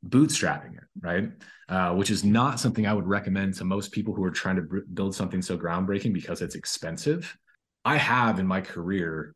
bootstrapping 0.04 0.76
it, 0.76 0.84
right? 1.00 1.30
Uh, 1.68 1.94
which 1.94 2.10
is 2.10 2.24
not 2.24 2.58
something 2.58 2.86
I 2.86 2.92
would 2.92 3.06
recommend 3.06 3.54
to 3.54 3.64
most 3.64 3.92
people 3.92 4.14
who 4.14 4.24
are 4.24 4.30
trying 4.30 4.56
to 4.56 4.62
b- 4.62 4.80
build 4.92 5.14
something 5.14 5.42
so 5.42 5.56
groundbreaking 5.56 6.12
because 6.12 6.42
it's 6.42 6.54
expensive. 6.54 7.36
I 7.84 7.96
have 7.96 8.38
in 8.38 8.46
my 8.46 8.60
career, 8.60 9.34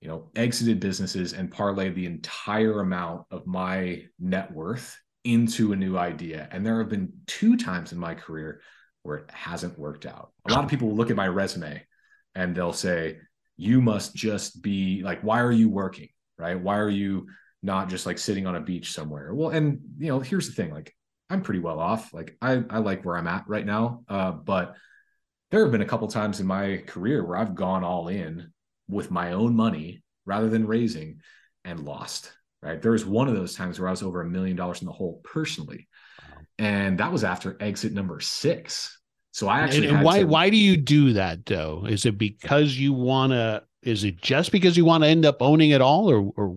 you 0.00 0.08
know, 0.08 0.30
exited 0.34 0.80
businesses 0.80 1.32
and 1.34 1.50
parlayed 1.50 1.94
the 1.94 2.06
entire 2.06 2.80
amount 2.80 3.26
of 3.30 3.46
my 3.46 4.02
net 4.18 4.52
worth 4.52 4.98
into 5.24 5.72
a 5.72 5.76
new 5.76 5.98
idea. 5.98 6.48
And 6.50 6.64
there 6.64 6.78
have 6.78 6.88
been 6.88 7.12
two 7.26 7.56
times 7.56 7.92
in 7.92 7.98
my 7.98 8.14
career 8.14 8.62
where 9.02 9.18
it 9.18 9.30
hasn't 9.30 9.78
worked 9.78 10.06
out. 10.06 10.32
A 10.48 10.52
lot 10.52 10.64
of 10.64 10.70
people 10.70 10.88
will 10.88 10.96
look 10.96 11.10
at 11.10 11.16
my 11.16 11.28
resume 11.28 11.82
and 12.38 12.54
they'll 12.54 12.72
say, 12.72 13.18
you 13.56 13.82
must 13.82 14.14
just 14.14 14.62
be 14.62 15.02
like 15.02 15.20
why 15.22 15.40
are 15.40 15.52
you 15.52 15.68
working 15.68 16.08
right? 16.38 16.58
Why 16.58 16.78
are 16.78 16.88
you 16.88 17.26
not 17.60 17.88
just 17.88 18.06
like 18.06 18.16
sitting 18.16 18.46
on 18.46 18.54
a 18.54 18.60
beach 18.60 18.92
somewhere? 18.92 19.34
Well 19.34 19.50
and 19.50 19.80
you 19.98 20.06
know 20.08 20.20
here's 20.20 20.46
the 20.46 20.54
thing 20.54 20.72
like 20.72 20.94
i'm 21.28 21.42
pretty 21.42 21.60
well 21.60 21.80
off. 21.80 22.14
Like 22.14 22.36
i 22.40 22.62
i 22.70 22.78
like 22.78 23.04
where 23.04 23.16
i'm 23.16 23.26
at 23.26 23.44
right 23.48 23.66
now 23.66 24.04
uh 24.08 24.30
but 24.30 24.76
there 25.50 25.62
have 25.62 25.72
been 25.72 25.82
a 25.82 25.92
couple 25.92 26.06
times 26.06 26.40
in 26.40 26.46
my 26.46 26.82
career 26.86 27.24
where 27.24 27.36
i've 27.36 27.56
gone 27.56 27.82
all 27.82 28.08
in 28.08 28.52
with 28.88 29.10
my 29.10 29.32
own 29.32 29.56
money 29.56 30.02
rather 30.24 30.48
than 30.48 30.66
raising 30.66 31.20
and 31.64 31.80
lost 31.80 32.32
right? 32.62 32.82
There 32.82 32.92
was 32.92 33.06
one 33.06 33.28
of 33.28 33.34
those 33.34 33.54
times 33.54 33.78
where 33.78 33.88
i 33.88 33.92
was 33.92 34.02
over 34.02 34.20
a 34.20 34.30
million 34.30 34.56
dollars 34.56 34.80
in 34.80 34.86
the 34.86 34.92
hole 34.92 35.20
personally. 35.24 35.88
And 36.58 36.98
that 36.98 37.12
was 37.12 37.22
after 37.22 37.56
exit 37.60 37.92
number 37.92 38.18
six 38.20 38.97
so 39.32 39.48
I 39.48 39.60
actually 39.60 39.88
and, 39.88 39.96
and 39.98 40.04
why 40.04 40.20
to, 40.20 40.24
why 40.24 40.50
do 40.50 40.56
you 40.56 40.76
do 40.76 41.12
that 41.14 41.46
though? 41.46 41.84
Is 41.88 42.06
it 42.06 42.18
because 42.18 42.78
you 42.78 42.92
want 42.92 43.32
to? 43.32 43.62
Is 43.82 44.04
it 44.04 44.20
just 44.20 44.52
because 44.52 44.76
you 44.76 44.84
want 44.84 45.04
to 45.04 45.08
end 45.08 45.24
up 45.24 45.36
owning 45.40 45.70
it 45.70 45.80
all, 45.80 46.10
or 46.10 46.32
or 46.36 46.48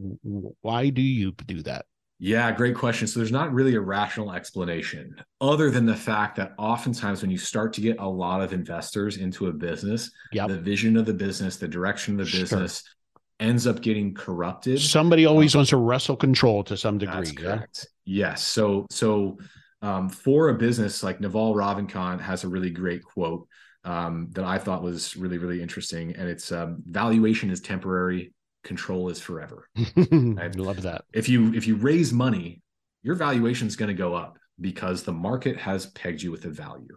why 0.61 0.89
do 0.89 1.01
you 1.01 1.32
do 1.45 1.61
that? 1.63 1.86
Yeah, 2.24 2.51
great 2.51 2.76
question. 2.76 3.07
So 3.07 3.19
there's 3.19 3.32
not 3.32 3.51
really 3.51 3.74
a 3.74 3.82
rational 3.82 4.32
explanation 4.32 5.15
other 5.41 5.72
than 5.72 5.88
the 5.88 5.95
fact 5.95 6.36
that 6.36 6.53
oftentimes 6.59 7.24
when 7.24 7.32
you 7.32 7.38
start 7.39 7.74
to 7.74 7.82
get 7.82 7.99
a 7.99 8.07
lot 8.07 8.41
of 8.41 8.53
investors 8.53 9.17
into 9.17 9.47
a 9.47 9.51
business, 9.51 10.11
yep. 10.32 10.47
the 10.47 10.59
vision 10.59 10.97
of 10.97 11.07
the 11.07 11.15
business, 11.15 11.57
the 11.57 11.67
direction 11.67 12.19
of 12.19 12.28
the 12.28 12.39
business 12.39 12.84
sure. 12.84 13.47
ends 13.47 13.65
up 13.65 13.82
getting 13.82 14.13
corrupted. 14.13 14.80
Somebody 14.80 15.26
always 15.26 15.55
um, 15.55 15.59
wants 15.59 15.72
to 15.72 15.78
wrestle 15.78 16.15
control 16.15 16.63
to 16.65 16.78
some 16.78 16.99
degree. 16.99 17.15
That's 17.15 17.32
correct. 17.32 17.88
Yeah? 18.05 18.28
Yes. 18.28 18.43
So 18.43 18.86
so 18.91 19.39
um, 19.82 20.09
for 20.09 20.49
a 20.49 20.53
business 20.53 21.03
like 21.03 21.19
Naval 21.19 21.55
Ravikant 21.55 22.21
has 22.21 22.43
a 22.43 22.47
really 22.47 22.69
great 22.69 23.03
quote 23.03 23.47
um, 23.84 24.27
that 24.32 24.45
I 24.45 24.57
thought 24.57 24.84
was 24.84 25.17
really, 25.17 25.38
really 25.38 25.61
interesting. 25.61 26.15
And 26.15 26.29
it's 26.29 26.51
um, 26.51 26.84
valuation 26.86 27.49
is 27.49 27.61
temporary, 27.61 28.34
control 28.63 29.09
is 29.09 29.19
forever. 29.19 29.67
I 29.77 30.49
love 30.55 30.84
that. 30.84 31.05
If 31.13 31.27
you 31.27 31.53
if 31.53 31.67
you 31.67 31.75
raise 31.75 32.13
money, 32.13 32.61
your 33.03 33.15
valuation 33.15 33.67
is 33.67 33.75
going 33.75 33.89
to 33.89 33.95
go 33.95 34.13
up 34.13 34.38
because 34.59 35.03
the 35.03 35.13
market 35.13 35.57
has 35.57 35.88
pegged 35.88 36.21
you 36.21 36.32
with 36.32 36.45
a 36.45 36.49
value. 36.49 36.95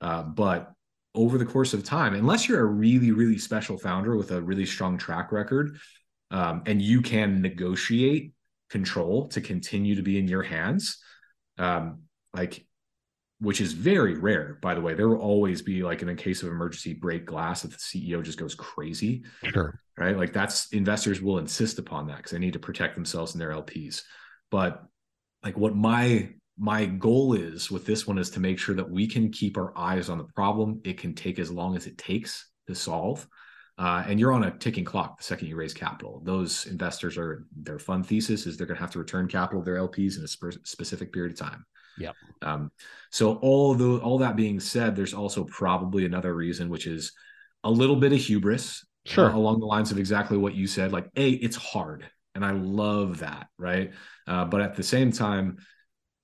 Uh, 0.00 0.22
but 0.22 0.72
over 1.14 1.38
the 1.38 1.44
course 1.44 1.74
of 1.74 1.84
time, 1.84 2.14
unless 2.14 2.48
you're 2.48 2.60
a 2.60 2.64
really, 2.64 3.10
really 3.10 3.38
special 3.38 3.78
founder 3.78 4.16
with 4.16 4.30
a 4.30 4.40
really 4.40 4.66
strong 4.66 4.98
track 4.98 5.32
record, 5.32 5.78
um, 6.30 6.62
and 6.66 6.80
you 6.80 7.02
can 7.02 7.40
negotiate 7.40 8.32
control 8.70 9.28
to 9.28 9.40
continue 9.40 9.94
to 9.94 10.02
be 10.02 10.18
in 10.18 10.28
your 10.28 10.42
hands, 10.42 10.98
um, 11.58 12.00
like 12.36 12.66
which 13.38 13.60
is 13.60 13.72
very 13.74 14.16
rare, 14.16 14.58
by 14.62 14.74
the 14.74 14.80
way. 14.80 14.94
There 14.94 15.08
will 15.08 15.20
always 15.20 15.60
be 15.60 15.82
like 15.82 16.00
in 16.00 16.08
a 16.08 16.14
case 16.14 16.42
of 16.42 16.48
emergency 16.48 16.94
break 16.94 17.26
glass 17.26 17.64
if 17.64 17.70
the 17.70 17.76
CEO 17.76 18.22
just 18.22 18.38
goes 18.38 18.54
crazy. 18.54 19.24
Sure. 19.44 19.78
Right. 19.98 20.16
Like 20.16 20.32
that's 20.32 20.72
investors 20.72 21.20
will 21.20 21.38
insist 21.38 21.78
upon 21.78 22.06
that 22.06 22.18
because 22.18 22.32
they 22.32 22.38
need 22.38 22.54
to 22.54 22.58
protect 22.58 22.94
themselves 22.94 23.32
and 23.32 23.40
their 23.40 23.50
LPs. 23.50 24.02
But 24.50 24.82
like 25.42 25.56
what 25.56 25.76
my 25.76 26.30
my 26.58 26.86
goal 26.86 27.34
is 27.34 27.70
with 27.70 27.84
this 27.84 28.06
one 28.06 28.16
is 28.16 28.30
to 28.30 28.40
make 28.40 28.58
sure 28.58 28.74
that 28.74 28.90
we 28.90 29.06
can 29.06 29.30
keep 29.30 29.58
our 29.58 29.76
eyes 29.76 30.08
on 30.08 30.16
the 30.16 30.24
problem. 30.24 30.80
It 30.84 30.98
can 30.98 31.14
take 31.14 31.38
as 31.38 31.50
long 31.50 31.76
as 31.76 31.86
it 31.86 31.98
takes 31.98 32.48
to 32.68 32.74
solve. 32.74 33.26
Uh, 33.78 34.02
and 34.08 34.18
you're 34.18 34.32
on 34.32 34.44
a 34.44 34.56
ticking 34.56 34.86
clock 34.86 35.18
the 35.18 35.24
second 35.24 35.48
you 35.48 35.56
raise 35.56 35.74
capital. 35.74 36.22
Those 36.24 36.64
investors 36.64 37.18
are 37.18 37.44
their 37.54 37.78
fund 37.78 38.06
thesis 38.06 38.46
is 38.46 38.56
they're 38.56 38.66
going 38.66 38.78
to 38.78 38.82
have 38.82 38.92
to 38.92 38.98
return 38.98 39.28
capital 39.28 39.60
to 39.60 39.64
their 39.66 39.78
LPs 39.78 40.16
in 40.16 40.24
a 40.24 40.28
sp- 40.32 40.64
specific 40.64 41.12
period 41.12 41.32
of 41.32 41.38
time 41.38 41.66
Yeah. 41.98 42.12
Um, 42.42 42.70
so 43.10 43.36
all 43.36 43.74
the 43.74 43.98
all 43.98 44.18
that 44.18 44.36
being 44.36 44.60
said, 44.60 44.94
there's 44.94 45.14
also 45.14 45.44
probably 45.44 46.04
another 46.04 46.34
reason, 46.34 46.68
which 46.68 46.86
is 46.86 47.12
a 47.64 47.70
little 47.70 47.96
bit 47.96 48.12
of 48.12 48.18
hubris. 48.18 48.84
Sure. 49.06 49.30
Uh, 49.30 49.36
along 49.36 49.60
the 49.60 49.66
lines 49.66 49.92
of 49.92 49.98
exactly 49.98 50.36
what 50.36 50.56
you 50.56 50.66
said, 50.66 50.90
like, 50.90 51.08
a, 51.14 51.30
it's 51.30 51.54
hard, 51.54 52.10
and 52.34 52.44
I 52.44 52.50
love 52.50 53.20
that, 53.20 53.46
right? 53.56 53.92
Uh, 54.26 54.44
but 54.44 54.60
at 54.60 54.74
the 54.74 54.82
same 54.82 55.12
time, 55.12 55.58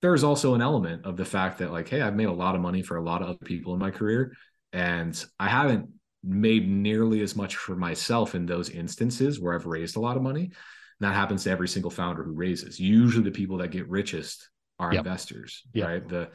there's 0.00 0.24
also 0.24 0.54
an 0.54 0.60
element 0.60 1.06
of 1.06 1.16
the 1.16 1.24
fact 1.24 1.58
that, 1.58 1.70
like, 1.70 1.88
hey, 1.88 2.02
I've 2.02 2.16
made 2.16 2.26
a 2.26 2.32
lot 2.32 2.56
of 2.56 2.60
money 2.60 2.82
for 2.82 2.96
a 2.96 3.00
lot 3.04 3.22
of 3.22 3.28
other 3.28 3.44
people 3.44 3.72
in 3.72 3.78
my 3.78 3.92
career, 3.92 4.34
and 4.72 5.24
I 5.38 5.48
haven't 5.48 5.90
made 6.24 6.68
nearly 6.68 7.20
as 7.20 7.36
much 7.36 7.54
for 7.54 7.76
myself 7.76 8.34
in 8.34 8.46
those 8.46 8.68
instances 8.68 9.38
where 9.38 9.54
I've 9.54 9.66
raised 9.66 9.96
a 9.96 10.00
lot 10.00 10.16
of 10.16 10.24
money. 10.24 10.46
And 10.46 10.52
that 11.00 11.14
happens 11.14 11.44
to 11.44 11.50
every 11.50 11.68
single 11.68 11.90
founder 11.90 12.24
who 12.24 12.32
raises. 12.32 12.80
Usually, 12.80 13.22
the 13.22 13.30
people 13.30 13.58
that 13.58 13.70
get 13.70 13.88
richest 13.88 14.48
are 14.78 14.92
Yep. 14.92 15.04
investors, 15.06 15.62
Yep. 15.74 15.88
right? 15.88 16.08
The 16.08 16.30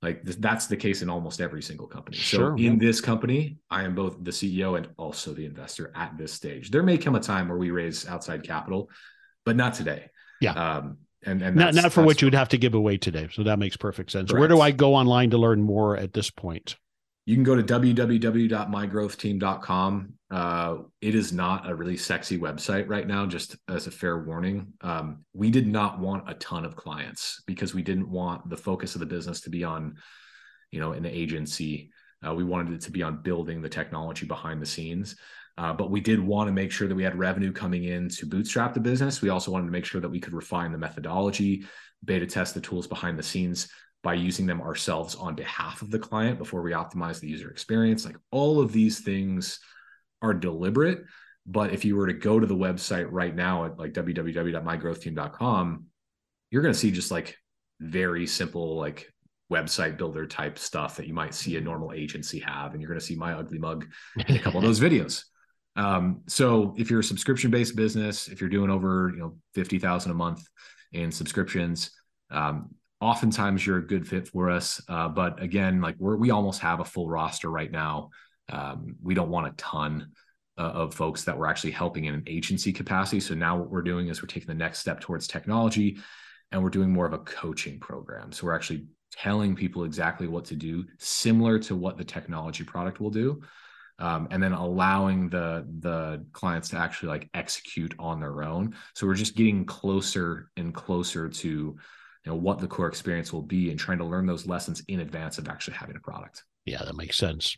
like 0.00 0.24
th- 0.24 0.36
that's 0.38 0.66
the 0.68 0.76
case 0.76 1.02
in 1.02 1.10
almost 1.10 1.40
every 1.40 1.60
single 1.60 1.88
company. 1.88 2.16
Sure, 2.16 2.56
So 2.56 2.62
in 2.62 2.78
this 2.78 3.00
company, 3.00 3.58
I 3.68 3.82
am 3.82 3.96
both 3.96 4.22
the 4.22 4.30
CEO 4.30 4.76
and 4.76 4.88
also 4.96 5.34
the 5.34 5.44
investor 5.44 5.90
at 5.96 6.16
this 6.16 6.32
stage. 6.32 6.70
There 6.70 6.84
may 6.84 6.98
come 6.98 7.16
a 7.16 7.20
time 7.20 7.48
where 7.48 7.58
we 7.58 7.72
raise 7.72 8.06
outside 8.06 8.44
capital, 8.44 8.90
but 9.44 9.56
not 9.56 9.74
today. 9.74 10.08
Yeah. 10.40 10.52
Um, 10.52 10.98
and 11.26 11.42
and 11.42 11.56
Not, 11.56 11.74
not 11.74 11.92
for 11.92 12.04
what 12.04 12.22
you 12.22 12.26
would 12.26 12.34
have 12.34 12.48
to 12.50 12.58
give 12.58 12.74
away 12.74 12.96
today. 12.96 13.28
So 13.32 13.42
that 13.42 13.58
makes 13.58 13.76
perfect 13.76 14.12
sense. 14.12 14.32
Where 14.32 14.46
do 14.46 14.60
I 14.60 14.70
go 14.70 14.94
online 14.94 15.30
to 15.30 15.38
learn 15.38 15.60
more 15.62 15.96
at 15.96 16.12
this 16.12 16.30
point? 16.30 16.76
You 17.28 17.34
can 17.34 17.44
go 17.44 17.54
to 17.54 17.62
www.mygrowthteam.com. 17.62 20.12
Uh, 20.30 20.76
it 21.02 21.14
is 21.14 21.30
not 21.30 21.68
a 21.68 21.74
really 21.74 21.98
sexy 21.98 22.38
website 22.38 22.88
right 22.88 23.06
now, 23.06 23.26
just 23.26 23.54
as 23.68 23.86
a 23.86 23.90
fair 23.90 24.24
warning. 24.24 24.72
Um, 24.80 25.26
we 25.34 25.50
did 25.50 25.66
not 25.66 25.98
want 25.98 26.24
a 26.26 26.32
ton 26.32 26.64
of 26.64 26.74
clients 26.74 27.42
because 27.46 27.74
we 27.74 27.82
didn't 27.82 28.08
want 28.08 28.48
the 28.48 28.56
focus 28.56 28.94
of 28.94 29.00
the 29.00 29.06
business 29.06 29.42
to 29.42 29.50
be 29.50 29.62
on, 29.62 29.96
you 30.70 30.80
know, 30.80 30.92
an 30.92 31.04
agency. 31.04 31.90
Uh, 32.26 32.32
we 32.32 32.44
wanted 32.44 32.72
it 32.72 32.80
to 32.84 32.90
be 32.90 33.02
on 33.02 33.20
building 33.20 33.60
the 33.60 33.68
technology 33.68 34.24
behind 34.24 34.62
the 34.62 34.66
scenes. 34.66 35.14
Uh, 35.58 35.74
but 35.74 35.90
we 35.90 36.00
did 36.00 36.18
want 36.18 36.48
to 36.48 36.52
make 36.52 36.72
sure 36.72 36.88
that 36.88 36.94
we 36.94 37.04
had 37.04 37.18
revenue 37.18 37.52
coming 37.52 37.84
in 37.84 38.08
to 38.08 38.24
bootstrap 38.24 38.72
the 38.72 38.80
business. 38.80 39.20
We 39.20 39.28
also 39.28 39.50
wanted 39.50 39.66
to 39.66 39.72
make 39.72 39.84
sure 39.84 40.00
that 40.00 40.08
we 40.08 40.18
could 40.18 40.32
refine 40.32 40.72
the 40.72 40.78
methodology, 40.78 41.66
beta 42.02 42.26
test 42.26 42.54
the 42.54 42.62
tools 42.62 42.86
behind 42.86 43.18
the 43.18 43.22
scenes 43.22 43.68
by 44.08 44.14
using 44.14 44.46
them 44.46 44.62
ourselves 44.62 45.14
on 45.16 45.34
behalf 45.34 45.82
of 45.82 45.90
the 45.90 45.98
client 45.98 46.38
before 46.38 46.62
we 46.62 46.72
optimize 46.72 47.20
the 47.20 47.28
user 47.28 47.50
experience. 47.50 48.06
Like 48.06 48.16
all 48.30 48.58
of 48.58 48.72
these 48.72 49.00
things 49.00 49.60
are 50.22 50.32
deliberate. 50.32 51.00
But 51.44 51.74
if 51.74 51.84
you 51.84 51.94
were 51.94 52.06
to 52.06 52.14
go 52.14 52.40
to 52.40 52.46
the 52.46 52.56
website 52.56 53.06
right 53.10 53.36
now 53.36 53.66
at 53.66 53.78
like 53.78 53.92
www.mygrowthteam.com, 53.92 55.84
you're 56.50 56.62
going 56.62 56.72
to 56.72 56.80
see 56.80 56.90
just 56.90 57.10
like 57.10 57.36
very 57.80 58.26
simple, 58.26 58.78
like 58.78 59.12
website 59.52 59.98
builder 59.98 60.26
type 60.26 60.58
stuff 60.58 60.96
that 60.96 61.06
you 61.06 61.12
might 61.12 61.34
see 61.34 61.58
a 61.58 61.60
normal 61.60 61.92
agency 61.92 62.38
have. 62.38 62.72
And 62.72 62.80
you're 62.80 62.88
going 62.88 63.00
to 63.00 63.04
see 63.04 63.14
my 63.14 63.34
ugly 63.34 63.58
mug 63.58 63.84
in 64.26 64.36
a 64.36 64.38
couple 64.38 64.60
of 64.60 64.64
those 64.64 64.80
videos. 64.88 65.24
Um, 65.76 66.22
so 66.28 66.74
if 66.78 66.90
you're 66.90 67.00
a 67.00 67.04
subscription 67.04 67.50
based 67.50 67.76
business, 67.76 68.28
if 68.28 68.40
you're 68.40 68.48
doing 68.48 68.70
over, 68.70 69.12
you 69.14 69.20
know, 69.20 69.36
50,000 69.52 70.10
a 70.10 70.14
month 70.14 70.48
in 70.94 71.12
subscriptions, 71.12 71.90
um, 72.30 72.70
oftentimes 73.00 73.64
you're 73.64 73.78
a 73.78 73.86
good 73.86 74.06
fit 74.06 74.28
for 74.28 74.50
us. 74.50 74.82
Uh, 74.88 75.08
but 75.08 75.40
again, 75.42 75.80
like 75.80 75.96
we're, 75.98 76.16
we 76.16 76.30
almost 76.30 76.60
have 76.60 76.80
a 76.80 76.84
full 76.84 77.08
roster 77.08 77.50
right 77.50 77.70
now. 77.70 78.10
Um, 78.50 78.96
we 79.02 79.14
don't 79.14 79.30
want 79.30 79.46
a 79.46 79.52
ton 79.56 80.12
uh, 80.56 80.62
of 80.62 80.94
folks 80.94 81.24
that 81.24 81.38
we're 81.38 81.46
actually 81.46 81.70
helping 81.70 82.06
in 82.06 82.14
an 82.14 82.24
agency 82.26 82.72
capacity. 82.72 83.20
So 83.20 83.34
now 83.34 83.56
what 83.56 83.70
we're 83.70 83.82
doing 83.82 84.08
is 84.08 84.20
we're 84.20 84.26
taking 84.26 84.48
the 84.48 84.54
next 84.54 84.80
step 84.80 85.00
towards 85.00 85.28
technology 85.28 85.98
and 86.50 86.62
we're 86.62 86.70
doing 86.70 86.90
more 86.90 87.06
of 87.06 87.12
a 87.12 87.18
coaching 87.18 87.78
program. 87.78 88.32
So 88.32 88.46
we're 88.46 88.54
actually 88.54 88.86
telling 89.12 89.54
people 89.54 89.84
exactly 89.84 90.26
what 90.26 90.46
to 90.46 90.56
do, 90.56 90.84
similar 90.98 91.58
to 91.60 91.76
what 91.76 91.96
the 91.96 92.04
technology 92.04 92.64
product 92.64 93.00
will 93.00 93.10
do. 93.10 93.42
Um, 94.00 94.28
and 94.30 94.40
then 94.40 94.52
allowing 94.52 95.28
the 95.28 95.66
the 95.80 96.24
clients 96.32 96.68
to 96.68 96.76
actually 96.76 97.08
like 97.08 97.28
execute 97.34 97.96
on 97.98 98.20
their 98.20 98.44
own. 98.44 98.76
So 98.94 99.08
we're 99.08 99.14
just 99.14 99.34
getting 99.34 99.64
closer 99.64 100.50
and 100.56 100.72
closer 100.72 101.28
to 101.28 101.76
you 102.28 102.34
know 102.34 102.40
what 102.40 102.58
the 102.58 102.66
core 102.66 102.88
experience 102.88 103.32
will 103.32 103.40
be 103.40 103.70
and 103.70 103.80
trying 103.80 103.96
to 103.96 104.04
learn 104.04 104.26
those 104.26 104.46
lessons 104.46 104.82
in 104.86 105.00
advance 105.00 105.38
of 105.38 105.48
actually 105.48 105.78
having 105.78 105.96
a 105.96 106.00
product. 106.00 106.44
Yeah, 106.66 106.84
that 106.84 106.94
makes 106.94 107.16
sense. 107.16 107.56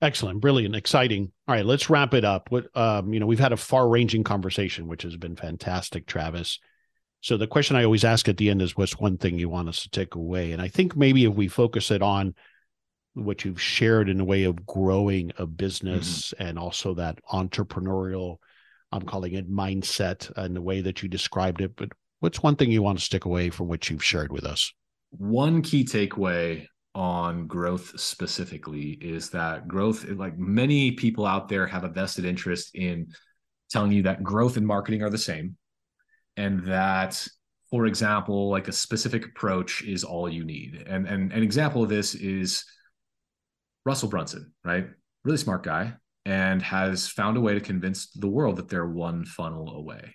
Excellent, 0.00 0.40
brilliant, 0.40 0.76
exciting. 0.76 1.32
All 1.48 1.54
right, 1.56 1.66
let's 1.66 1.90
wrap 1.90 2.14
it 2.14 2.24
up. 2.24 2.52
What 2.52 2.68
um, 2.76 3.12
you 3.12 3.18
know, 3.18 3.26
we've 3.26 3.40
had 3.40 3.52
a 3.52 3.56
far-ranging 3.56 4.22
conversation, 4.22 4.86
which 4.86 5.02
has 5.02 5.16
been 5.16 5.34
fantastic, 5.34 6.06
Travis. 6.06 6.60
So 7.20 7.36
the 7.36 7.48
question 7.48 7.74
I 7.74 7.82
always 7.82 8.04
ask 8.04 8.28
at 8.28 8.36
the 8.36 8.48
end 8.48 8.62
is, 8.62 8.76
what's 8.76 8.96
one 8.96 9.18
thing 9.18 9.40
you 9.40 9.48
want 9.48 9.68
us 9.68 9.82
to 9.82 9.90
take 9.90 10.14
away? 10.14 10.52
And 10.52 10.62
I 10.62 10.68
think 10.68 10.94
maybe 10.94 11.24
if 11.24 11.34
we 11.34 11.48
focus 11.48 11.90
it 11.90 12.00
on 12.00 12.36
what 13.14 13.44
you've 13.44 13.60
shared 13.60 14.08
in 14.08 14.20
a 14.20 14.24
way 14.24 14.44
of 14.44 14.64
growing 14.64 15.32
a 15.36 15.46
business 15.46 16.32
and 16.38 16.60
also 16.60 16.94
that 16.94 17.18
entrepreneurial, 17.32 18.36
I'm 18.92 19.02
calling 19.02 19.34
it 19.34 19.50
mindset 19.50 20.30
and 20.36 20.54
the 20.54 20.62
way 20.62 20.82
that 20.82 21.02
you 21.02 21.08
described 21.08 21.60
it. 21.60 21.74
But 21.74 21.88
what's 22.20 22.42
one 22.42 22.56
thing 22.56 22.70
you 22.70 22.82
want 22.82 22.98
to 22.98 23.04
stick 23.04 23.24
away 23.24 23.50
from 23.50 23.68
what 23.68 23.88
you've 23.90 24.04
shared 24.04 24.32
with 24.32 24.44
us? 24.44 24.72
One 25.10 25.62
key 25.62 25.84
takeaway 25.84 26.66
on 26.94 27.46
growth 27.46 27.98
specifically 28.00 28.92
is 29.00 29.30
that 29.30 29.68
growth, 29.68 30.08
like 30.08 30.38
many 30.38 30.92
people 30.92 31.26
out 31.26 31.48
there, 31.48 31.66
have 31.66 31.84
a 31.84 31.88
vested 31.88 32.24
interest 32.24 32.74
in 32.74 33.08
telling 33.70 33.92
you 33.92 34.02
that 34.02 34.22
growth 34.22 34.56
and 34.56 34.66
marketing 34.66 35.02
are 35.02 35.10
the 35.10 35.18
same. 35.18 35.56
And 36.36 36.64
that, 36.66 37.26
for 37.70 37.86
example, 37.86 38.50
like 38.50 38.68
a 38.68 38.72
specific 38.72 39.26
approach 39.26 39.82
is 39.82 40.04
all 40.04 40.28
you 40.28 40.44
need. 40.44 40.84
And, 40.86 41.06
and 41.06 41.32
an 41.32 41.42
example 41.42 41.82
of 41.82 41.88
this 41.88 42.14
is 42.14 42.64
Russell 43.84 44.08
Brunson, 44.08 44.52
right? 44.64 44.86
Really 45.24 45.38
smart 45.38 45.62
guy 45.62 45.94
and 46.24 46.60
has 46.60 47.08
found 47.08 47.36
a 47.36 47.40
way 47.40 47.54
to 47.54 47.60
convince 47.60 48.10
the 48.10 48.28
world 48.28 48.56
that 48.56 48.68
they're 48.68 48.86
one 48.86 49.24
funnel 49.24 49.76
away. 49.76 50.14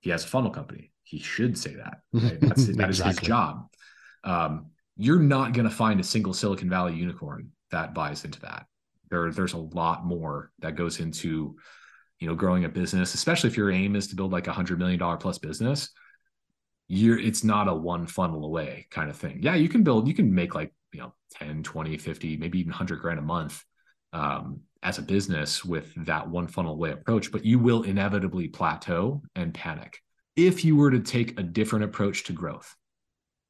He 0.00 0.10
has 0.10 0.24
a 0.24 0.28
funnel 0.28 0.50
company. 0.50 0.92
He 1.04 1.18
should 1.18 1.58
say 1.58 1.74
that. 1.76 2.00
Right? 2.12 2.40
That's, 2.40 2.66
that 2.66 2.90
is 2.90 2.98
his 2.98 3.16
job. 3.18 3.66
Um, 4.24 4.66
you're 4.96 5.18
not 5.18 5.52
going 5.52 5.68
to 5.68 5.74
find 5.74 6.00
a 6.00 6.04
single 6.04 6.34
Silicon 6.34 6.68
Valley 6.68 6.94
unicorn 6.94 7.50
that 7.70 7.94
buys 7.94 8.24
into 8.24 8.40
that. 8.40 8.66
There, 9.10 9.30
there's 9.30 9.54
a 9.54 9.58
lot 9.58 10.04
more 10.04 10.52
that 10.60 10.76
goes 10.76 11.00
into, 11.00 11.56
you 12.18 12.28
know, 12.28 12.34
growing 12.34 12.64
a 12.64 12.68
business, 12.68 13.14
especially 13.14 13.50
if 13.50 13.56
your 13.56 13.70
aim 13.70 13.96
is 13.96 14.08
to 14.08 14.16
build 14.16 14.32
like 14.32 14.46
a 14.46 14.52
hundred 14.52 14.78
million 14.78 14.98
dollar 14.98 15.16
plus 15.16 15.38
business. 15.38 15.90
You're, 16.88 17.18
it's 17.18 17.42
not 17.42 17.68
a 17.68 17.74
one 17.74 18.06
funnel 18.06 18.44
away 18.44 18.86
kind 18.90 19.10
of 19.10 19.16
thing. 19.16 19.40
Yeah, 19.42 19.54
you 19.54 19.68
can 19.68 19.82
build, 19.82 20.06
you 20.08 20.14
can 20.14 20.34
make 20.34 20.54
like, 20.54 20.72
you 20.92 21.00
know, 21.00 21.14
10, 21.34 21.62
20, 21.62 21.96
50, 21.96 22.36
maybe 22.36 22.58
even 22.60 22.70
100 22.70 23.00
grand 23.00 23.18
a 23.18 23.22
month 23.22 23.64
um, 24.12 24.60
as 24.82 24.98
a 24.98 25.02
business 25.02 25.64
with 25.64 25.92
that 26.04 26.28
one 26.28 26.46
funnel 26.46 26.74
away 26.74 26.90
approach, 26.90 27.32
but 27.32 27.44
you 27.44 27.58
will 27.58 27.82
inevitably 27.82 28.48
plateau 28.48 29.22
and 29.34 29.54
panic. 29.54 30.00
If 30.36 30.64
you 30.64 30.76
were 30.76 30.90
to 30.90 31.00
take 31.00 31.38
a 31.38 31.42
different 31.42 31.84
approach 31.84 32.24
to 32.24 32.32
growth 32.32 32.74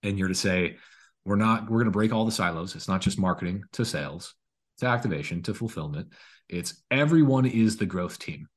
and 0.03 0.19
you're 0.19 0.29
to 0.29 0.35
say, 0.35 0.77
we're 1.25 1.37
not, 1.37 1.71
we're 1.71 1.79
going 1.79 1.85
to 1.87 1.93
break 1.93 2.13
all 2.13 2.25
the 2.25 2.33
silos. 2.33 2.75
It's 2.75 2.89
not 2.89 3.01
just 3.01 3.19
marketing 3.19 3.63
to 3.73 3.85
sales, 3.85 4.35
to 4.79 4.87
activation, 4.87 5.43
to 5.43 5.55
fulfillment. 5.55 6.09
It's 6.49 6.83
everyone 6.91 7.47
is 7.47 7.77
the 7.77 7.87
growth 7.87 8.19
team. 8.19 8.49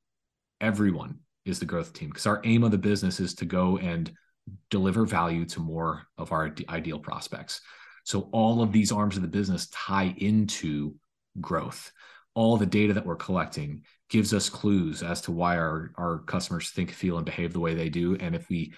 Everyone 0.60 1.20
is 1.44 1.60
the 1.60 1.66
growth 1.66 1.92
team 1.92 2.08
because 2.08 2.26
our 2.26 2.40
aim 2.44 2.64
of 2.64 2.72
the 2.72 2.78
business 2.78 3.20
is 3.20 3.34
to 3.36 3.44
go 3.44 3.78
and 3.78 4.10
deliver 4.70 5.04
value 5.04 5.44
to 5.44 5.60
more 5.60 6.06
of 6.18 6.32
our 6.32 6.52
ideal 6.68 6.98
prospects. 6.98 7.60
So 8.04 8.28
all 8.32 8.62
of 8.62 8.72
these 8.72 8.92
arms 8.92 9.16
of 9.16 9.22
the 9.22 9.28
business 9.28 9.68
tie 9.68 10.14
into 10.16 10.96
growth. 11.40 11.92
All 12.34 12.56
the 12.56 12.66
data 12.66 12.92
that 12.94 13.06
we're 13.06 13.16
collecting 13.16 13.82
gives 14.08 14.32
us 14.32 14.48
clues 14.48 15.02
as 15.02 15.20
to 15.22 15.32
why 15.32 15.56
our, 15.56 15.90
our 15.96 16.18
customers 16.20 16.70
think, 16.70 16.90
feel, 16.90 17.16
and 17.16 17.26
behave 17.26 17.52
the 17.52 17.60
way 17.60 17.74
they 17.74 17.88
do. 17.88 18.16
And 18.16 18.34
if 18.34 18.48
we 18.48 18.72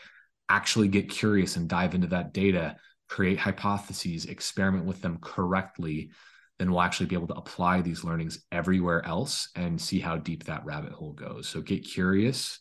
actually 0.49 0.89
get 0.89 1.11
curious 1.11 1.57
and 1.57 1.69
dive 1.69 1.95
into 1.95 2.07
that 2.09 2.33
data, 2.33 2.77
create 3.09 3.39
hypotheses, 3.39 4.27
experiment 4.27 4.85
with 4.85 5.03
them 5.03 5.19
correctly, 5.21 6.11
then 6.59 6.71
we'll 6.71 6.81
actually 6.81 7.07
be 7.07 7.15
able 7.15 7.29
to 7.29 7.35
apply 7.37 7.83
these 7.83 8.05
learnings 8.05 8.45
everywhere 8.51 9.05
else 9.07 9.51
and 9.55 9.81
see 9.81 10.01
how 10.01 10.17
deep 10.17 10.45
that 10.45 10.65
rabbit 10.65 10.93
hole 10.93 11.13
goes. 11.13 11.49
So 11.49 11.61
get 11.61 11.85
curious. 11.85 12.59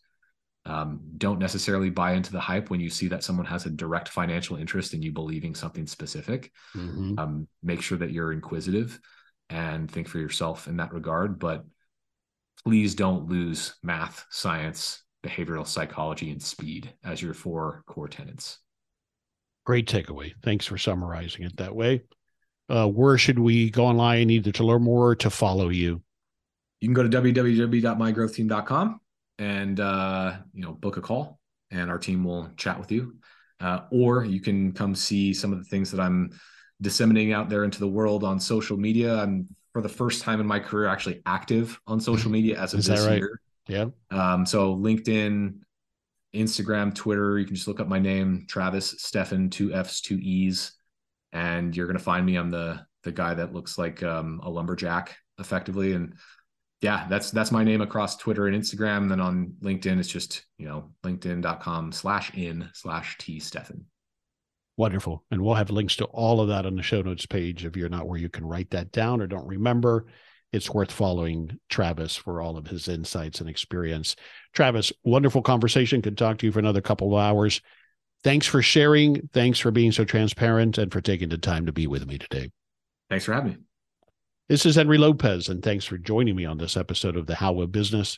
Um, 0.66 1.00
don't 1.18 1.40
necessarily 1.40 1.90
buy 1.90 2.14
into 2.14 2.34
the 2.34 2.40
hype 2.42 2.70
when 2.70 2.82
you 2.82 2.90
see 2.90 3.08
that 3.08 3.24
someone 3.24 3.46
has 3.46 3.66
a 3.66 3.70
direct 3.70 4.10
financial 4.10 4.58
interest 4.58 4.94
in 4.94 5.02
you 5.02 5.14
believing 5.14 5.56
something 5.56 5.88
specific. 5.88 6.52
Mhm. 6.76 7.18
Um, 7.18 7.48
make 7.64 7.82
sure 7.82 7.98
that 7.98 8.12
you're 8.12 8.34
inquisitive 8.34 9.00
and 9.50 9.90
think 9.90 10.10
for 10.10 10.20
yourself 10.20 10.68
in 10.68 10.78
that 10.78 10.94
regard. 10.94 11.40
But 11.40 11.66
please 12.64 12.96
don't 12.96 13.28
lose 13.30 13.76
math, 13.84 14.26
science, 14.30 15.04
behavioral 15.26 15.66
psychology, 15.68 16.32
and 16.32 16.42
speed 16.42 16.94
as 17.04 17.22
your 17.22 17.34
four 17.34 17.84
core 17.88 18.08
tenets. 18.08 18.60
Great 19.66 19.88
takeaway. 19.88 20.34
Thanks 20.44 20.66
for 20.66 20.78
summarizing 20.78 21.44
it 21.44 21.58
that 21.58 21.76
way. 21.76 22.04
Uh, 22.70 22.88
where 22.88 23.18
should 23.18 23.40
we 23.40 23.70
go 23.70 23.86
online 23.86 24.30
either 24.30 24.52
to 24.52 24.64
learn 24.66 24.82
more 24.84 25.10
or 25.10 25.16
to 25.16 25.30
follow 25.30 25.70
you? 25.70 26.02
You 26.82 26.88
can 26.88 26.94
go 26.94 27.04
to 27.04 27.10
www.mygrowthteam.com 27.10 29.00
and 29.40 29.80
uh, 29.80 30.34
you 30.54 30.62
know 30.64 30.74
book 30.74 30.98
a 30.98 31.02
call, 31.02 31.40
and 31.72 31.90
our 31.90 31.98
team 32.00 32.24
will 32.24 32.50
chat 32.58 32.80
with 32.80 32.92
you. 32.92 33.16
uh, 33.60 33.82
or 33.92 34.24
you 34.26 34.40
can 34.40 34.72
come 34.72 34.94
see 34.96 35.34
some 35.34 35.52
of 35.52 35.60
the 35.60 35.66
things 35.66 35.92
that 35.92 36.00
I'm 36.00 36.32
disseminating 36.82 37.34
out 37.34 37.50
there 37.50 37.64
into 37.64 37.80
the 37.80 37.88
world 37.88 38.24
on 38.24 38.40
social 38.40 38.78
media. 38.78 39.16
I'm 39.18 39.48
for 39.78 39.84
the 39.84 39.90
first 39.90 40.24
time 40.24 40.42
in 40.42 40.48
my 40.48 40.60
career 40.60 40.88
actually 40.88 41.22
active 41.28 41.80
on 41.86 42.00
social 42.00 42.32
media 42.32 42.60
as 42.60 42.74
of 42.74 42.84
this 42.84 43.06
right? 43.06 43.20
year. 43.20 43.40
Yeah. 43.68 43.86
Um, 44.10 44.44
so 44.44 44.76
LinkedIn, 44.76 45.60
Instagram, 46.34 46.96
Twitter, 46.96 47.38
you 47.38 47.46
can 47.46 47.54
just 47.54 47.68
look 47.68 47.80
up 47.80 47.88
my 47.88 48.00
name, 48.00 48.48
Travis 48.50 48.96
Steffen, 48.96 49.52
two 49.52 49.72
F's, 49.76 50.02
two 50.02 50.18
E's, 50.18 50.72
and 51.32 51.78
you're 51.78 51.86
gonna 51.86 52.00
find 52.00 52.26
me. 52.26 52.38
I'm 52.38 52.50
the 52.50 52.84
the 53.04 53.12
guy 53.12 53.36
that 53.36 53.54
looks 53.54 53.78
like 53.78 54.02
um, 54.02 54.40
a 54.42 54.50
lumberjack 54.50 55.16
effectively. 55.38 55.94
And 55.94 56.16
yeah, 56.82 57.06
that's 57.08 57.30
that's 57.30 57.52
my 57.52 57.64
name 57.64 57.82
across 57.82 58.18
Twitter 58.18 58.48
and 58.48 58.60
Instagram. 58.60 59.04
And 59.04 59.12
then 59.12 59.22
on 59.22 59.58
LinkedIn, 59.62 60.00
it's 60.00 60.10
just, 60.10 60.44
you 60.58 60.68
know, 60.68 60.90
linkedin.com 61.04 61.92
slash 61.92 62.34
in 62.34 62.68
slash 62.74 63.16
T 63.20 63.40
Steffen. 63.40 63.84
Wonderful. 64.78 65.24
And 65.32 65.42
we'll 65.42 65.56
have 65.56 65.72
links 65.72 65.96
to 65.98 66.06
all 66.06 66.40
of 66.40 66.50
that 66.50 66.66
on 66.68 66.76
the 66.76 66.84
show 66.84 67.02
notes 67.02 67.26
page 67.26 67.66
if 67.66 67.76
you're 67.76 67.90
not 67.90 68.08
where 68.08 68.20
you 68.20 68.30
can 68.30 68.46
write 68.46 68.70
that 68.72 68.92
down 68.92 69.22
or 69.22 69.28
don't 69.28 69.48
remember. 69.48 70.06
It's 70.54 70.70
worth 70.70 70.92
following 70.92 71.60
Travis 71.68 72.16
for 72.16 72.42
all 72.42 72.58
of 72.58 72.68
his 72.68 72.88
insights 72.88 73.42
and 73.42 73.50
experience. 73.50 74.16
Travis, 74.54 74.94
wonderful 75.04 75.42
conversation. 75.42 76.02
Could 76.02 76.18
talk 76.18 76.38
to 76.38 76.46
you 76.46 76.52
for 76.52 76.60
another 76.60 76.82
couple 76.82 77.14
of 77.14 77.22
hours. 77.22 77.62
Thanks 78.24 78.46
for 78.46 78.62
sharing. 78.62 79.30
Thanks 79.34 79.60
for 79.60 79.72
being 79.72 79.92
so 79.92 80.06
transparent 80.06 80.78
and 80.78 80.92
for 80.92 81.02
taking 81.02 81.30
the 81.30 81.38
time 81.38 81.66
to 81.66 81.74
be 81.74 81.88
with 81.88 82.08
me 82.08 82.18
today. 82.18 82.52
Thanks 83.10 83.26
for 83.26 83.34
having 83.34 83.52
me. 83.52 83.58
This 84.48 84.66
is 84.66 84.76
Henry 84.76 84.98
Lopez, 84.98 85.50
and 85.50 85.62
thanks 85.62 85.84
for 85.86 85.98
joining 85.98 86.36
me 86.36 86.46
on 86.46 86.58
this 86.58 86.78
episode 86.78 87.18
of 87.18 87.28
The 87.28 87.36
How 87.36 87.60
of 87.60 87.72
Business. 87.72 88.18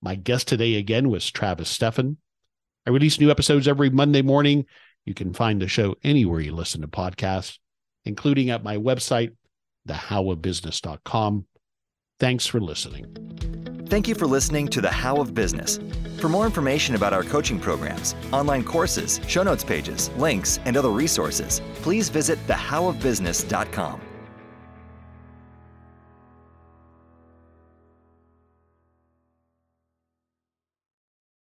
My 0.00 0.14
guest 0.14 0.48
today 0.48 0.76
again 0.76 1.10
was 1.10 1.30
Travis 1.30 1.76
Steffen. 1.76 2.16
I 2.86 2.90
release 2.90 3.20
new 3.20 3.30
episodes 3.30 3.68
every 3.68 3.90
Monday 3.90 4.22
morning. 4.22 4.64
You 5.06 5.14
can 5.14 5.32
find 5.32 5.62
the 5.62 5.68
show 5.68 5.94
anywhere 6.04 6.40
you 6.40 6.54
listen 6.54 6.82
to 6.82 6.88
podcasts, 6.88 7.58
including 8.04 8.50
at 8.50 8.62
my 8.62 8.76
website, 8.76 9.34
thehowofbusiness.com. 9.88 11.46
Thanks 12.18 12.46
for 12.46 12.60
listening. 12.60 13.86
Thank 13.88 14.08
you 14.08 14.14
for 14.16 14.26
listening 14.26 14.66
to 14.68 14.80
The 14.80 14.90
How 14.90 15.16
of 15.16 15.32
Business. 15.32 15.78
For 16.18 16.28
more 16.28 16.44
information 16.44 16.96
about 16.96 17.12
our 17.12 17.22
coaching 17.22 17.60
programs, 17.60 18.16
online 18.32 18.64
courses, 18.64 19.20
show 19.28 19.44
notes 19.44 19.62
pages, 19.62 20.10
links, 20.16 20.58
and 20.64 20.76
other 20.76 20.90
resources, 20.90 21.60
please 21.82 22.08
visit 22.08 22.44
thehowofbusiness.com. 22.48 24.00